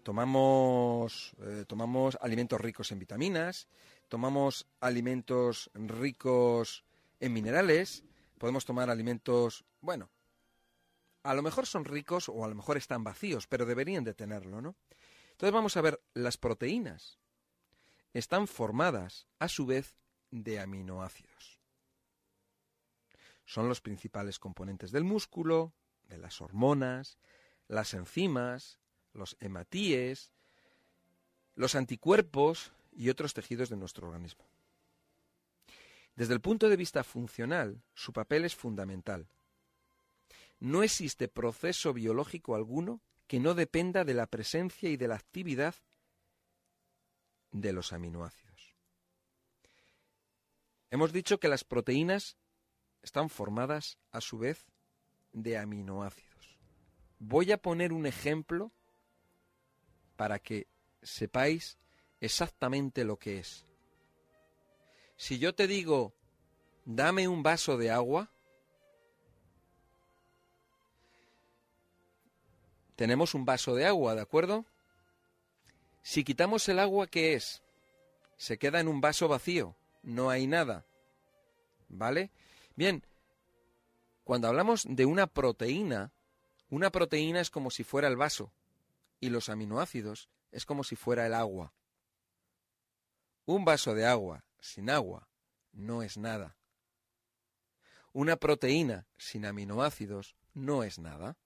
[0.04, 3.68] Tomamos, eh, tomamos alimentos ricos en vitaminas,
[4.08, 6.84] tomamos alimentos ricos
[7.20, 8.04] en minerales,
[8.38, 10.10] podemos tomar alimentos, bueno,
[11.24, 14.62] a lo mejor son ricos o a lo mejor están vacíos, pero deberían de tenerlo,
[14.62, 14.76] ¿no?
[15.32, 17.20] Entonces vamos a ver, las proteínas
[18.14, 19.98] están formadas a su vez
[20.32, 21.60] de aminoácidos.
[23.46, 25.74] Son los principales componentes del músculo,
[26.04, 27.18] de las hormonas,
[27.68, 28.79] las enzimas,
[29.14, 30.32] los hematíes,
[31.56, 34.46] los anticuerpos y otros tejidos de nuestro organismo.
[36.16, 39.28] Desde el punto de vista funcional, su papel es fundamental.
[40.60, 45.76] No existe proceso biológico alguno que no dependa de la presencia y de la actividad
[47.52, 48.76] de los aminoácidos.
[50.92, 52.38] Hemos dicho que las proteínas
[53.02, 54.66] están formadas a su vez
[55.32, 56.58] de aminoácidos.
[57.20, 58.72] Voy a poner un ejemplo
[60.20, 60.68] para que
[61.02, 61.78] sepáis
[62.20, 63.66] exactamente lo que es.
[65.16, 66.14] Si yo te digo,
[66.84, 68.30] dame un vaso de agua,
[72.98, 74.66] tenemos un vaso de agua, ¿de acuerdo?
[76.02, 77.64] Si quitamos el agua, ¿qué es?
[78.36, 80.86] Se queda en un vaso vacío, no hay nada.
[81.88, 82.30] ¿Vale?
[82.76, 83.06] Bien,
[84.26, 86.12] cuando hablamos de una proteína,
[86.70, 88.52] una proteína es como si fuera el vaso
[89.20, 91.74] y los aminoácidos es como si fuera el agua.
[93.46, 95.30] Un vaso de agua sin agua
[95.72, 96.58] no es nada.
[98.14, 101.38] Una proteína sin aminoácidos no es nada.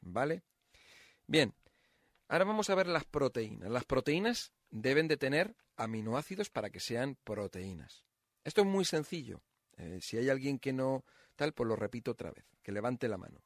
[0.00, 0.42] ¿Vale?
[1.26, 1.54] Bien,
[2.28, 3.70] ahora vamos a ver las proteínas.
[3.70, 8.04] Las proteínas deben de tener aminoácidos para que sean proteínas.
[8.44, 9.42] Esto es muy sencillo.
[9.76, 11.04] Eh, si hay alguien que no
[11.36, 13.40] tal, pues lo repito otra vez, que levante la mano.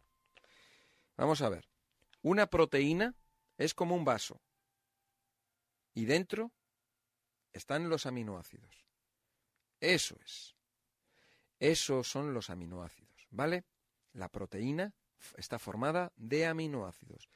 [1.17, 1.69] Vamos a ver.
[2.25, 3.15] Una proteína
[3.59, 4.41] es como un vaso
[5.93, 6.53] y dentro
[7.53, 8.87] están los aminoácidos.
[9.79, 10.57] Eso es.
[11.61, 13.65] Esos son los aminoácidos, ¿vale?
[14.15, 14.95] La proteína
[15.37, 17.29] está formada de aminoácidos.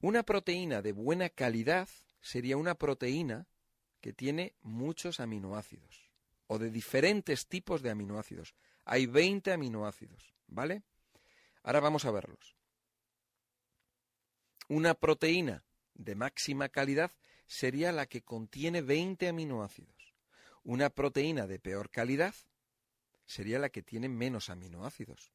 [0.00, 1.88] Una proteína de buena calidad
[2.20, 3.46] sería una proteína
[4.02, 6.10] que tiene muchos aminoácidos
[6.46, 8.54] o de diferentes tipos de aminoácidos.
[8.84, 10.82] Hay 20 aminoácidos, ¿vale?
[11.62, 12.54] Ahora vamos a verlos.
[14.68, 15.64] Una proteína
[15.94, 17.12] de máxima calidad
[17.46, 20.14] sería la que contiene 20 aminoácidos.
[20.62, 22.34] Una proteína de peor calidad
[23.26, 25.32] sería la que tiene menos aminoácidos.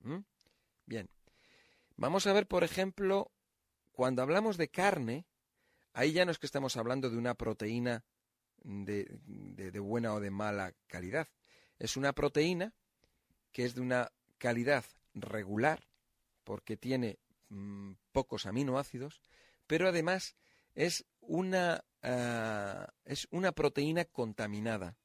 [0.00, 0.18] ¿Mm?
[0.86, 1.08] Bien.
[1.96, 3.30] Vamos a ver, por ejemplo,
[3.92, 5.26] cuando hablamos de carne,
[5.92, 8.04] ahí ya no es que estamos hablando de una proteína
[8.64, 11.28] de, de, buena o de mala calidad.
[11.78, 12.74] Es una proteína
[13.52, 14.84] que es de una calidad
[15.14, 15.86] regular,
[16.44, 17.18] porque tiene
[17.52, 19.22] mm, pocos aminoácidos,
[19.66, 20.36] pero además
[20.74, 24.96] es una, ah, es una proteína contaminada,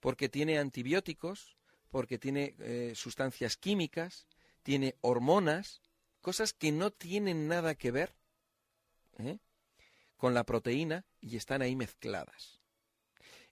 [0.00, 1.56] porque tiene antibióticos,
[1.88, 4.26] porque tiene eh, sustancias químicas,
[4.62, 5.80] tiene hormonas,
[6.20, 8.16] cosas que no tienen nada que ver
[9.18, 9.38] ¿eh?
[10.16, 12.60] con la proteína y están ahí mezcladas.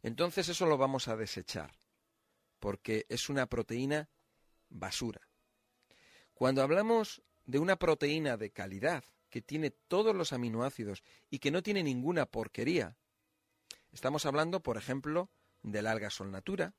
[0.02, 1.78] Entonces eso lo vamos a desechar,
[2.58, 4.08] porque es una proteína
[4.68, 5.20] basura.
[6.34, 11.62] Cuando hablamos de una proteína de calidad, que tiene todos los aminoácidos y que no
[11.62, 12.96] tiene ninguna porquería,
[13.92, 15.30] estamos hablando, por ejemplo,
[15.62, 16.74] del alga solnatura,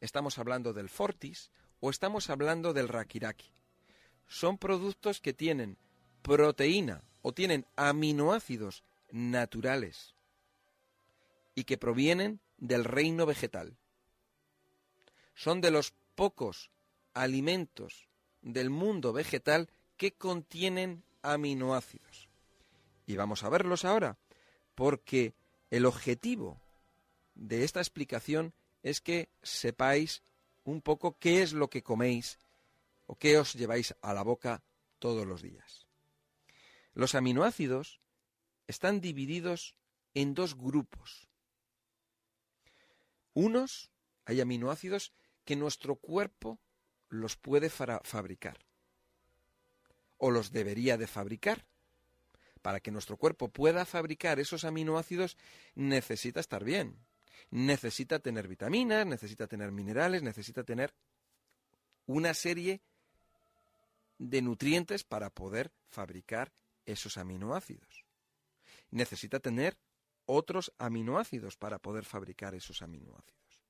[0.00, 1.50] estamos hablando del fortis
[1.80, 3.52] o estamos hablando del rakiraki.
[4.26, 5.78] Son productos que tienen
[6.22, 10.14] proteína o tienen aminoácidos naturales
[11.54, 13.76] y que provienen del reino vegetal.
[15.34, 16.70] Son de los pocos
[17.12, 18.08] alimentos
[18.42, 22.28] del mundo vegetal que contienen aminoácidos.
[23.06, 24.18] Y vamos a verlos ahora,
[24.74, 25.34] porque
[25.70, 26.60] el objetivo
[27.34, 30.22] de esta explicación es que sepáis
[30.64, 32.38] un poco qué es lo que coméis
[33.06, 34.62] o qué os lleváis a la boca
[34.98, 35.86] todos los días.
[36.94, 38.00] Los aminoácidos
[38.66, 39.74] están divididos
[40.14, 41.28] en dos grupos.
[43.34, 43.90] Unos,
[44.24, 45.12] hay aminoácidos
[45.44, 46.60] que nuestro cuerpo
[47.08, 48.58] los puede fabricar
[50.18, 51.66] o los debería de fabricar.
[52.62, 55.36] Para que nuestro cuerpo pueda fabricar esos aminoácidos
[55.74, 56.96] necesita estar bien.
[57.50, 60.94] Necesita tener vitaminas, necesita tener minerales, necesita tener
[62.06, 62.80] una serie
[64.18, 66.52] de nutrientes para poder fabricar
[66.86, 68.04] esos aminoácidos.
[68.90, 69.76] Necesita tener
[70.26, 73.62] otros aminoácidos para poder fabricar esos aminoácidos.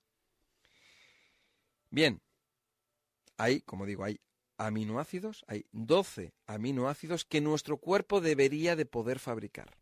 [1.90, 2.20] Bien,
[3.36, 4.20] hay, como digo, hay
[4.56, 9.76] aminoácidos, hay 12 aminoácidos que nuestro cuerpo debería de poder fabricar.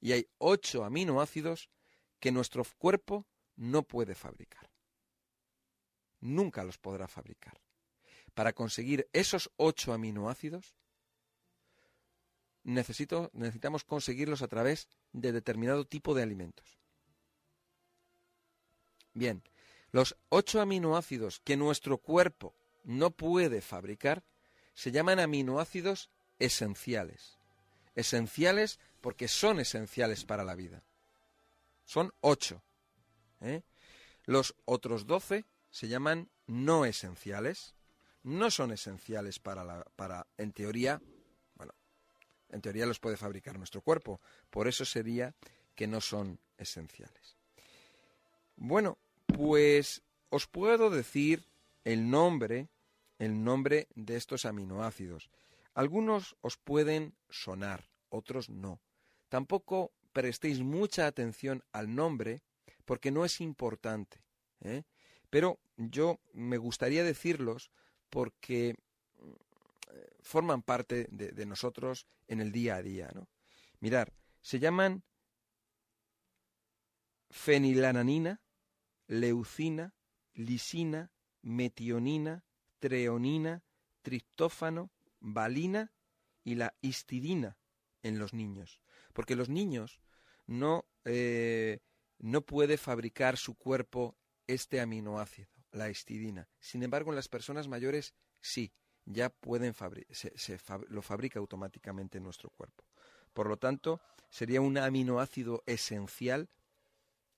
[0.00, 1.68] Y hay 8 aminoácidos
[2.20, 3.26] que nuestro cuerpo
[3.56, 4.70] no puede fabricar.
[6.20, 7.60] Nunca los podrá fabricar.
[8.34, 10.76] Para conseguir esos 8 aminoácidos,
[12.62, 16.78] necesito, necesitamos conseguirlos a través de determinado tipo de alimentos.
[19.14, 19.42] Bien,
[19.90, 22.54] los 8 aminoácidos que nuestro cuerpo
[22.88, 24.24] no puede fabricar
[24.72, 26.08] se llaman aminoácidos
[26.38, 27.38] esenciales.
[27.94, 30.82] Esenciales porque son esenciales para la vida.
[31.84, 32.62] Son ocho.
[33.40, 33.62] ¿eh?
[34.24, 37.74] Los otros doce se llaman no esenciales.
[38.22, 41.02] No son esenciales para la, para, en teoría,
[41.56, 41.74] bueno,
[42.48, 44.18] en teoría los puede fabricar nuestro cuerpo.
[44.48, 45.34] Por eso sería
[45.74, 47.36] que no son esenciales.
[48.56, 48.96] Bueno,
[49.26, 50.00] pues
[50.30, 51.44] os puedo decir
[51.84, 52.68] el nombre
[53.18, 55.30] el nombre de estos aminoácidos.
[55.74, 58.80] Algunos os pueden sonar, otros no.
[59.28, 62.42] Tampoco prestéis mucha atención al nombre
[62.84, 64.24] porque no es importante.
[64.60, 64.84] ¿eh?
[65.30, 67.70] Pero yo me gustaría decirlos
[68.10, 68.74] porque
[69.18, 69.32] mm,
[70.22, 73.10] forman parte de, nosotros en el día a día.
[73.14, 73.28] ¿no?
[73.80, 75.04] Mirar, se llaman
[77.30, 78.40] fenilananina,
[79.06, 79.94] leucina,
[80.34, 81.12] lisina,
[81.42, 82.44] metionina,
[82.78, 83.62] treonina,
[84.02, 84.90] triptófano,
[85.20, 85.92] valina
[86.44, 87.58] y la histidina
[88.02, 88.80] en los niños.
[89.12, 90.00] Porque los niños
[90.46, 91.80] no, eh,
[92.18, 96.48] no puede fabricar su cuerpo este aminoácido, la histidina.
[96.58, 98.72] Sin embargo, en las personas mayores sí,
[99.04, 99.74] ya pueden
[100.10, 102.84] se, lo fabrica automáticamente en nuestro cuerpo.
[103.32, 104.00] Por lo tanto,
[104.30, 106.48] sería un aminoácido esencial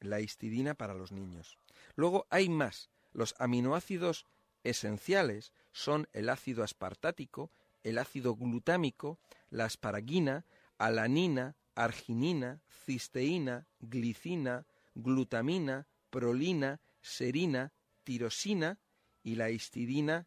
[0.00, 1.58] la histidina para los niños.
[1.94, 2.90] Luego hay más.
[3.12, 4.26] Los aminoácidos
[4.64, 7.50] esenciales son el ácido aspartático,
[7.82, 9.18] el ácido glutámico,
[9.48, 10.44] la asparagina,
[10.78, 17.72] alanina, arginina, cisteína, glicina, glutamina, prolina, serina,
[18.04, 18.78] tirosina
[19.22, 20.26] y la histidina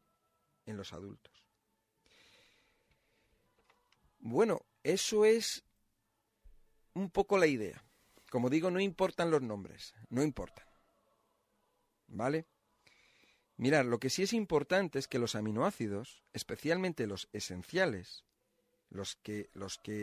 [0.66, 1.44] en los adultos.
[4.20, 5.64] Bueno, eso es
[6.94, 7.84] un poco la idea.
[8.30, 10.66] Como digo, no importan los nombres, no importan.
[12.08, 12.48] ¿Vale?
[13.64, 18.26] Mirad, lo que sí es importante es que los aminoácidos, especialmente los esenciales,
[18.90, 19.48] los que,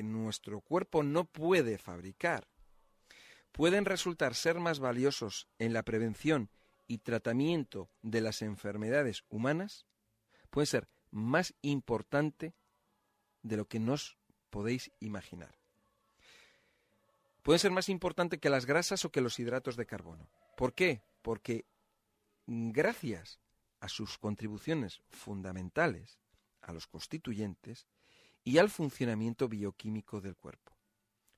[0.03, 2.49] nuestro cuerpo no puede fabricar,
[3.53, 6.49] pueden resultar ser más valiosos en la prevención
[6.87, 9.85] y tratamiento de las enfermedades humanas,
[10.49, 12.55] pueden ser más importante
[13.43, 14.16] de lo que nos
[14.49, 15.55] podéis imaginar.
[17.43, 20.31] Pueden ser más importante que las grasas o que los hidratos de carbono.
[20.57, 21.03] ¿Por qué?
[21.20, 21.66] Porque
[22.47, 23.39] gracias
[23.81, 26.19] a sus contribuciones fundamentales,
[26.61, 27.86] a los constituyentes
[28.44, 30.73] y al funcionamiento bioquímico del cuerpo.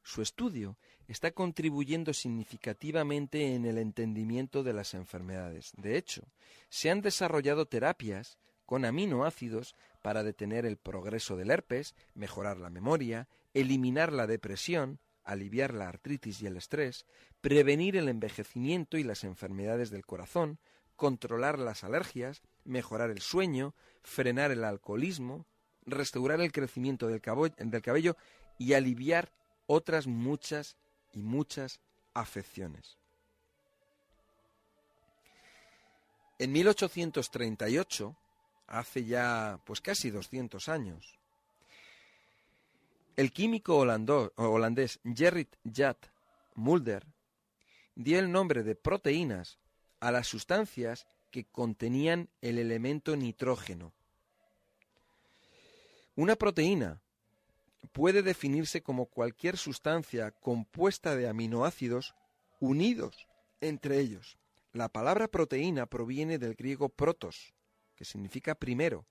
[0.02, 5.72] Su estudio está contribuyendo significativamente en el entendimiento de las enfermedades.
[5.76, 6.22] De hecho,
[6.68, 13.28] se han desarrollado terapias con aminoácidos para detener el progreso del herpes, mejorar la memoria,
[13.54, 17.06] eliminar la depresión, aliviar la artritis y el estrés,
[17.40, 20.58] prevenir el envejecimiento y las enfermedades del corazón,
[21.02, 23.74] controlar las alergias, mejorar el sueño,
[24.04, 25.46] frenar el alcoholismo,
[25.84, 28.16] restaurar el crecimiento del cabello,
[28.56, 29.32] y aliviar
[29.66, 30.76] otras muchas
[31.10, 31.80] y muchas
[32.14, 32.98] afecciones.
[36.38, 38.16] En 1838,
[38.68, 41.18] hace ya pues casi 200 años,
[43.16, 45.96] el químico holandés Gerrit Jan
[46.54, 47.04] Mulder
[47.96, 49.58] dio el nombre de proteínas
[50.02, 53.92] a las sustancias que contenían el elemento nitrógeno.
[56.16, 57.00] Una proteína
[57.92, 62.16] puede definirse como cualquier sustancia compuesta de aminoácidos
[62.58, 63.28] unidos
[63.60, 64.38] entre ellos.
[64.72, 67.54] La palabra proteína proviene del griego protos,
[67.94, 69.06] que significa primero,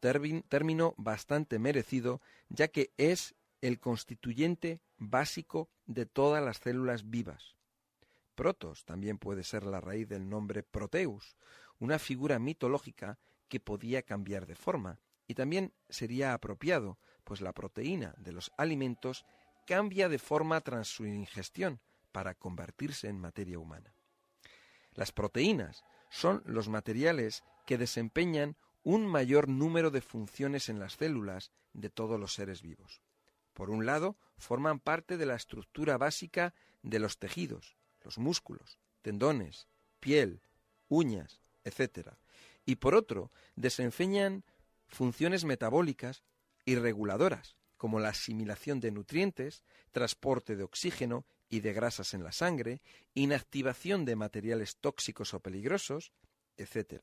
[0.00, 7.54] término bastante merecido, ya que es el constituyente básico de todas las células vivas.
[8.36, 11.36] Protos también puede ser la raíz del nombre Proteus,
[11.78, 13.18] una figura mitológica
[13.48, 19.24] que podía cambiar de forma, y también sería apropiado, pues la proteína de los alimentos
[19.66, 21.80] cambia de forma tras su ingestión
[22.12, 23.94] para convertirse en materia humana.
[24.92, 31.52] Las proteínas son los materiales que desempeñan un mayor número de funciones en las células
[31.72, 33.00] de todos los seres vivos.
[33.54, 37.76] Por un lado, forman parte de la estructura básica de los tejidos,
[38.06, 39.68] los músculos, tendones,
[40.00, 40.40] piel,
[40.88, 42.10] uñas, etc.
[42.64, 44.44] Y por otro, desempeñan
[44.86, 46.22] funciones metabólicas
[46.64, 52.30] y reguladoras, como la asimilación de nutrientes, transporte de oxígeno y de grasas en la
[52.30, 52.80] sangre,
[53.14, 56.12] inactivación de materiales tóxicos o peligrosos,
[56.56, 57.02] etc.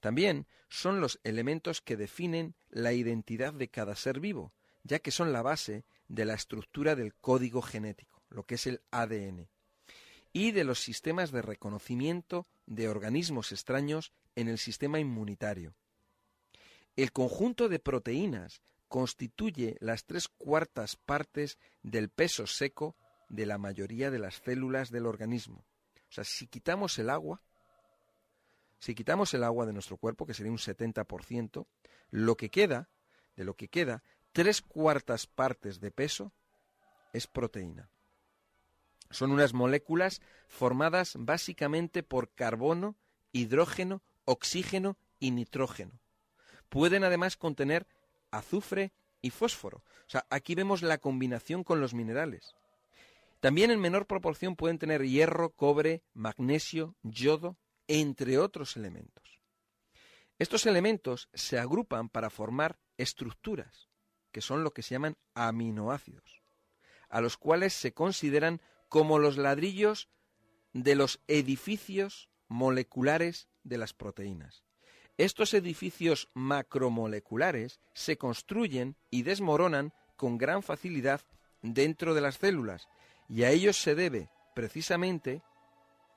[0.00, 4.52] También son los elementos que definen la identidad de cada ser vivo,
[4.82, 8.82] ya que son la base de la estructura del código genético, lo que es el
[8.90, 9.48] ADN,
[10.34, 15.74] y de los sistemas de reconocimiento de organismos extraños en el sistema inmunitario.
[16.96, 22.96] El conjunto de proteínas constituye las tres cuartas partes del peso seco
[23.28, 25.64] de la mayoría de las células del organismo.
[26.10, 27.40] O sea, si quitamos el agua,
[28.80, 31.66] si quitamos el agua de nuestro cuerpo, que sería un 70%,
[32.10, 32.88] lo que queda,
[33.36, 34.02] de lo que queda,
[34.32, 36.32] tres cuartas partes de peso
[37.12, 37.88] es proteína.
[39.10, 42.96] Son unas moléculas formadas básicamente por carbono,
[43.32, 46.00] hidrógeno, oxígeno y nitrógeno.
[46.68, 47.86] Pueden además contener
[48.30, 49.78] azufre y fósforo.
[49.78, 52.54] O sea, aquí vemos la combinación con los minerales.
[53.40, 57.56] También en menor proporción pueden tener hierro, cobre, magnesio, yodo
[57.88, 59.40] entre otros elementos.
[60.38, 63.88] Estos elementos se agrupan para formar estructuras,
[64.32, 66.42] que son lo que se llaman aminoácidos,
[67.08, 68.60] a los cuales se consideran
[68.94, 70.08] como los ladrillos
[70.72, 74.62] de los edificios moleculares de las proteínas.
[75.18, 81.22] Estos edificios macromoleculares se construyen y desmoronan con gran facilidad
[81.60, 82.86] dentro de las células,
[83.28, 85.42] y a ellos se debe, precisamente,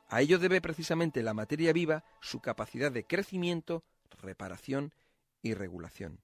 [0.08, 3.84] A ello debe precisamente la materia viva su capacidad de crecimiento,
[4.22, 4.94] reparación
[5.42, 6.22] y regulación.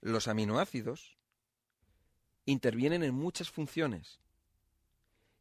[0.00, 1.19] Los aminoácidos
[2.46, 4.20] intervienen en muchas funciones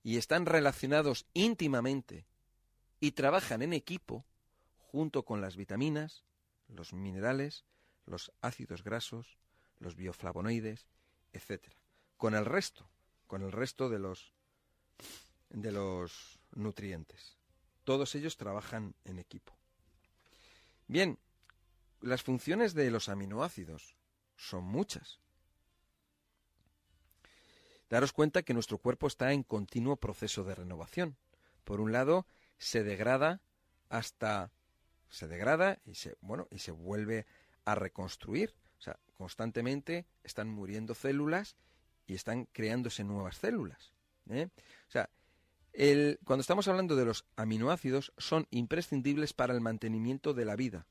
[0.04, 2.26] y están relacionados íntimamente
[3.00, 4.26] y trabajan en equipo
[4.78, 6.24] junto con las vitaminas,
[6.68, 7.66] los minerales,
[8.06, 9.38] los ácidos grasos,
[9.80, 10.88] los bioflavonoides,
[11.34, 11.72] etc.
[12.18, 12.90] Con el resto,
[13.28, 14.34] con el resto de los
[15.50, 17.38] de los nutrientes.
[17.84, 19.58] Todos ellos trabajan en equipo.
[20.88, 21.18] Bien,
[22.02, 23.96] las funciones de los aminoácidos
[24.36, 25.20] son muchas.
[27.90, 31.18] Daros cuenta que nuestro cuerpo está en continuo proceso de renovación.
[31.64, 32.26] Por un lado,
[32.58, 33.42] se degrada
[33.90, 34.52] hasta
[35.10, 37.26] se degrada y se bueno y se vuelve
[37.66, 38.54] a reconstruir.
[38.78, 41.56] O sea, constantemente están muriendo células
[42.08, 43.92] y están creándose nuevas células.
[44.30, 44.50] ¿eh?
[44.88, 45.10] O sea,
[45.74, 50.86] el, cuando estamos hablando de los aminoácidos, son imprescindibles para el mantenimiento de la vida.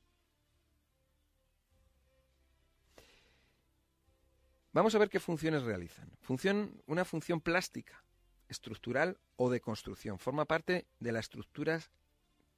[4.71, 6.11] Vamos a ver qué funciones realizan.
[6.85, 8.03] Una función plástica,
[8.49, 10.19] estructural o de construcción.
[10.19, 11.89] Forma parte de las estructuras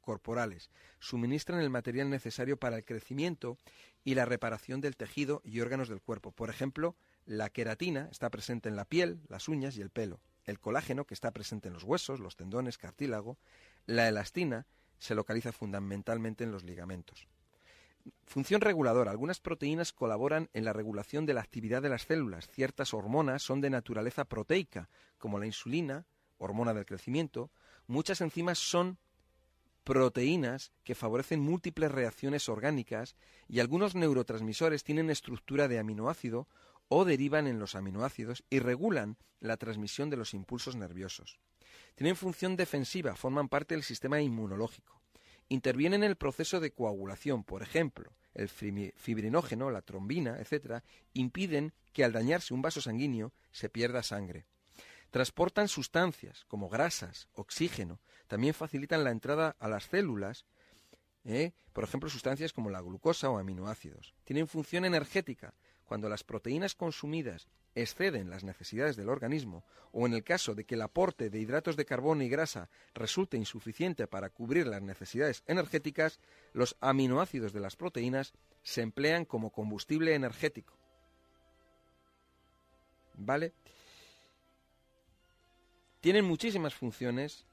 [0.01, 0.69] corporales.
[0.99, 3.57] Suministran el material necesario para el crecimiento
[4.03, 6.31] y la reparación del tejido y órganos del cuerpo.
[6.31, 10.19] Por ejemplo, la queratina está presente en la piel, las uñas y el pelo.
[10.43, 13.37] El colágeno, que está presente en los huesos, los tendones, cartílago.
[13.85, 14.65] La elastina
[14.97, 17.27] se localiza fundamentalmente en los ligamentos.
[18.25, 19.11] Función reguladora.
[19.11, 22.47] Algunas proteínas colaboran en la regulación de la actividad de las células.
[22.47, 26.05] Ciertas hormonas son de naturaleza proteica, como la insulina,
[26.37, 27.51] hormona del crecimiento.
[27.87, 28.97] Muchas enzimas son
[29.83, 33.15] proteínas que favorecen múltiples reacciones orgánicas
[33.47, 36.47] y algunos neurotransmisores tienen estructura de aminoácido
[36.87, 41.39] o derivan en los aminoácidos y regulan la transmisión de los impulsos nerviosos.
[41.95, 45.00] Tienen función defensiva, forman parte del sistema inmunológico.
[45.51, 52.05] Intervienen en el proceso de coagulación, por ejemplo, el fibrinógeno, la trombina, etc., impiden que
[52.05, 54.45] al dañarse un vaso sanguíneo se pierda sangre.
[55.09, 60.45] Transportan sustancias como grasas, oxígeno, también facilitan la entrada a las células,
[61.25, 61.51] ¿eh?
[61.73, 64.15] por ejemplo, sustancias como la glucosa o aminoácidos.
[64.23, 65.53] Tienen función energética.
[65.91, 70.75] Cuando las proteínas consumidas exceden las necesidades del organismo, o en el caso de que
[70.75, 76.21] el aporte de hidratos de carbono y grasa resulte insuficiente para cubrir las necesidades energéticas,
[76.53, 78.31] los aminoácidos de las proteínas
[78.63, 80.77] se emplean como combustible energético.
[83.15, 83.51] ¿Vale?
[85.99, 87.45] Tienen muchísimas funciones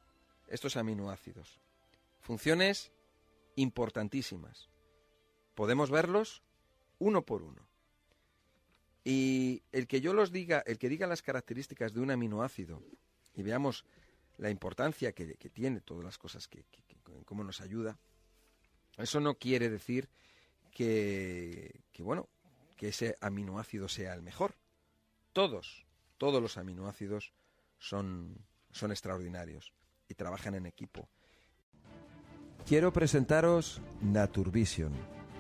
[0.47, 1.59] estos aminoácidos.
[2.21, 2.93] Funciones
[3.57, 4.69] importantísimas.
[5.57, 6.45] Podemos verlos
[7.01, 7.68] uno por uno.
[9.11, 12.83] Y el que yo los diga, el que diga las características de un aminoácido
[13.35, 13.87] y veamos
[14.37, 16.67] la importancia que, tiene, todas las cosas que,
[17.25, 17.99] cómo nos ayuda,
[18.99, 20.11] eso no quiere decir
[20.71, 22.29] que, que, bueno,
[22.77, 24.57] que ese aminoácido sea el mejor.
[25.33, 25.87] Todos,
[26.19, 27.33] todos los aminoácidos
[27.79, 28.37] son,
[28.73, 29.73] son extraordinarios
[30.07, 31.09] y trabajan en equipo.
[32.67, 34.93] Quiero presentaros Naturvision,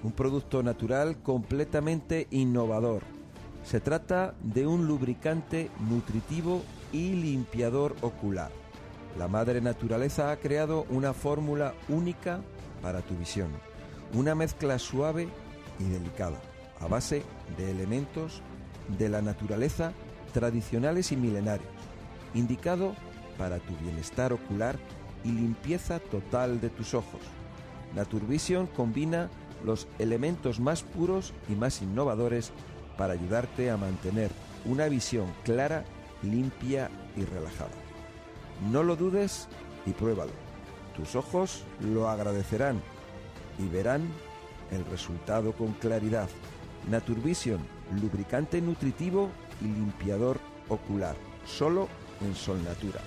[0.03, 3.19] un producto natural completamente innovador.
[3.65, 6.63] Se trata de un lubricante nutritivo
[6.93, 8.51] y limpiador ocular.
[9.19, 12.41] La madre naturaleza ha creado una fórmula única
[12.83, 13.51] para tu visión,
[14.15, 15.29] una mezcla suave
[15.79, 16.41] y delicada,
[16.81, 17.23] a base
[17.57, 18.43] de elementos
[18.97, 19.93] de la naturaleza
[20.33, 21.69] tradicionales y milenarios,
[22.35, 22.95] indicado
[23.37, 24.79] para tu bienestar ocular
[25.25, 27.21] y limpieza total de tus ojos.
[27.95, 29.31] Naturvision combina
[29.65, 32.53] los elementos más puros y más innovadores
[32.99, 34.31] para ayudarte a mantener
[34.66, 35.85] una visión clara,
[36.23, 37.70] limpia y relajada.
[38.70, 39.49] No lo dudes
[39.87, 40.33] y pruébalo.
[40.95, 42.83] Tus ojos lo agradecerán
[43.59, 44.09] y verán
[44.73, 46.29] el resultado con claridad.
[46.91, 47.61] Naturvision,
[48.03, 49.31] lubricante nutritivo
[49.61, 50.39] y limpiador
[50.69, 51.16] ocular,
[51.47, 51.89] solo
[52.20, 53.01] en Sol Natura.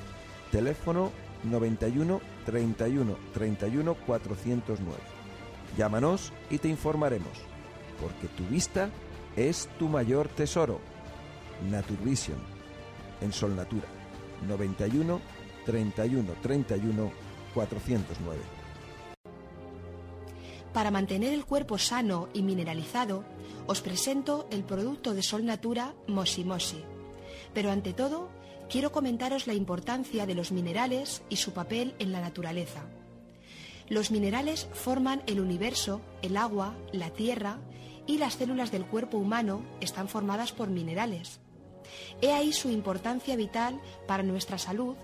[0.51, 1.11] Teléfono
[1.43, 4.97] 91 31 31 409.
[5.77, 7.31] Llámanos y te informaremos,
[7.99, 8.89] porque tu vista
[9.35, 10.79] es tu mayor tesoro.
[11.69, 12.37] Naturvision,
[13.21, 13.87] en Sol Natura,
[14.47, 15.21] 91
[15.65, 17.11] 31 31
[17.53, 18.41] 409.
[20.73, 23.25] Para mantener el cuerpo sano y mineralizado,
[23.67, 26.83] os presento el producto de Sol Natura Mosi Mosi.
[27.53, 28.29] Pero ante todo,
[28.69, 32.85] quiero comentaros la importancia de los minerales y su papel en la naturaleza.
[33.89, 37.59] Los minerales forman el universo, el agua, la tierra
[38.11, 41.39] y las células del cuerpo humano están formadas por minerales.
[42.21, 44.97] He ahí su importancia vital para nuestra salud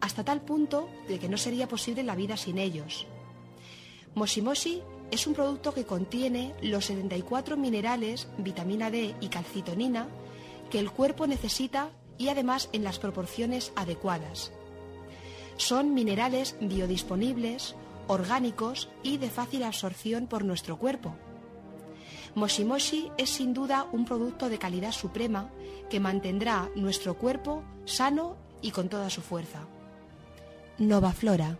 [0.00, 3.06] hasta tal punto de que no sería posible la vida sin ellos.
[4.14, 10.08] Moshimoshi es un producto que contiene los 74 minerales, vitamina D y calcitonina
[10.70, 14.52] que el cuerpo necesita y además en las proporciones adecuadas.
[15.58, 17.74] Son minerales biodisponibles,
[18.08, 21.14] orgánicos y de fácil absorción por nuestro cuerpo.
[22.34, 25.50] Moshimoshi es sin duda un producto de calidad suprema
[25.88, 29.60] que mantendrá nuestro cuerpo sano y con toda su fuerza.
[30.78, 31.58] Nova Flora.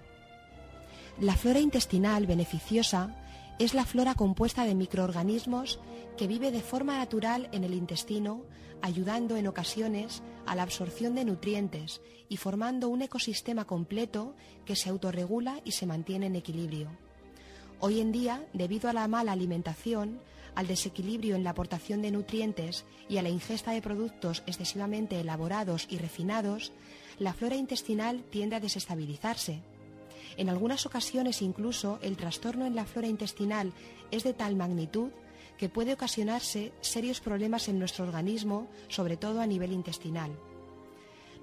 [1.21, 3.15] La flora intestinal beneficiosa
[3.61, 5.79] es la flora compuesta de microorganismos
[6.17, 8.43] que vive de forma natural en el intestino,
[8.83, 14.35] ayudando en ocasiones a la absorción de nutrientes y formando un ecosistema completo
[14.65, 16.89] que se autorregula y se mantiene en equilibrio.
[17.79, 20.21] Hoy en día, debido a la mala alimentación,
[20.55, 25.87] al desequilibrio en la aportación de nutrientes y a la ingesta de productos excesivamente elaborados
[25.91, 26.73] y refinados,
[27.19, 29.63] la flora intestinal tiende a desestabilizarse.
[30.37, 33.73] En algunas ocasiones incluso el trastorno en la flora intestinal
[34.11, 35.11] es de tal magnitud
[35.59, 40.33] que puede ocasionarse serios problemas en nuestro organismo, sobre todo a nivel intestinal.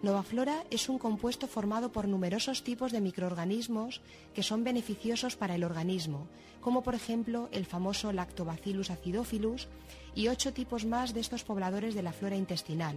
[0.01, 4.01] Novaflora es un compuesto formado por numerosos tipos de microorganismos
[4.33, 6.27] que son beneficiosos para el organismo,
[6.59, 9.67] como por ejemplo el famoso Lactobacillus acidophilus
[10.15, 12.95] y ocho tipos más de estos pobladores de la flora intestinal.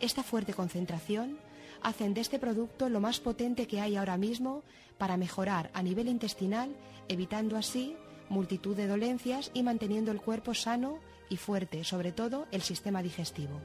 [0.00, 1.36] Esta fuerte concentración
[1.82, 4.62] hacen de este producto lo más potente que hay ahora mismo
[4.98, 6.76] para mejorar a nivel intestinal,
[7.08, 7.96] evitando así
[8.28, 13.60] multitud de dolencias y manteniendo el cuerpo sano y fuerte, sobre todo el sistema digestivo.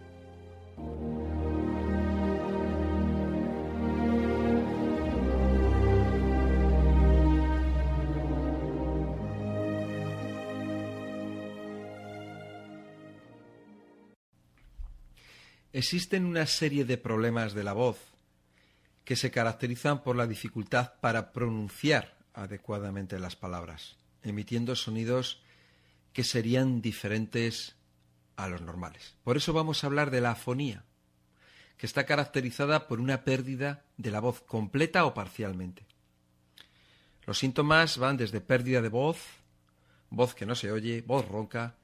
[15.71, 17.99] Existen una serie de problemas de la voz
[19.05, 25.43] que se caracterizan por la dificultad para pronunciar adecuadamente las palabras, emitiendo sonidos
[26.11, 27.75] que serían diferentes
[28.35, 29.15] a los normales.
[29.23, 30.85] Por eso vamos a hablar de la afonía,
[31.77, 35.85] que está caracterizada por una pérdida de la voz completa o parcialmente.
[37.27, 39.19] Los síntomas van desde pérdida de voz,
[40.09, 41.75] voz que no se oye, voz ronca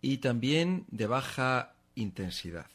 [0.00, 2.66] y también de baja intensidad.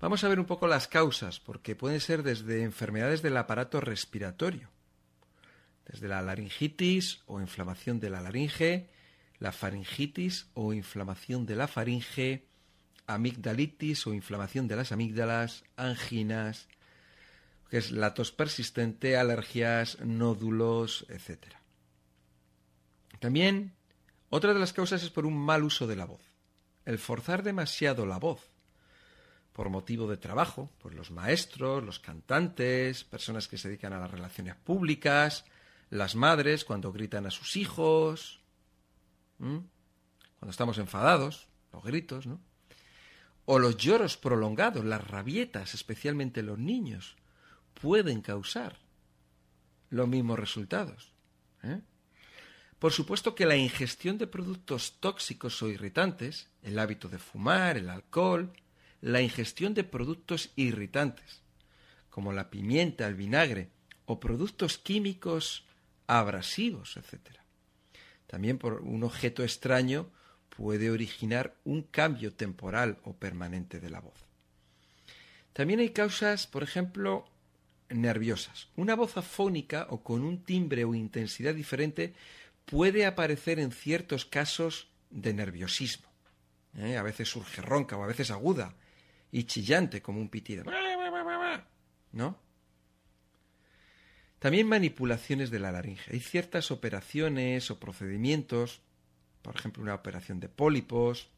[0.00, 4.68] Vamos a ver un poco las causas, porque pueden ser desde enfermedades del aparato respiratorio,
[5.86, 8.90] desde la laringitis o inflamación de la laringe,
[9.38, 12.46] la faringitis o inflamación de la faringe,
[13.06, 16.68] amigdalitis o inflamación de las amígdalas, anginas,
[17.70, 21.54] que es la tos persistente, alergias, nódulos, etc.
[23.20, 23.72] También
[24.30, 26.33] otra de las causas es por un mal uso de la voz.
[26.84, 28.50] El forzar demasiado la voz
[29.52, 34.10] por motivo de trabajo, pues los maestros, los cantantes, personas que se dedican a las
[34.10, 35.44] relaciones públicas,
[35.90, 38.40] las madres cuando gritan a sus hijos,
[39.38, 42.40] cuando estamos enfadados, los gritos, ¿no?
[43.46, 47.16] O los lloros prolongados, las rabietas, especialmente los niños,
[47.80, 48.78] pueden causar
[49.90, 51.12] los mismos resultados.
[51.62, 51.80] ¿eh?
[52.84, 57.88] Por supuesto que la ingestión de productos tóxicos o irritantes, el hábito de fumar, el
[57.88, 58.52] alcohol,
[59.00, 61.40] la ingestión de productos irritantes,
[62.10, 63.70] como la pimienta, el vinagre,
[64.04, 65.64] o productos químicos
[66.06, 67.38] abrasivos, etc.
[68.26, 70.10] También por un objeto extraño
[70.54, 74.26] puede originar un cambio temporal o permanente de la voz.
[75.54, 77.24] También hay causas, por ejemplo,
[77.88, 78.68] nerviosas.
[78.76, 82.12] Una voz afónica o con un timbre o intensidad diferente
[82.64, 86.08] puede aparecer en ciertos casos de nerviosismo.
[86.76, 86.96] ¿eh?
[86.96, 88.74] A veces surge ronca o a veces aguda
[89.30, 90.64] y chillante como un pitido.
[92.12, 92.38] ¿No?
[94.38, 96.12] También manipulaciones de la laringe.
[96.12, 98.82] Hay ciertas operaciones o procedimientos,
[99.42, 101.30] por ejemplo una operación de pólipos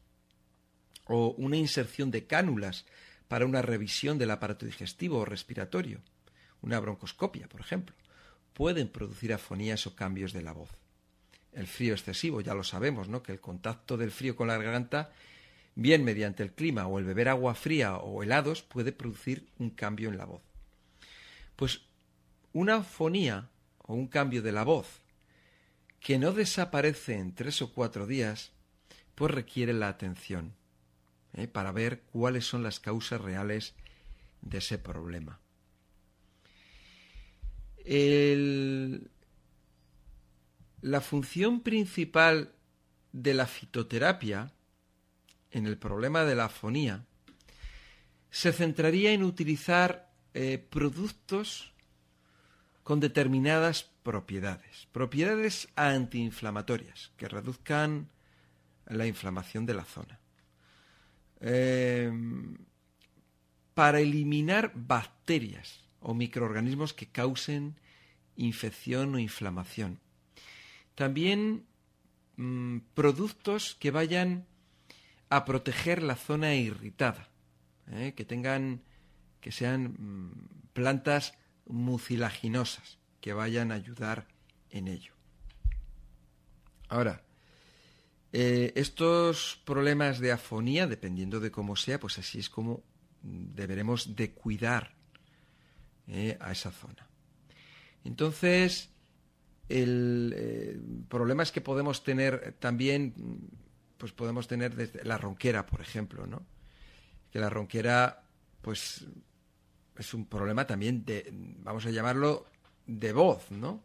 [1.05, 2.85] o una inserción de cánulas
[3.27, 6.01] para una revisión del aparato digestivo o respiratorio,
[6.61, 7.95] una broncoscopia, por ejemplo,
[8.53, 10.69] pueden producir afonías o cambios de la voz
[11.57, 13.23] el frío excesivo, ya lo sabemos, ¿no?
[13.23, 15.11] Que el contacto del frío con la garganta,
[15.73, 20.09] bien mediante el clima o el beber agua fría o helados, puede producir un cambio
[20.09, 20.43] en la voz.
[21.55, 21.81] Pues
[22.53, 25.01] una fonía o un cambio de la voz
[25.99, 28.51] que no desaparece en tres o cuatro días,
[29.15, 30.53] pues requiere la atención
[31.33, 31.47] ¿eh?
[31.47, 33.73] para ver cuáles son las causas reales
[34.41, 35.39] de ese problema.
[37.83, 39.09] El,
[40.81, 42.53] la función principal
[43.11, 44.51] de la fitoterapia
[45.51, 47.05] en el problema de la afonía
[48.29, 51.73] se centraría en utilizar eh, productos
[52.83, 58.09] con determinadas propiedades, propiedades antiinflamatorias que reduzcan
[58.85, 60.19] la inflamación de la zona.
[61.41, 62.11] Eh,
[63.73, 67.75] para eliminar bacterias o microorganismos que causen
[68.35, 69.99] infección o inflamación.
[70.97, 71.67] También
[72.37, 74.47] mm, productos que vayan
[75.29, 77.29] a proteger la zona irritada,
[77.91, 78.13] ¿eh?
[78.17, 78.81] que tengan,
[79.39, 81.37] que sean mm, plantas
[81.67, 84.27] mucilaginosas, que vayan a ayudar
[84.71, 85.13] en ello.
[86.89, 87.21] Ahora,
[88.33, 92.81] eh, estos problemas de afonía, dependiendo de cómo sea, pues así es como
[93.21, 94.95] deberemos de cuidar
[96.07, 97.07] eh, a esa zona.
[98.03, 98.89] Entonces,
[99.69, 103.13] el problema es que podemos tener también
[103.97, 106.45] pues podemos tener desde la ronquera, por ejemplo, ¿no?
[107.31, 108.23] Que la ronquera,
[108.61, 109.05] pues,
[109.97, 112.45] es un problema también de, vamos a llamarlo,
[112.85, 113.83] de voz, ¿no?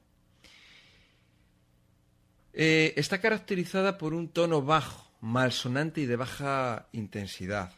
[2.52, 7.72] Eh, está caracterizada por un tono bajo, malsonante y de baja intensidad.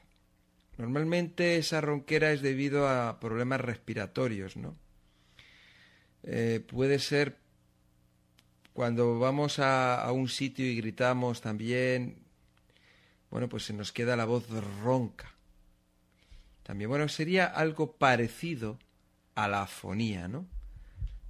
[0.76, 4.76] Normalmente esa ronquera es debido a problemas respiratorios, ¿no?
[6.24, 7.38] Eh, puede ser
[8.74, 12.24] cuando vamos a, un sitio y gritamos también,
[13.30, 14.48] bueno, pues se nos queda la voz
[14.82, 15.32] ronca.
[16.64, 18.80] También, bueno, sería algo parecido
[19.36, 20.48] a la afonía, ¿no?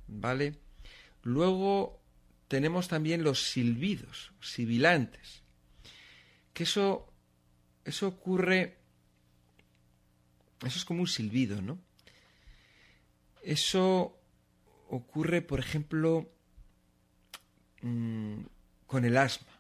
[0.09, 0.59] ¿Vale?
[1.23, 2.01] Luego
[2.49, 5.43] tenemos también los silbidos, sibilantes.
[6.55, 7.13] Que eso,
[7.85, 8.79] eso ocurre,
[10.65, 11.79] eso es como un silbido, ¿no?
[13.43, 14.19] Eso
[14.89, 16.34] ocurre, por ejemplo,
[17.85, 18.47] mm,
[18.87, 19.53] con el asma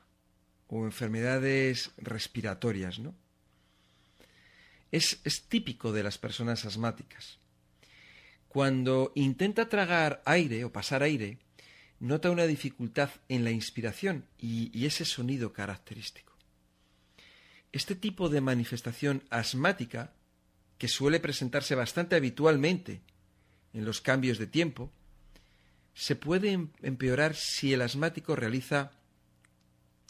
[0.69, 3.15] o enfermedades respiratorias, ¿no?
[4.91, 7.39] Es, es típico de las personas asmáticas.
[8.49, 11.39] Cuando intenta tragar aire o pasar aire,
[11.99, 16.33] nota una dificultad en la inspiración y, y, ese sonido característico.
[17.73, 20.13] Este tipo de manifestación asmática,
[20.79, 23.03] que suele presentarse bastante habitualmente
[23.73, 24.93] en los cambios de tiempo,
[25.95, 28.91] se puede em, empeorar si el asmático realiza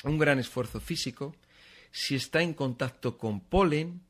[0.03, 1.35] un gran esfuerzo físico,
[1.91, 4.03] si está en contacto con polen,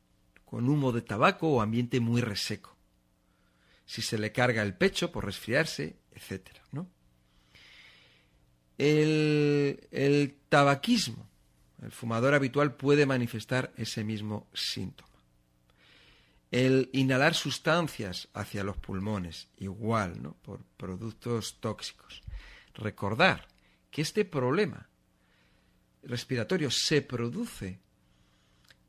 [0.44, 2.76] con humo de tabaco o ambiente muy reseco,
[3.84, 6.48] si se le carga el pecho por resfriarse, etc.
[6.72, 6.88] ¿no?
[8.78, 11.28] El, el tabaquismo,
[11.82, 15.13] el fumador habitual puede manifestar ese mismo síntoma.
[16.54, 20.34] El inhalar sustancias hacia los pulmones, igual, ¿no?
[20.34, 22.22] por productos tóxicos.
[22.74, 23.48] Recordar
[23.90, 24.88] que este problema
[26.04, 27.80] respiratorio se produce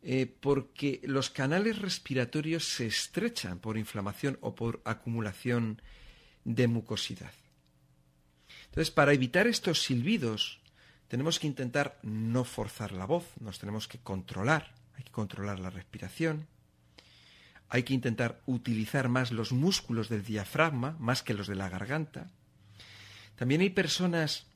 [0.03, 5.81] eh, porque los canales respiratorios se estrechan por inflamación o por acumulación
[6.43, 7.33] de mucosidad.
[8.65, 10.61] Entonces, para evitar estos silbidos,
[11.07, 15.71] tenemos que intentar no forzar la voz, nos tenemos que controlar, hay que controlar la
[15.71, 16.47] respiración,
[17.69, 22.31] hay que intentar utilizar más los músculos del diafragma, más que los de la garganta.
[23.35, 24.47] También hay personas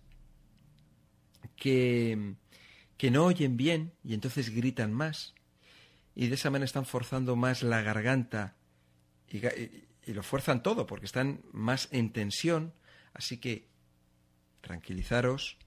[1.56, 2.36] que
[3.00, 5.34] que no oyen bien y entonces gritan más
[6.16, 8.58] y de esa manera están forzando más la garganta
[9.30, 9.42] y,
[10.12, 12.74] lo fuerzan todo porque están más en tensión,
[13.14, 13.70] así que
[14.60, 15.58] tranquilizaros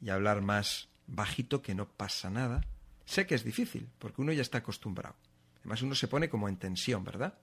[0.00, 2.66] y hablar más bajito que no pasa nada.
[3.04, 5.14] Sé que es difícil porque uno ya está acostumbrado.
[5.64, 7.38] Además uno se pone como en tensión, ¿verdad?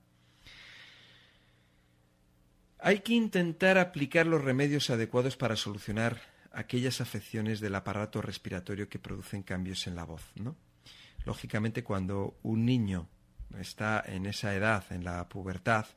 [2.77, 6.21] Hay que intentar aplicar los remedios adecuados para solucionar
[6.51, 10.55] aquellas afecciones del aparato respiratorio que producen cambios en la voz, ¿no?
[11.25, 13.07] Lógicamente, cuando un niño
[13.59, 15.87] está en esa edad, en la pubertad,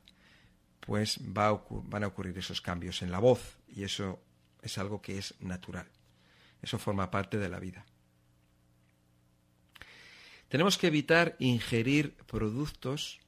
[0.79, 4.19] pues va van a ocurrir esos cambios en la voz y eso
[4.63, 5.87] es algo que es natural.
[6.61, 7.85] Eso forma parte de la vida.
[10.55, 13.19] Tenemos que evitar ingerir productos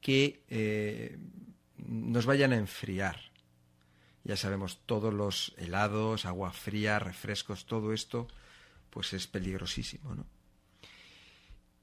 [0.00, 1.18] que eh,
[1.78, 3.32] nos vayan a enfriar.
[4.22, 8.28] Ya sabemos, todos los helados, agua fría, refrescos, todo esto,
[8.90, 10.24] pues es peligrosísimo, ¿no?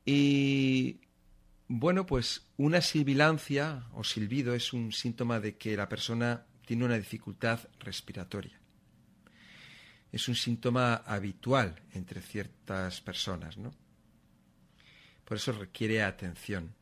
[0.06, 1.02] Y
[1.68, 6.98] bueno, pues una sibilancia o silbido es un síntoma de que la persona tiene una
[6.98, 8.58] dificultad respiratoria.
[10.14, 13.74] Es un síntoma habitual entre ciertas personas, ¿no?
[15.30, 16.74] Por eso requiere atención.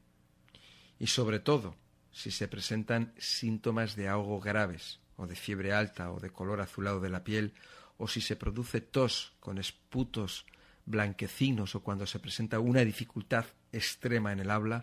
[0.98, 1.76] Y sobre todo,
[2.12, 7.02] si se presentan síntomas de ahogo graves, o de fiebre alta o de color azulado
[7.02, 7.54] de la piel,
[7.98, 10.46] o si se produce tos con esputos
[10.86, 14.80] blanquecinos o cuando se presenta una dificultad extrema en el habla,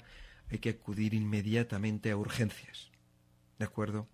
[0.50, 2.90] hay que acudir inmediatamente a urgencias.
[3.58, 4.06] ¿De acuerdo?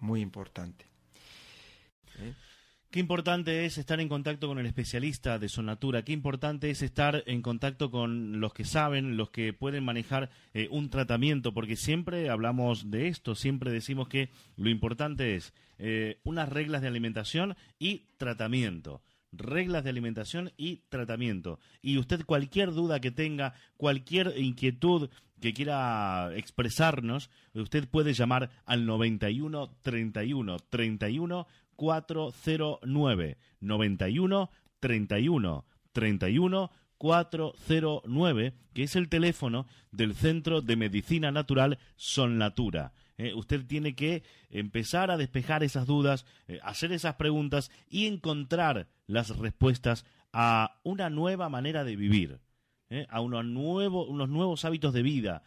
[0.00, 0.84] Muy importante.
[2.18, 2.34] ¿Eh?
[2.96, 7.24] Qué importante es estar en contacto con el especialista de Sonatura, qué importante es estar
[7.26, 12.30] en contacto con los que saben, los que pueden manejar eh, un tratamiento, porque siempre
[12.30, 18.06] hablamos de esto, siempre decimos que lo importante es eh, unas reglas de alimentación y
[18.16, 19.02] tratamiento
[19.32, 21.60] reglas de alimentación y tratamiento.
[21.82, 25.10] Y usted cualquier duda que tenga, cualquier inquietud
[25.40, 31.46] que quiera expresarnos, usted puede llamar al 91 31 31
[31.76, 34.50] 409 91
[34.80, 42.92] 31 31 409, que es el teléfono del Centro de Medicina Natural Son Natura.
[43.18, 48.88] Eh, usted tiene que empezar a despejar esas dudas, eh, hacer esas preguntas y encontrar
[49.06, 52.40] las respuestas a una nueva manera de vivir.
[52.88, 55.42] Eh, a unos, unos nuevos hábitos de vida,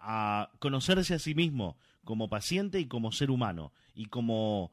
[0.00, 4.72] a conocerse a sí mismo como paciente y como ser humano y como,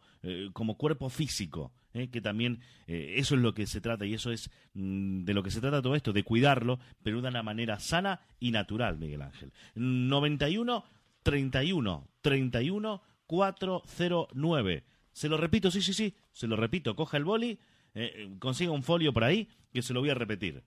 [0.53, 1.71] como cuerpo físico.
[2.11, 5.51] que también eso es lo que se trata y eso es mm, de lo que
[5.51, 9.51] se trata todo esto, de cuidarlo, pero de una manera sana y natural, Miguel Ángel.
[9.75, 10.83] 91
[11.23, 14.83] 31 31 409.
[15.13, 16.95] Se lo repito, sí, sí, sí, se lo repito.
[16.95, 17.59] Coja el boli,
[17.93, 20.63] eh, consiga un folio por ahí que se lo voy a repetir.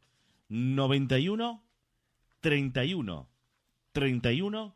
[0.48, 1.62] 91
[2.40, 3.28] 31
[3.92, 4.74] 31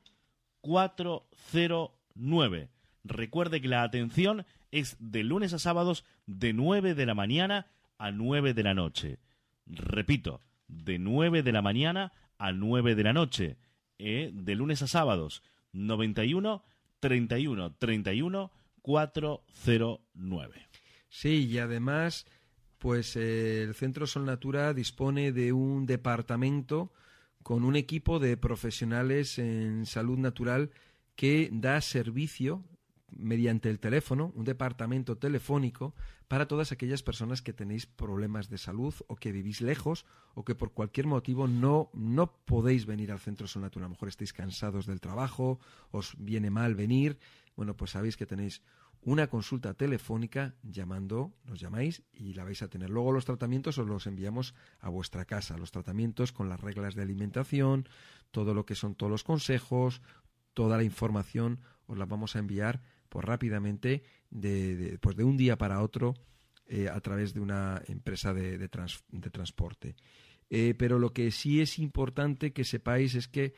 [0.61, 2.69] 409.
[3.09, 7.67] Recuerde que la atención es de lunes a sábados de 9 de la mañana
[7.97, 9.19] a 9 de la noche.
[9.67, 13.57] Repito, de 9 de la mañana a 9 de la noche.
[13.99, 15.43] Eh, de lunes a sábados.
[15.73, 16.63] 91
[17.01, 18.53] 31 31
[18.83, 20.69] 409.
[21.09, 22.27] Sí, y además,
[22.77, 26.93] pues eh, el Centro Sol Natura dispone de un departamento
[27.43, 30.71] con un equipo de profesionales en salud natural
[31.17, 32.65] que da servicio
[33.11, 35.95] mediante el teléfono, un departamento telefónico
[36.29, 40.05] para todas aquellas personas que tenéis problemas de salud o que vivís lejos
[40.35, 43.87] o que por cualquier motivo no, no podéis venir al centro Sonatura.
[43.87, 45.59] A lo mejor estáis cansados del trabajo,
[45.91, 47.19] os viene mal venir.
[47.57, 48.63] Bueno, pues sabéis que tenéis
[49.01, 52.91] una consulta telefónica llamando, nos llamáis y la vais a tener.
[52.91, 57.03] Luego los tratamientos os los enviamos a vuestra casa, los tratamientos con las reglas de
[57.03, 57.89] alimentación,
[58.31, 60.03] todo lo que son todos los consejos,
[60.53, 65.57] toda la información os la vamos a enviar pues rápidamente de, pues de un día
[65.57, 66.15] para otro
[66.67, 69.97] eh, a través de una empresa de, de, transporte.
[70.51, 73.55] Eh, pero lo que sí es importante que sepáis es que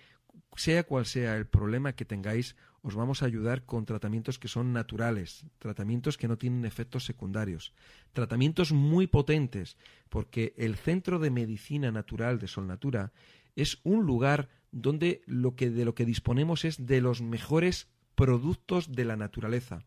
[0.56, 4.72] sea cual sea el problema que tengáis, os vamos a ayudar con tratamientos que son
[4.72, 7.72] naturales, tratamientos que no tienen efectos secundarios,
[8.12, 9.76] tratamientos muy potentes,
[10.08, 13.12] porque el Centro de Medicina Natural de Solnatura
[13.56, 17.88] es un lugar donde lo que de lo que disponemos es de los mejores
[18.20, 19.82] productos de la naturaleza.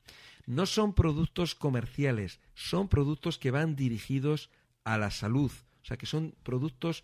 [0.48, 4.50] No son productos comerciales, son productos que van dirigidos
[4.84, 7.04] a la salud, o sea, que son productos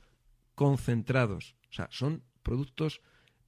[0.55, 3.01] concentrados, o sea, son productos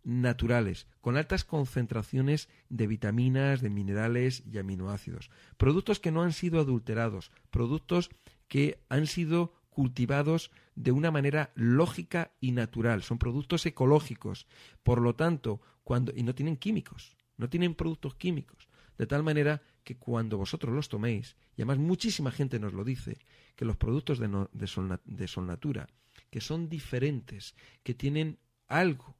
[0.04, 5.32] naturales, con altas concentraciones de vitaminas, de minerales y aminoácidos.
[5.58, 8.12] Productos que no han sido adulterados, productos
[8.48, 14.46] que han sido cultivados de una manera lógica y natural, son productos ecológicos,
[14.84, 18.70] por lo tanto, cuando y no tienen químicos no tienen productos químicos,
[19.00, 23.18] de tal manera que cuando vosotros los toméis, y además muchísima gente nos lo dice,
[23.56, 25.90] que los productos de, de, Sol, Natura,
[26.30, 28.38] que son diferentes, que tienen
[28.68, 29.18] algo,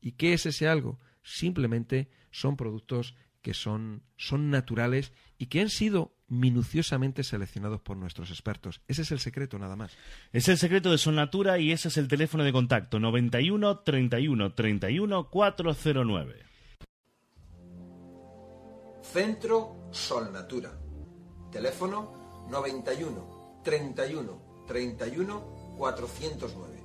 [0.00, 0.98] ¿y qué es ese algo?
[1.22, 8.30] Simplemente son productos que son, son naturales y que han sido minuciosamente seleccionados por nuestros
[8.30, 8.80] expertos.
[8.88, 9.96] Ese es el secreto nada más.
[10.32, 14.52] Es el secreto de Son Natura y ese es el teléfono de contacto 91 31
[14.52, 16.51] 31 409.
[19.12, 20.72] Centro Sol Natura.
[21.50, 26.84] Teléfono 91 31 31 409.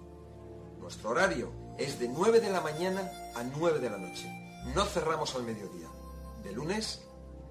[0.78, 4.28] Nuestro horario es de 9 de la mañana a 9 de la noche.
[4.76, 5.88] No cerramos al mediodía.
[6.44, 7.02] De lunes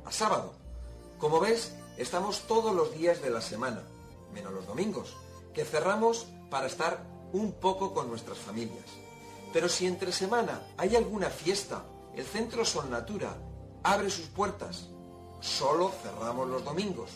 [0.04, 0.52] a sábado.
[1.16, 3.82] Como ves, estamos todos los días de la semana,
[4.34, 5.16] menos los domingos,
[5.54, 8.84] que cerramos para estar un poco con nuestras familias.
[9.54, 13.38] Pero si entre semana hay alguna fiesta, el Centro Sol Natura
[13.86, 14.88] abre sus puertas.
[15.40, 17.10] Solo cerramos los domingos.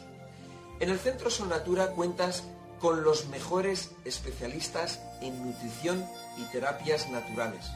[0.78, 2.44] En el Centro Sonatura cuentas
[2.80, 6.06] con los mejores especialistas en nutrición
[6.38, 7.66] y terapias naturales.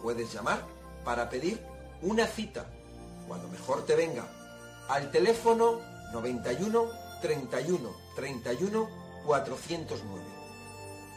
[0.00, 0.62] Puedes llamar
[1.04, 1.60] para pedir
[2.02, 2.66] una cita,
[3.26, 4.28] cuando mejor te venga,
[4.88, 5.80] al teléfono
[6.12, 6.84] 91
[7.20, 8.88] 31 31
[9.26, 10.24] 409.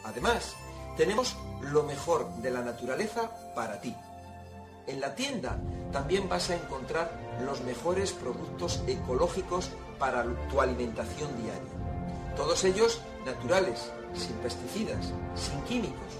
[0.04, 0.54] Además,
[0.96, 3.94] tenemos lo mejor de la naturaleza para ti
[4.88, 5.58] En la tienda
[5.92, 7.12] también vas a encontrar
[7.44, 12.34] los mejores productos ecológicos para tu alimentación diaria.
[12.36, 16.14] Todos ellos naturales, sin pesticidas, sin químicos,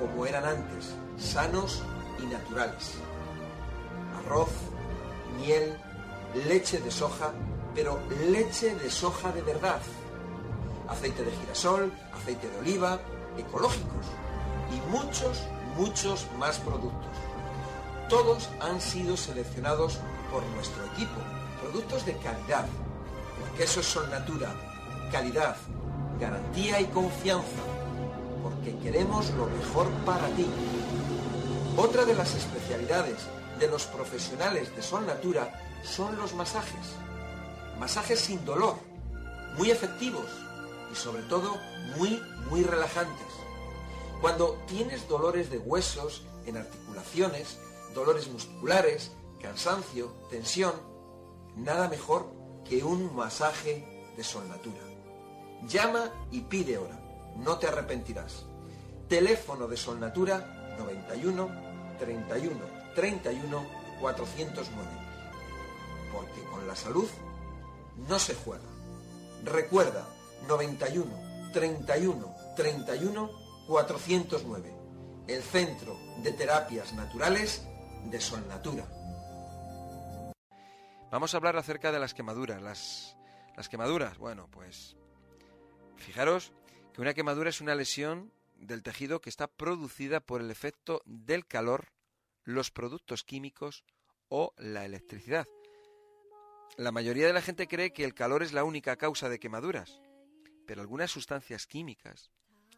[0.00, 1.82] como eran antes, sanos
[2.22, 2.94] y naturales.
[4.24, 4.48] Arroz,
[5.38, 5.76] miel,
[6.48, 7.32] leche de soja,
[7.74, 7.98] pero
[8.30, 9.80] leche de soja de verdad.
[10.88, 13.00] Aceite de girasol, aceite de oliva,
[13.36, 14.06] ecológicos
[14.72, 15.42] y muchos,
[15.76, 17.17] muchos más productos.
[18.08, 19.98] Todos han sido seleccionados
[20.30, 21.20] por nuestro equipo,
[21.60, 22.66] productos de calidad.
[23.38, 24.50] Porque esos son natura,
[25.12, 25.56] calidad,
[26.18, 27.62] garantía y confianza,
[28.42, 30.46] porque queremos lo mejor para ti.
[31.76, 33.16] Otra de las especialidades
[33.58, 36.94] de los profesionales de Sol Natura son los masajes.
[37.78, 38.76] Masajes sin dolor,
[39.58, 40.26] muy efectivos
[40.90, 41.56] y sobre todo
[41.98, 43.26] muy, muy relajantes.
[44.22, 47.58] Cuando tienes dolores de huesos, en articulaciones,
[47.94, 50.74] dolores musculares, cansancio, tensión,
[51.56, 52.30] nada mejor
[52.68, 54.80] que un masaje de Sol Natura.
[55.66, 57.00] Llama y pide hora,
[57.36, 58.44] no te arrepentirás.
[59.08, 61.48] Teléfono de Sol Natura 91
[61.98, 62.60] 31
[62.94, 63.66] 31
[64.00, 64.90] 409.
[66.12, 67.08] Porque con la salud
[68.08, 68.68] no se juega.
[69.44, 70.06] Recuerda
[70.46, 73.30] 91 31 31
[73.66, 74.74] 409.
[75.26, 77.66] El Centro de Terapias Naturales
[78.04, 78.86] de Sol Natura.
[81.10, 82.62] Vamos a hablar acerca de las quemaduras.
[82.62, 83.16] Las,
[83.56, 84.96] las quemaduras, bueno, pues
[85.96, 86.52] fijaros
[86.92, 91.46] que una quemadura es una lesión del tejido que está producida por el efecto del
[91.46, 91.92] calor,
[92.44, 93.84] los productos químicos
[94.28, 95.46] o la electricidad.
[96.76, 100.00] La mayoría de la gente cree que el calor es la única causa de quemaduras,
[100.66, 102.30] pero algunas sustancias químicas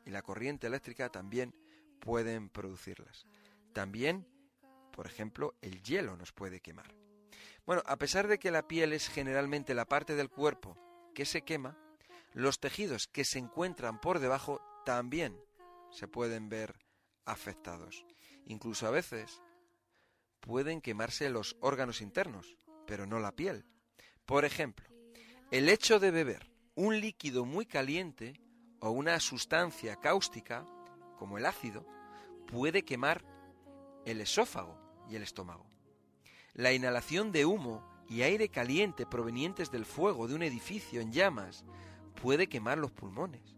[0.06, 1.54] y la corriente eléctrica también
[2.00, 3.26] pueden producirlas.
[3.72, 4.26] También,
[5.00, 6.94] por ejemplo, el hielo nos puede quemar.
[7.64, 10.76] Bueno, a pesar de que la piel es generalmente la parte del cuerpo
[11.14, 11.78] que se quema,
[12.34, 15.40] los tejidos que se encuentran por debajo también
[15.90, 16.84] se pueden ver
[17.24, 18.04] afectados.
[18.44, 19.40] Incluso a veces
[20.38, 23.64] pueden quemarse los órganos internos, pero no la piel.
[24.26, 24.86] Por ejemplo,
[25.50, 28.38] el hecho de beber un líquido muy caliente
[28.80, 30.66] o una sustancia cáustica,
[31.18, 31.86] como el ácido,
[32.48, 33.24] puede quemar
[34.04, 34.79] el esófago
[35.16, 35.66] el estómago.
[36.54, 41.64] La inhalación de humo y aire caliente provenientes del fuego de un edificio en llamas
[42.20, 43.56] puede quemar los pulmones.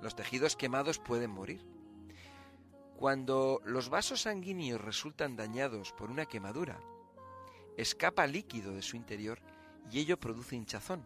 [0.00, 1.64] Los tejidos quemados pueden morir.
[2.96, 6.80] Cuando los vasos sanguíneos resultan dañados por una quemadura,
[7.76, 9.40] escapa líquido de su interior
[9.90, 11.04] y ello produce hinchazón.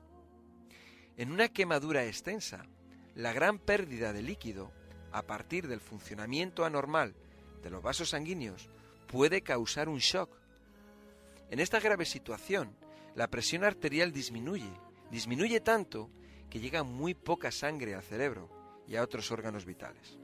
[1.16, 2.66] En una quemadura extensa,
[3.14, 4.72] la gran pérdida de líquido,
[5.10, 7.14] a partir del funcionamiento anormal
[7.62, 8.70] de los vasos sanguíneos,
[9.08, 10.30] puede causar un shock.
[11.50, 12.76] En esta grave situación,
[13.16, 14.70] la presión arterial disminuye,
[15.10, 16.10] disminuye tanto
[16.48, 18.48] que llega muy poca sangre al cerebro
[18.86, 20.18] y a otros órganos vitales.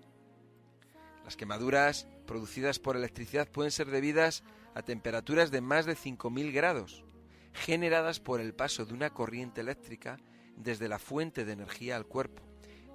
[1.25, 4.45] Las quemaduras producidas por electricidad pueden ser debidas
[4.75, 7.05] a temperaturas de más de 5.000 grados,
[7.53, 10.19] generadas por el paso de una corriente eléctrica
[10.57, 12.43] desde la fuente de energía al cuerpo.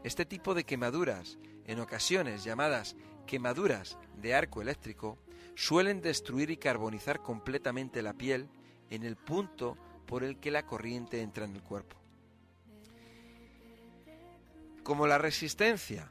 [0.04, 2.96] Este tipo de quemaduras, en ocasiones llamadas
[3.26, 5.18] quemaduras de arco eléctrico,
[5.60, 8.48] suelen destruir y carbonizar completamente la piel
[8.90, 9.78] en el punto
[10.08, 11.98] por el que la corriente entra en el cuerpo.
[14.84, 16.10] Como la resistencia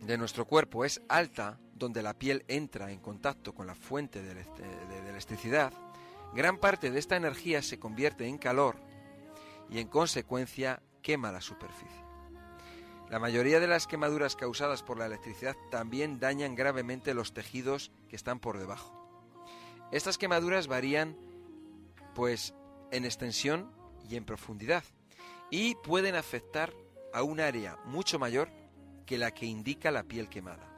[0.00, 4.46] de nuestro cuerpo es alta, donde la piel entra en contacto con la fuente de,
[5.10, 5.72] electricidad,
[6.32, 8.76] gran parte de esta energía se convierte en calor
[9.68, 12.05] y en consecuencia quema la superficie.
[13.08, 18.16] La mayoría de las quemaduras causadas por la electricidad también dañan gravemente los tejidos que
[18.16, 18.92] están por debajo.
[19.92, 21.16] Estas quemaduras varían
[22.16, 22.52] pues
[22.90, 23.70] en extensión
[24.08, 24.82] y en profundidad
[25.50, 26.74] y pueden afectar
[27.12, 28.50] a un área mucho mayor
[29.06, 30.68] que la que indica la piel quemada.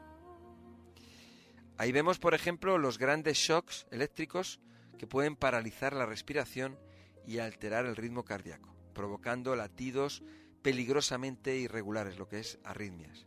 [1.78, 4.60] Ahí vemos, por ejemplo, los grandes shocks eléctricos
[4.98, 6.78] que pueden paralizar la respiración
[7.26, 10.22] y alterar el ritmo cardíaco, provocando latidos
[10.62, 13.26] peligrosamente irregulares, lo que es arritmias.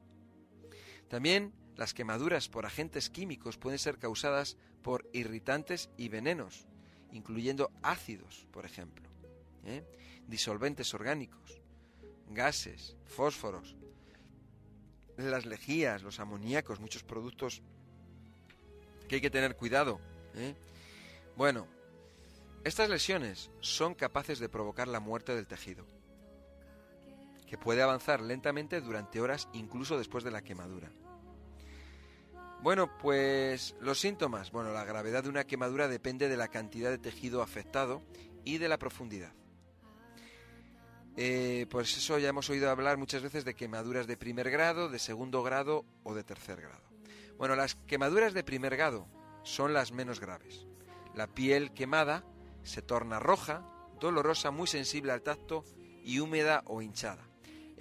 [1.07, 6.67] También las quemaduras por agentes químicos pueden ser causadas por irritantes y venenos,
[7.11, 9.09] incluyendo ácidos, por ejemplo,
[9.65, 9.83] ¿eh?
[10.27, 11.61] disolventes orgánicos,
[12.29, 13.75] gases, fósforos,
[15.17, 17.61] las lejías, los amoníacos, muchos productos
[19.07, 19.99] que hay que tener cuidado.
[20.35, 20.55] ¿eh?
[21.35, 21.67] Bueno,
[22.63, 25.85] estas lesiones son capaces de provocar la muerte del tejido,
[27.51, 30.89] que puede avanzar lentamente durante horas incluso después de la quemadura.
[32.61, 34.53] Bueno, pues los síntomas.
[34.53, 38.03] Bueno, la gravedad de una quemadura depende de la cantidad de tejido afectado
[38.45, 39.33] y de la profundidad.
[41.17, 44.97] Eh, pues eso ya hemos oído hablar muchas veces de quemaduras de primer grado, de
[44.97, 46.85] segundo grado o de tercer grado.
[47.37, 49.09] Bueno, las quemaduras de primer grado
[49.43, 50.67] son las menos graves.
[51.15, 52.23] La piel quemada
[52.63, 53.67] se torna roja,
[53.99, 55.65] dolorosa, muy sensible al tacto
[56.01, 57.30] y húmeda o hinchada.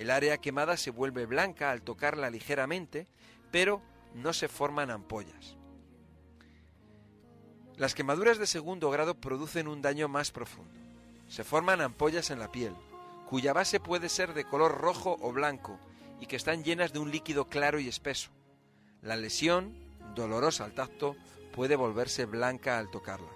[0.00, 3.06] El área quemada se vuelve blanca al tocarla ligeramente,
[3.50, 3.82] pero
[4.14, 5.58] no se forman ampollas.
[7.76, 10.72] Las quemaduras de segundo grado producen un daño más profundo.
[11.28, 12.72] Se forman ampollas en la piel,
[13.28, 15.78] cuya base puede ser de color rojo o blanco
[16.18, 18.30] y que están llenas de un líquido claro y espeso.
[19.02, 19.74] La lesión,
[20.14, 21.14] dolorosa al tacto,
[21.54, 23.28] puede volverse blanca al tocarla.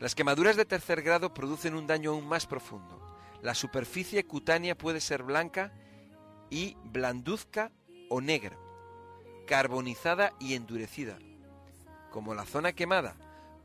[0.00, 3.01] Las quemaduras de tercer grado producen un daño aún más profundo.
[3.42, 5.72] La superficie cutánea puede ser blanca
[6.48, 7.72] y blanduzca
[8.08, 8.56] o negra,
[9.46, 11.18] carbonizada y endurecida.
[12.10, 13.16] Como la zona quemada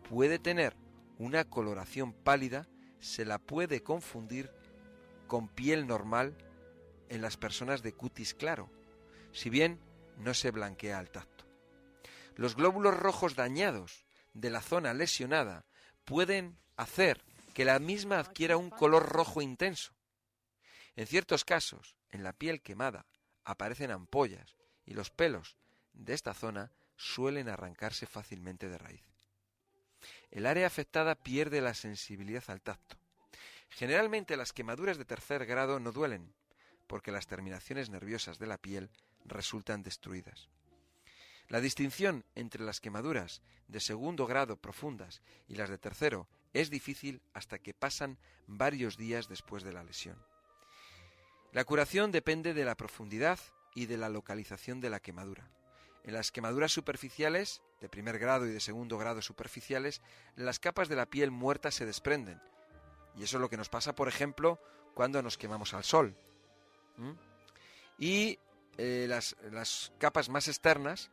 [0.09, 0.75] puede tener
[1.19, 2.67] una coloración pálida,
[2.99, 4.51] se la puede confundir
[5.27, 6.35] con piel normal
[7.09, 8.71] en las personas de cutis claro,
[9.31, 9.79] si bien
[10.17, 11.45] no se blanquea al tacto.
[12.35, 15.65] Los glóbulos rojos dañados de la zona lesionada
[16.05, 17.23] pueden hacer
[17.57, 19.91] que la misma adquiera un color rojo intenso.
[20.95, 23.07] En ciertos casos, en la piel quemada
[23.45, 24.55] aparecen ampollas
[24.85, 25.57] y los pelos
[25.91, 29.01] de esta zona suelen arrancarse fácilmente de raíz.
[30.29, 32.95] El área afectada pierde la sensibilidad al tacto.
[33.69, 36.35] Generalmente las quemaduras de tercer grado no duelen,
[36.85, 38.91] porque las terminaciones nerviosas de la piel
[39.25, 40.47] resultan destruidas.
[41.47, 47.21] La distinción entre las quemaduras de segundo grado profundas y las de tercero es difícil
[47.33, 48.17] hasta que pasan
[48.47, 50.17] varios días después de la lesión.
[51.51, 53.39] La curación depende de la profundidad
[53.73, 55.49] y de la localización de la quemadura.
[56.03, 60.01] En las quemaduras superficiales, de primer grado y de segundo grado superficiales,
[60.35, 62.41] las capas de la piel muerta se desprenden,
[63.15, 64.59] y eso es lo que nos pasa, por ejemplo,
[64.93, 66.15] cuando nos quemamos al sol.
[67.97, 68.39] Y
[68.77, 71.09] eh, las, las capas más externas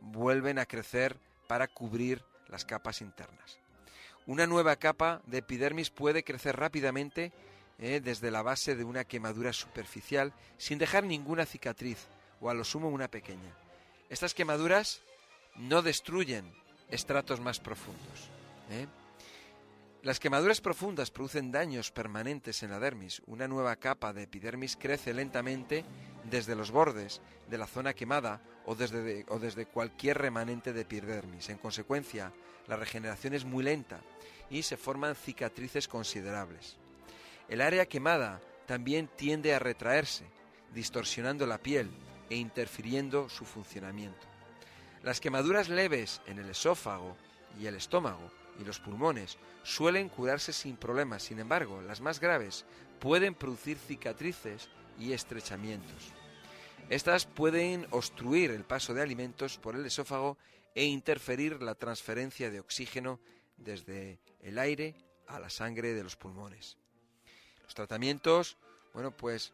[0.00, 3.58] vuelven a crecer para cubrir las capas internas.
[4.28, 7.32] Una nueva capa de epidermis puede crecer rápidamente
[7.78, 12.08] eh, desde la base de una quemadura superficial sin dejar ninguna cicatriz
[12.38, 13.56] o a lo sumo una pequeña.
[14.10, 15.00] Estas quemaduras
[15.56, 16.52] no destruyen
[16.90, 18.28] estratos más profundos.
[18.70, 18.86] ¿eh?
[20.02, 23.22] Las quemaduras profundas producen daños permanentes en la dermis.
[23.24, 25.86] Una nueva capa de epidermis crece lentamente
[26.30, 31.48] desde los bordes de la zona quemada o desde, o desde cualquier remanente de epidermis.
[31.48, 32.34] En consecuencia,
[32.66, 34.02] la regeneración es muy lenta
[34.50, 36.76] y se forman cicatrices considerables.
[37.48, 40.26] El área quemada también tiende a retraerse,
[40.74, 41.90] distorsionando la piel
[42.28, 44.26] e interfiriendo su funcionamiento.
[45.02, 47.16] Las quemaduras leves en el esófago
[47.58, 48.30] y el estómago
[48.60, 52.66] y los pulmones suelen curarse sin problemas, sin embargo, las más graves
[53.00, 56.17] pueden producir cicatrices y estrechamientos.
[56.90, 60.38] Estas pueden obstruir el paso de alimentos por el esófago
[60.74, 63.20] e interferir la transferencia de oxígeno
[63.58, 64.94] desde el aire
[65.26, 66.78] a la sangre de los pulmones.
[67.64, 68.56] Los tratamientos,
[68.94, 69.52] bueno, pues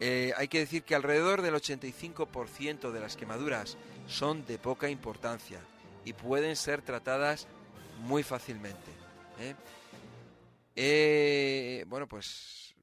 [0.00, 5.60] eh, hay que decir que alrededor del 85% de las quemaduras son de poca importancia
[6.04, 7.46] y pueden ser tratadas
[8.00, 8.90] muy fácilmente.
[9.38, 9.54] ¿eh?
[10.76, 12.74] Eh, bueno, pues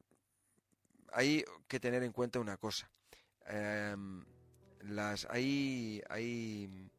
[1.11, 2.89] hay que tener en cuenta una cosa.
[3.47, 4.25] Em,
[4.81, 6.89] las hay, hay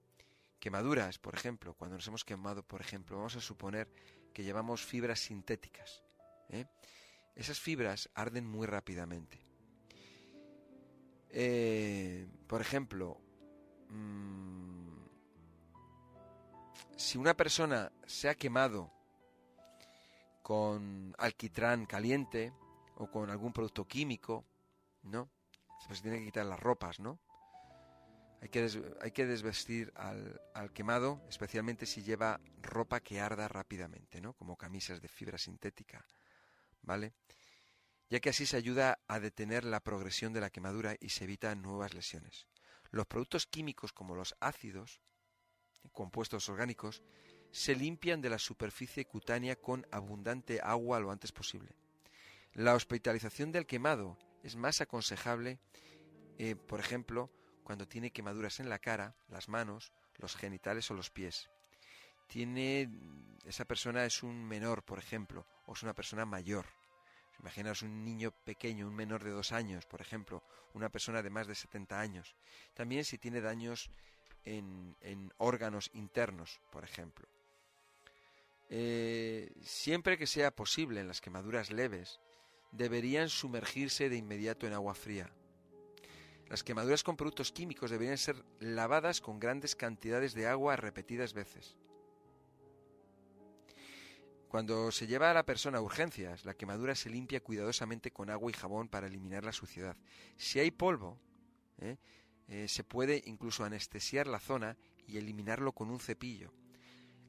[0.59, 3.89] quemaduras, por ejemplo, cuando nos hemos quemado, por ejemplo, vamos a suponer
[4.33, 6.02] que llevamos fibras sintéticas.
[6.49, 6.67] ¿eh?
[7.35, 9.47] Esas fibras arden muy rápidamente.
[12.47, 13.20] por ejemplo,
[13.91, 14.89] mm,
[16.97, 18.91] si una persona se ha quemado
[20.43, 22.52] con alquitrán caliente
[22.97, 24.44] o con algún producto químico,
[25.02, 25.28] ¿no?
[25.86, 27.18] Pues tiene que quitar las ropas, ¿no?
[28.40, 34.20] Hay que, hay que desvestir al, al, quemado, especialmente si lleva ropa que arda rápidamente,
[34.20, 34.32] ¿no?
[34.34, 36.05] Como camisas de fibra sintética,
[36.82, 37.15] ¿vale?
[38.10, 41.62] Ya que así se ayuda a detener la progresión de la quemadura y se evitan
[41.62, 42.47] nuevas lesiones.
[42.90, 45.00] Los productos químicos como los ácidos
[45.92, 47.02] compuestos orgánicos,
[47.50, 51.74] se limpian de la superficie cutánea con abundante agua lo antes posible.
[52.52, 55.58] La hospitalización del quemado es más aconsejable,
[56.39, 57.31] eh, por ejemplo,
[57.65, 61.50] cuando tiene quemaduras en la cara, las manos, los genitales o los pies.
[62.28, 62.91] Tiene
[63.47, 66.67] esa persona es un menor, por ejemplo, o es una persona mayor.
[67.41, 70.42] Imaginaos un niño pequeño, un menor de dos años, por ejemplo,
[70.75, 72.36] una persona de más de 70 años.
[72.75, 73.91] También si tiene daños
[74.44, 77.28] en, órganos internos, por ejemplo.
[78.70, 82.20] Eh, siempre que sea posible en las quemaduras leves,
[82.73, 85.31] deberían sumergirse de inmediato en agua fría.
[86.49, 91.77] Las quemaduras con productos químicos deberían ser lavadas con grandes cantidades de agua repetidas veces.
[94.49, 98.51] Cuando se lleva a la persona a urgencias, la quemadura se limpia cuidadosamente con agua
[98.51, 99.97] y jabón para eliminar la suciedad.
[100.39, 101.19] Si hay polvo,
[101.81, 101.99] ¿eh?
[102.49, 106.51] Eh, se puede incluso anestesiar la zona y eliminarlo con un cepillo.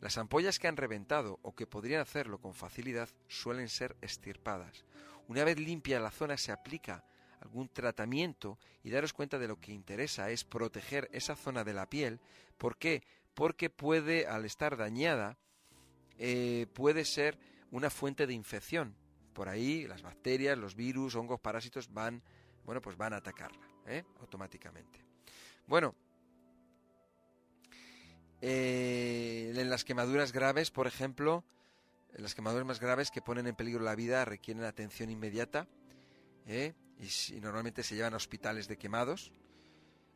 [0.01, 4.85] Las ampollas que han reventado o que podrían hacerlo con facilidad suelen ser estirpadas.
[5.27, 7.03] Una vez limpia la zona se aplica
[7.41, 11.89] algún tratamiento y daros cuenta de lo que interesa es proteger esa zona de la
[11.89, 12.19] piel.
[12.57, 13.03] ¿Por qué?
[13.33, 15.37] Porque puede, al estar dañada,
[16.17, 17.37] eh, puede ser
[17.71, 18.95] una fuente de infección.
[19.33, 22.23] Por ahí las bacterias, los virus, hongos, parásitos van,
[22.65, 24.03] bueno, pues van a atacarla ¿eh?
[24.19, 25.03] automáticamente.
[25.67, 25.95] Bueno,
[28.41, 31.43] eh, en las quemaduras graves, por ejemplo,
[32.13, 35.67] las quemaduras más graves que ponen en peligro la vida requieren atención inmediata
[36.47, 36.73] y,
[37.33, 39.31] y, normalmente se llevan a hospitales de quemados.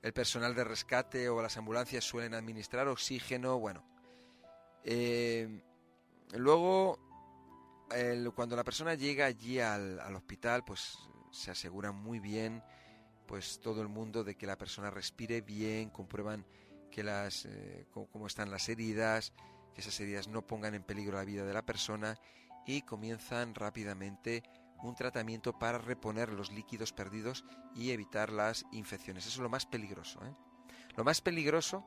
[0.02, 3.86] El personal de rescate o las ambulancias suelen administrar oxígeno, bueno.
[6.36, 7.00] Luego,
[8.36, 10.98] cuando la persona llega allí al, hospital, pues
[11.32, 12.64] se asegura muy bien,
[13.28, 16.46] pues todo el mundo de que la persona respire bien, comprueban
[16.94, 19.34] que las, eh, cómo, están las heridas,
[19.74, 22.20] que esas heridas no pongan en peligro la vida de la persona
[22.68, 24.44] y comienzan rápidamente
[24.84, 29.26] un tratamiento para reponer los líquidos perdidos y evitar las infecciones.
[29.26, 30.24] Eso es lo más peligroso.
[30.24, 30.36] ¿eh?
[30.96, 31.84] Lo más peligroso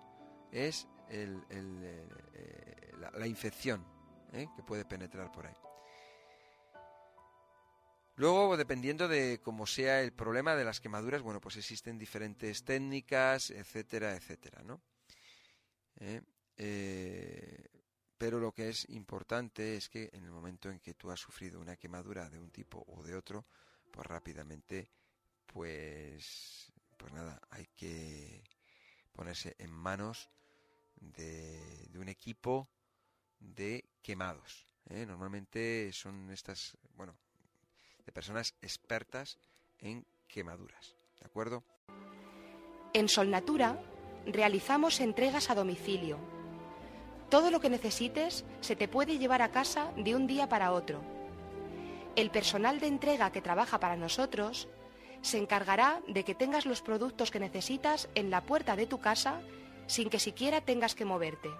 [0.50, 3.86] es el, eh, la infección,
[4.32, 4.48] ¿eh?
[4.56, 5.54] que puede penetrar por ahí.
[8.16, 13.50] Luego, dependiendo de cómo sea el problema de las quemaduras, bueno, pues existen diferentes técnicas,
[13.50, 14.80] etcétera, etcétera, ¿no?
[16.00, 16.22] ¿Eh?
[16.56, 17.68] Eh,
[18.18, 21.60] pero lo que es importante es que en el momento en que tú has sufrido
[21.60, 23.44] una quemadura de un tipo o de otro,
[23.90, 24.90] pues rápidamente,
[25.46, 28.42] pues, pues nada, hay que
[29.12, 30.30] ponerse en manos
[30.96, 32.68] de, un equipo
[33.38, 34.66] de quemados.
[34.88, 35.04] ¿eh?
[35.06, 37.16] Normalmente son estas, bueno,
[38.04, 39.38] de personas expertas
[39.78, 40.94] en quemaduras.
[41.18, 41.64] ¿De acuerdo?
[42.92, 43.78] En Solnatura
[44.26, 46.18] realizamos entregas a domicilio.
[47.30, 51.00] Todo lo que necesites se te puede llevar a casa de un día para otro.
[52.14, 54.68] El personal de entrega que trabaja para nosotros
[55.22, 59.40] se encargará de que tengas los productos que necesitas en la puerta de tu casa
[59.86, 61.50] sin que siquiera tengas que moverte.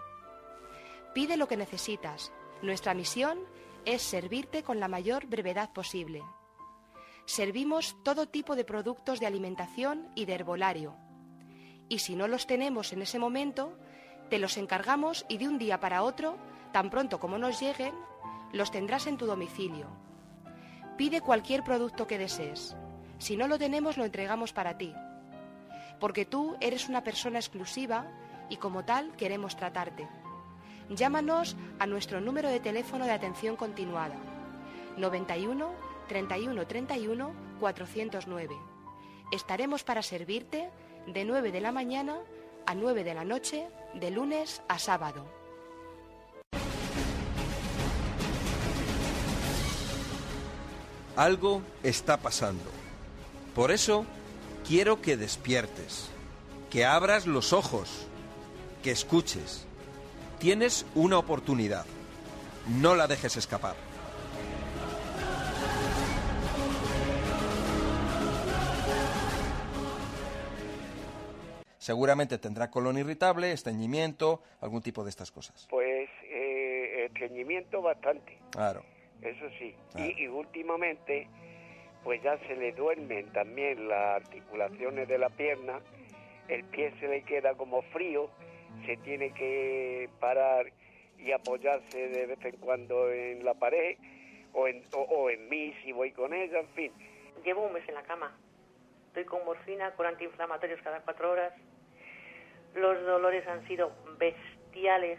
[1.15, 2.33] Pide lo que necesitas.
[2.63, 3.39] Nuestra misión
[3.85, 6.23] es servirte con la mayor brevedad posible.
[7.25, 10.97] Servimos todo tipo de productos de alimentación y de herbolario.
[11.89, 13.77] Y si no los tenemos en ese momento,
[14.29, 16.37] te los encargamos y de un día para otro,
[16.73, 17.95] tan pronto como nos lleguen,
[18.53, 19.87] los tendrás en tu domicilio.
[20.97, 22.77] Pide cualquier producto que desees.
[23.19, 24.95] Si no lo tenemos, lo entregamos para ti.
[26.01, 28.07] Porque tú eres una persona exclusiva
[28.49, 30.09] y como tal queremos tratarte.
[30.91, 34.17] Llámanos a nuestro número de teléfono de atención continuada
[34.97, 35.71] 91
[36.09, 38.57] 31 31 409.
[39.33, 40.71] Estaremos para servirte
[41.07, 42.19] de 9 de la mañana
[42.67, 45.25] a 9 de la noche, de lunes a sábado.
[51.17, 52.71] Algo está pasando.
[53.55, 54.05] Por eso
[54.67, 56.11] quiero que despiertes,
[56.71, 58.07] que abras los ojos,
[58.83, 59.67] que escuches
[60.39, 61.87] Tienes una oportunidad.
[62.79, 63.75] No la dejes escapar.
[71.87, 75.69] Seguramente tendrá colon irritable, estreñimiento, algún tipo de estas cosas.
[75.71, 78.37] Pues eh, estreñimiento bastante.
[78.51, 78.83] Claro.
[79.23, 79.73] Eso sí.
[79.95, 81.29] Y, y, últimamente,
[82.03, 85.79] pues ya se le duermen también las articulaciones de la pierna,
[86.49, 88.31] el pie se le queda como frío
[88.85, 90.67] se tiene que parar
[91.19, 93.97] y apoyarse de vez en cuando en la pared
[94.55, 96.93] o en, o, en mí si voy con ella, en fin.
[97.45, 98.37] Llevo un mes en la cama.
[99.07, 101.53] Estoy con morfina, con antiinflamatorios cada cuatro horas.
[102.77, 105.19] Los dolores han sido bestiales.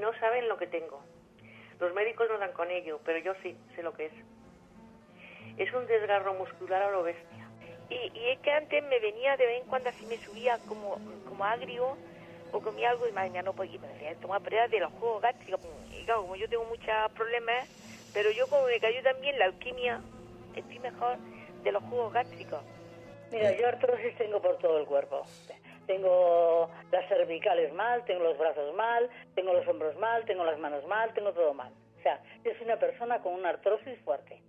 [0.00, 1.02] No saben lo que tengo.
[1.78, 4.12] Los médicos no dan con ello, pero yo sí sé lo que es.
[5.58, 7.48] Es un desgarro muscular a lo bestia.
[7.90, 10.98] Y, y es que antes me venía de vez en cuando así me subía como,
[11.28, 11.96] como agrio
[12.52, 13.80] o comí algo y mañana no podía
[14.20, 15.60] tomar pruebas de los juegos gástricos.
[15.92, 17.68] Y claro, como yo tengo muchos problemas,
[18.12, 20.00] pero yo como me cayó también la alquimia,
[20.56, 21.18] estoy mejor
[21.62, 22.60] de los jugos gástricos.
[23.30, 25.24] Mira, yo artrosis tengo por todo el cuerpo.
[25.90, 30.86] Tengo las cervicales mal, tengo los brazos mal, tengo los hombros mal, tengo las manos
[30.86, 31.72] mal, tengo todo mal.
[31.98, 34.40] O sea, yo soy una persona con una artrosis fuerte.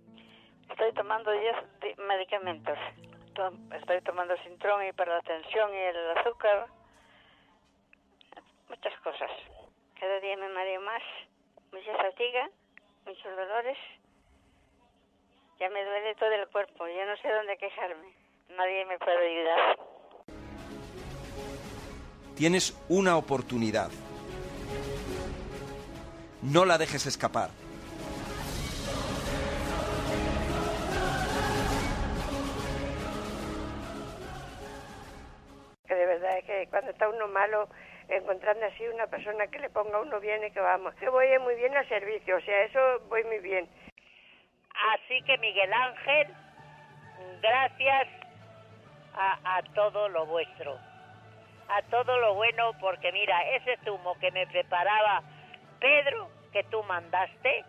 [0.70, 1.56] Estoy tomando 10
[1.98, 2.78] medicamentos.
[3.74, 6.66] Estoy tomando Sintrón y para la tensión y el azúcar.
[8.68, 9.30] Muchas cosas.
[9.98, 11.02] Cada día me mareo más.
[11.72, 12.50] Mucha fatiga,
[13.04, 13.78] muchos dolores.
[15.58, 16.86] Ya me duele todo el cuerpo.
[16.86, 18.14] Ya no sé dónde quejarme.
[18.50, 19.91] Nadie me puede ayudar.
[22.36, 23.90] Tienes una oportunidad.
[26.42, 27.50] No la dejes escapar.
[35.86, 37.68] Que de verdad es que cuando está uno malo,
[38.08, 40.94] encontrando así una persona que le ponga uno bien y que vamos.
[41.00, 43.68] Yo voy muy bien al servicio, o sea, eso voy muy bien.
[44.94, 46.28] Así que Miguel Ángel,
[47.40, 48.08] gracias
[49.14, 50.78] a, a todo lo vuestro,
[51.76, 55.22] a todo lo bueno, porque mira, ese zumo que me preparaba
[55.80, 57.64] Pedro, que tú mandaste,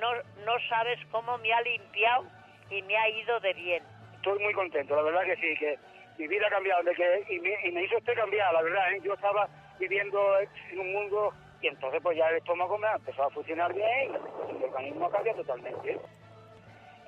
[0.00, 0.12] no,
[0.44, 2.24] no sabes cómo me ha limpiado
[2.70, 3.82] y me ha ido de bien.
[4.14, 5.78] Estoy muy contento, la verdad que sí, que
[6.18, 8.92] mi vida ha cambiado de que, y, me, y me hizo usted cambiar, la verdad.
[8.92, 9.00] ¿eh?
[9.02, 13.28] Yo estaba viviendo en un mundo y entonces pues ya el estómago me ha empezado
[13.28, 14.12] a funcionar bien
[14.48, 15.98] y el organismo cambia totalmente.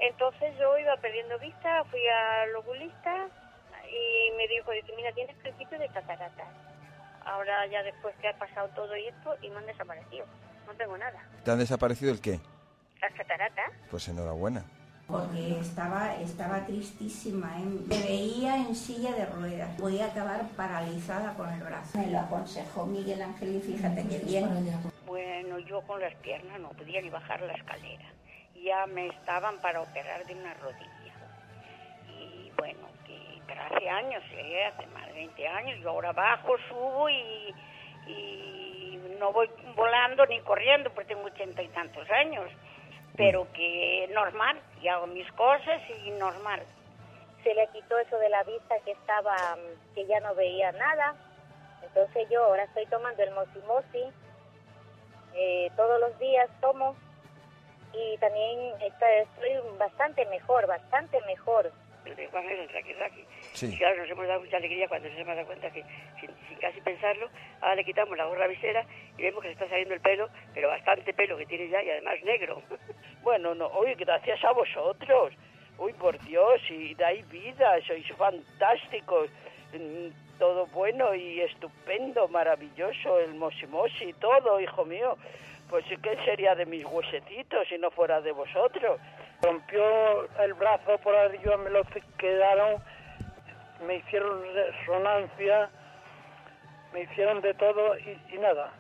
[0.01, 3.29] Entonces yo iba perdiendo vista, fui al oculista
[3.95, 6.45] y me dijo, dice, mira, tienes principio de catarata.
[7.25, 10.27] Ahora ya después que ha pasado todo esto y me han desaparecido,
[10.67, 11.27] no tengo nada.
[11.45, 12.41] ¿Te han desaparecido el qué?
[13.01, 13.71] Las cataratas.
[13.91, 14.65] Pues enhorabuena.
[15.07, 17.65] Porque estaba, estaba tristísima, ¿eh?
[17.87, 21.99] me veía en silla de ruedas, voy a acabar paralizada con el brazo.
[21.99, 24.49] Me lo aconsejó Miguel Ángel y fíjate qué bien.
[25.05, 28.07] Bueno, yo con las piernas no podía ni bajar la escalera.
[28.65, 31.13] Ya me estaban para operar de una rodilla.
[32.09, 33.04] Y bueno, que,
[33.47, 34.65] pero hace años, ¿eh?
[34.67, 37.55] hace más de 20 años, yo ahora bajo, subo y,
[38.07, 42.51] y no voy volando ni corriendo porque tengo ochenta y tantos años
[43.17, 46.63] pero que normal, y hago mis cosas y normal.
[47.43, 49.37] Se le quitó eso de la vista que estaba,
[49.95, 51.15] que ya no veía nada.
[51.83, 54.05] Entonces yo ahora estoy tomando el mosimosi,
[55.35, 56.97] eh, todos los días tomo
[57.93, 61.71] y también estoy bastante mejor, bastante mejor.
[62.05, 63.25] De Juan el Raki Raki.
[63.53, 63.67] Sí.
[63.73, 65.83] Y claro, nos hemos dado mucha alegría cuando se hemos dado cuenta que,
[66.21, 67.29] sin, sin casi pensarlo,
[67.61, 68.85] ahora le quitamos la gorra visera
[69.17, 71.91] y vemos que le está saliendo el pelo, pero bastante pelo que tiene ya y
[71.91, 72.63] además negro.
[73.23, 75.33] Bueno, no, oye, gracias a vosotros.
[75.79, 79.31] Uy, por Dios, y dais vida, sois fantásticos.
[79.73, 80.09] Mm,
[80.39, 85.17] Todo bueno y estupendo, maravilloso, el mosimosi y todo, hijo mío.
[85.71, 89.01] Pues ¿qué sería de mis huesecitos si no fuera de vosotros?
[89.45, 91.83] Rompió el brazo por arriba, me lo
[92.19, 92.83] quedaron,
[93.87, 95.69] me hicieron resonancia,
[96.93, 98.73] me hicieron de todo y, nada.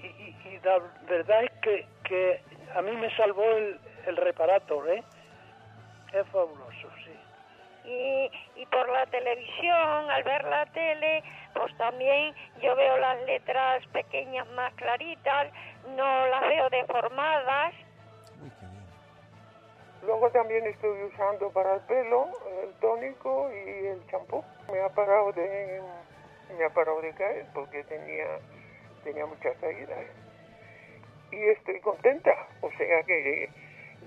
[0.00, 0.78] Y, y- y la
[1.08, 2.40] verdad es que, que
[2.76, 5.02] a mí me salvó el, el reparator, ¿eh?
[6.12, 7.88] Es fabuloso, sí.
[7.88, 11.22] Y, y por la televisión, al ver la tele,
[11.54, 15.48] pues también yo veo las letras pequeñas más claritas,
[15.96, 17.74] no las veo deformadas.
[20.02, 22.28] Luego también estoy usando para el pelo
[22.62, 24.44] el tónico y el champú.
[24.70, 25.80] Me ha parado de
[26.56, 28.38] me ha parado de caer porque tenía
[29.04, 29.98] tenía muchas caídas
[31.30, 32.34] y estoy contenta.
[32.62, 33.50] O sea que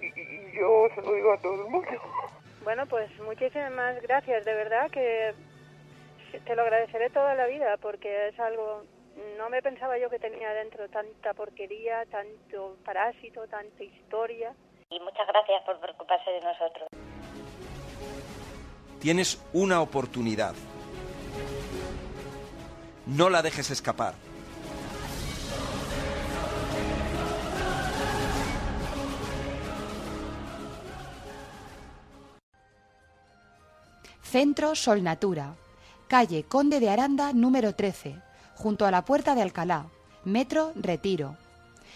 [0.02, 1.92] y, y yo se lo digo a todo el mundo.
[2.64, 5.34] Bueno, pues muchísimas gracias, de verdad que
[6.46, 8.84] te lo agradeceré toda la vida porque es algo,
[9.38, 14.54] no me pensaba yo que tenía dentro tanta porquería, tanto parásito, tanta historia.
[14.92, 16.88] Y muchas gracias por preocuparse de nosotros.
[19.00, 20.54] Tienes una oportunidad.
[23.06, 24.14] No la dejes escapar.
[34.22, 35.56] Centro Sol Natura,
[36.08, 38.22] calle Conde de Aranda número 13,
[38.56, 39.88] junto a la Puerta de Alcalá,
[40.26, 41.38] Metro Retiro.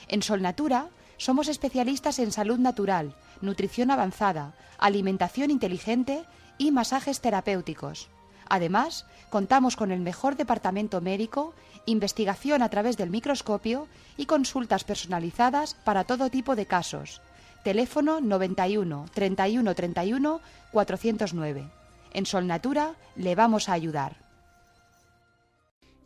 [0.07, 6.25] En Sol Natura somos especialistas en salud natural, nutrición avanzada, alimentación inteligente
[6.57, 8.09] y masajes terapéuticos.
[8.47, 11.53] Además, contamos con el mejor departamento médico,
[11.85, 13.87] investigación a través del microscopio
[14.17, 17.21] y consultas personalizadas para todo tipo de casos.
[17.63, 21.69] Teléfono 91 31 31 409.
[22.13, 24.17] En Sol Natura le vamos a ayudar.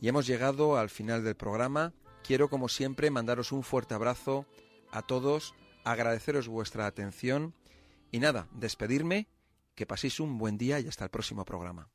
[0.01, 1.91] Y hemos llegado al final del programa.
[2.25, 4.45] Quiero, como siempre, mandaros un fuerte abrazo
[4.91, 7.53] a todos, agradeceros vuestra atención
[8.11, 9.27] y nada, despedirme,
[9.75, 11.89] que paséis un buen día y hasta el próximo programa.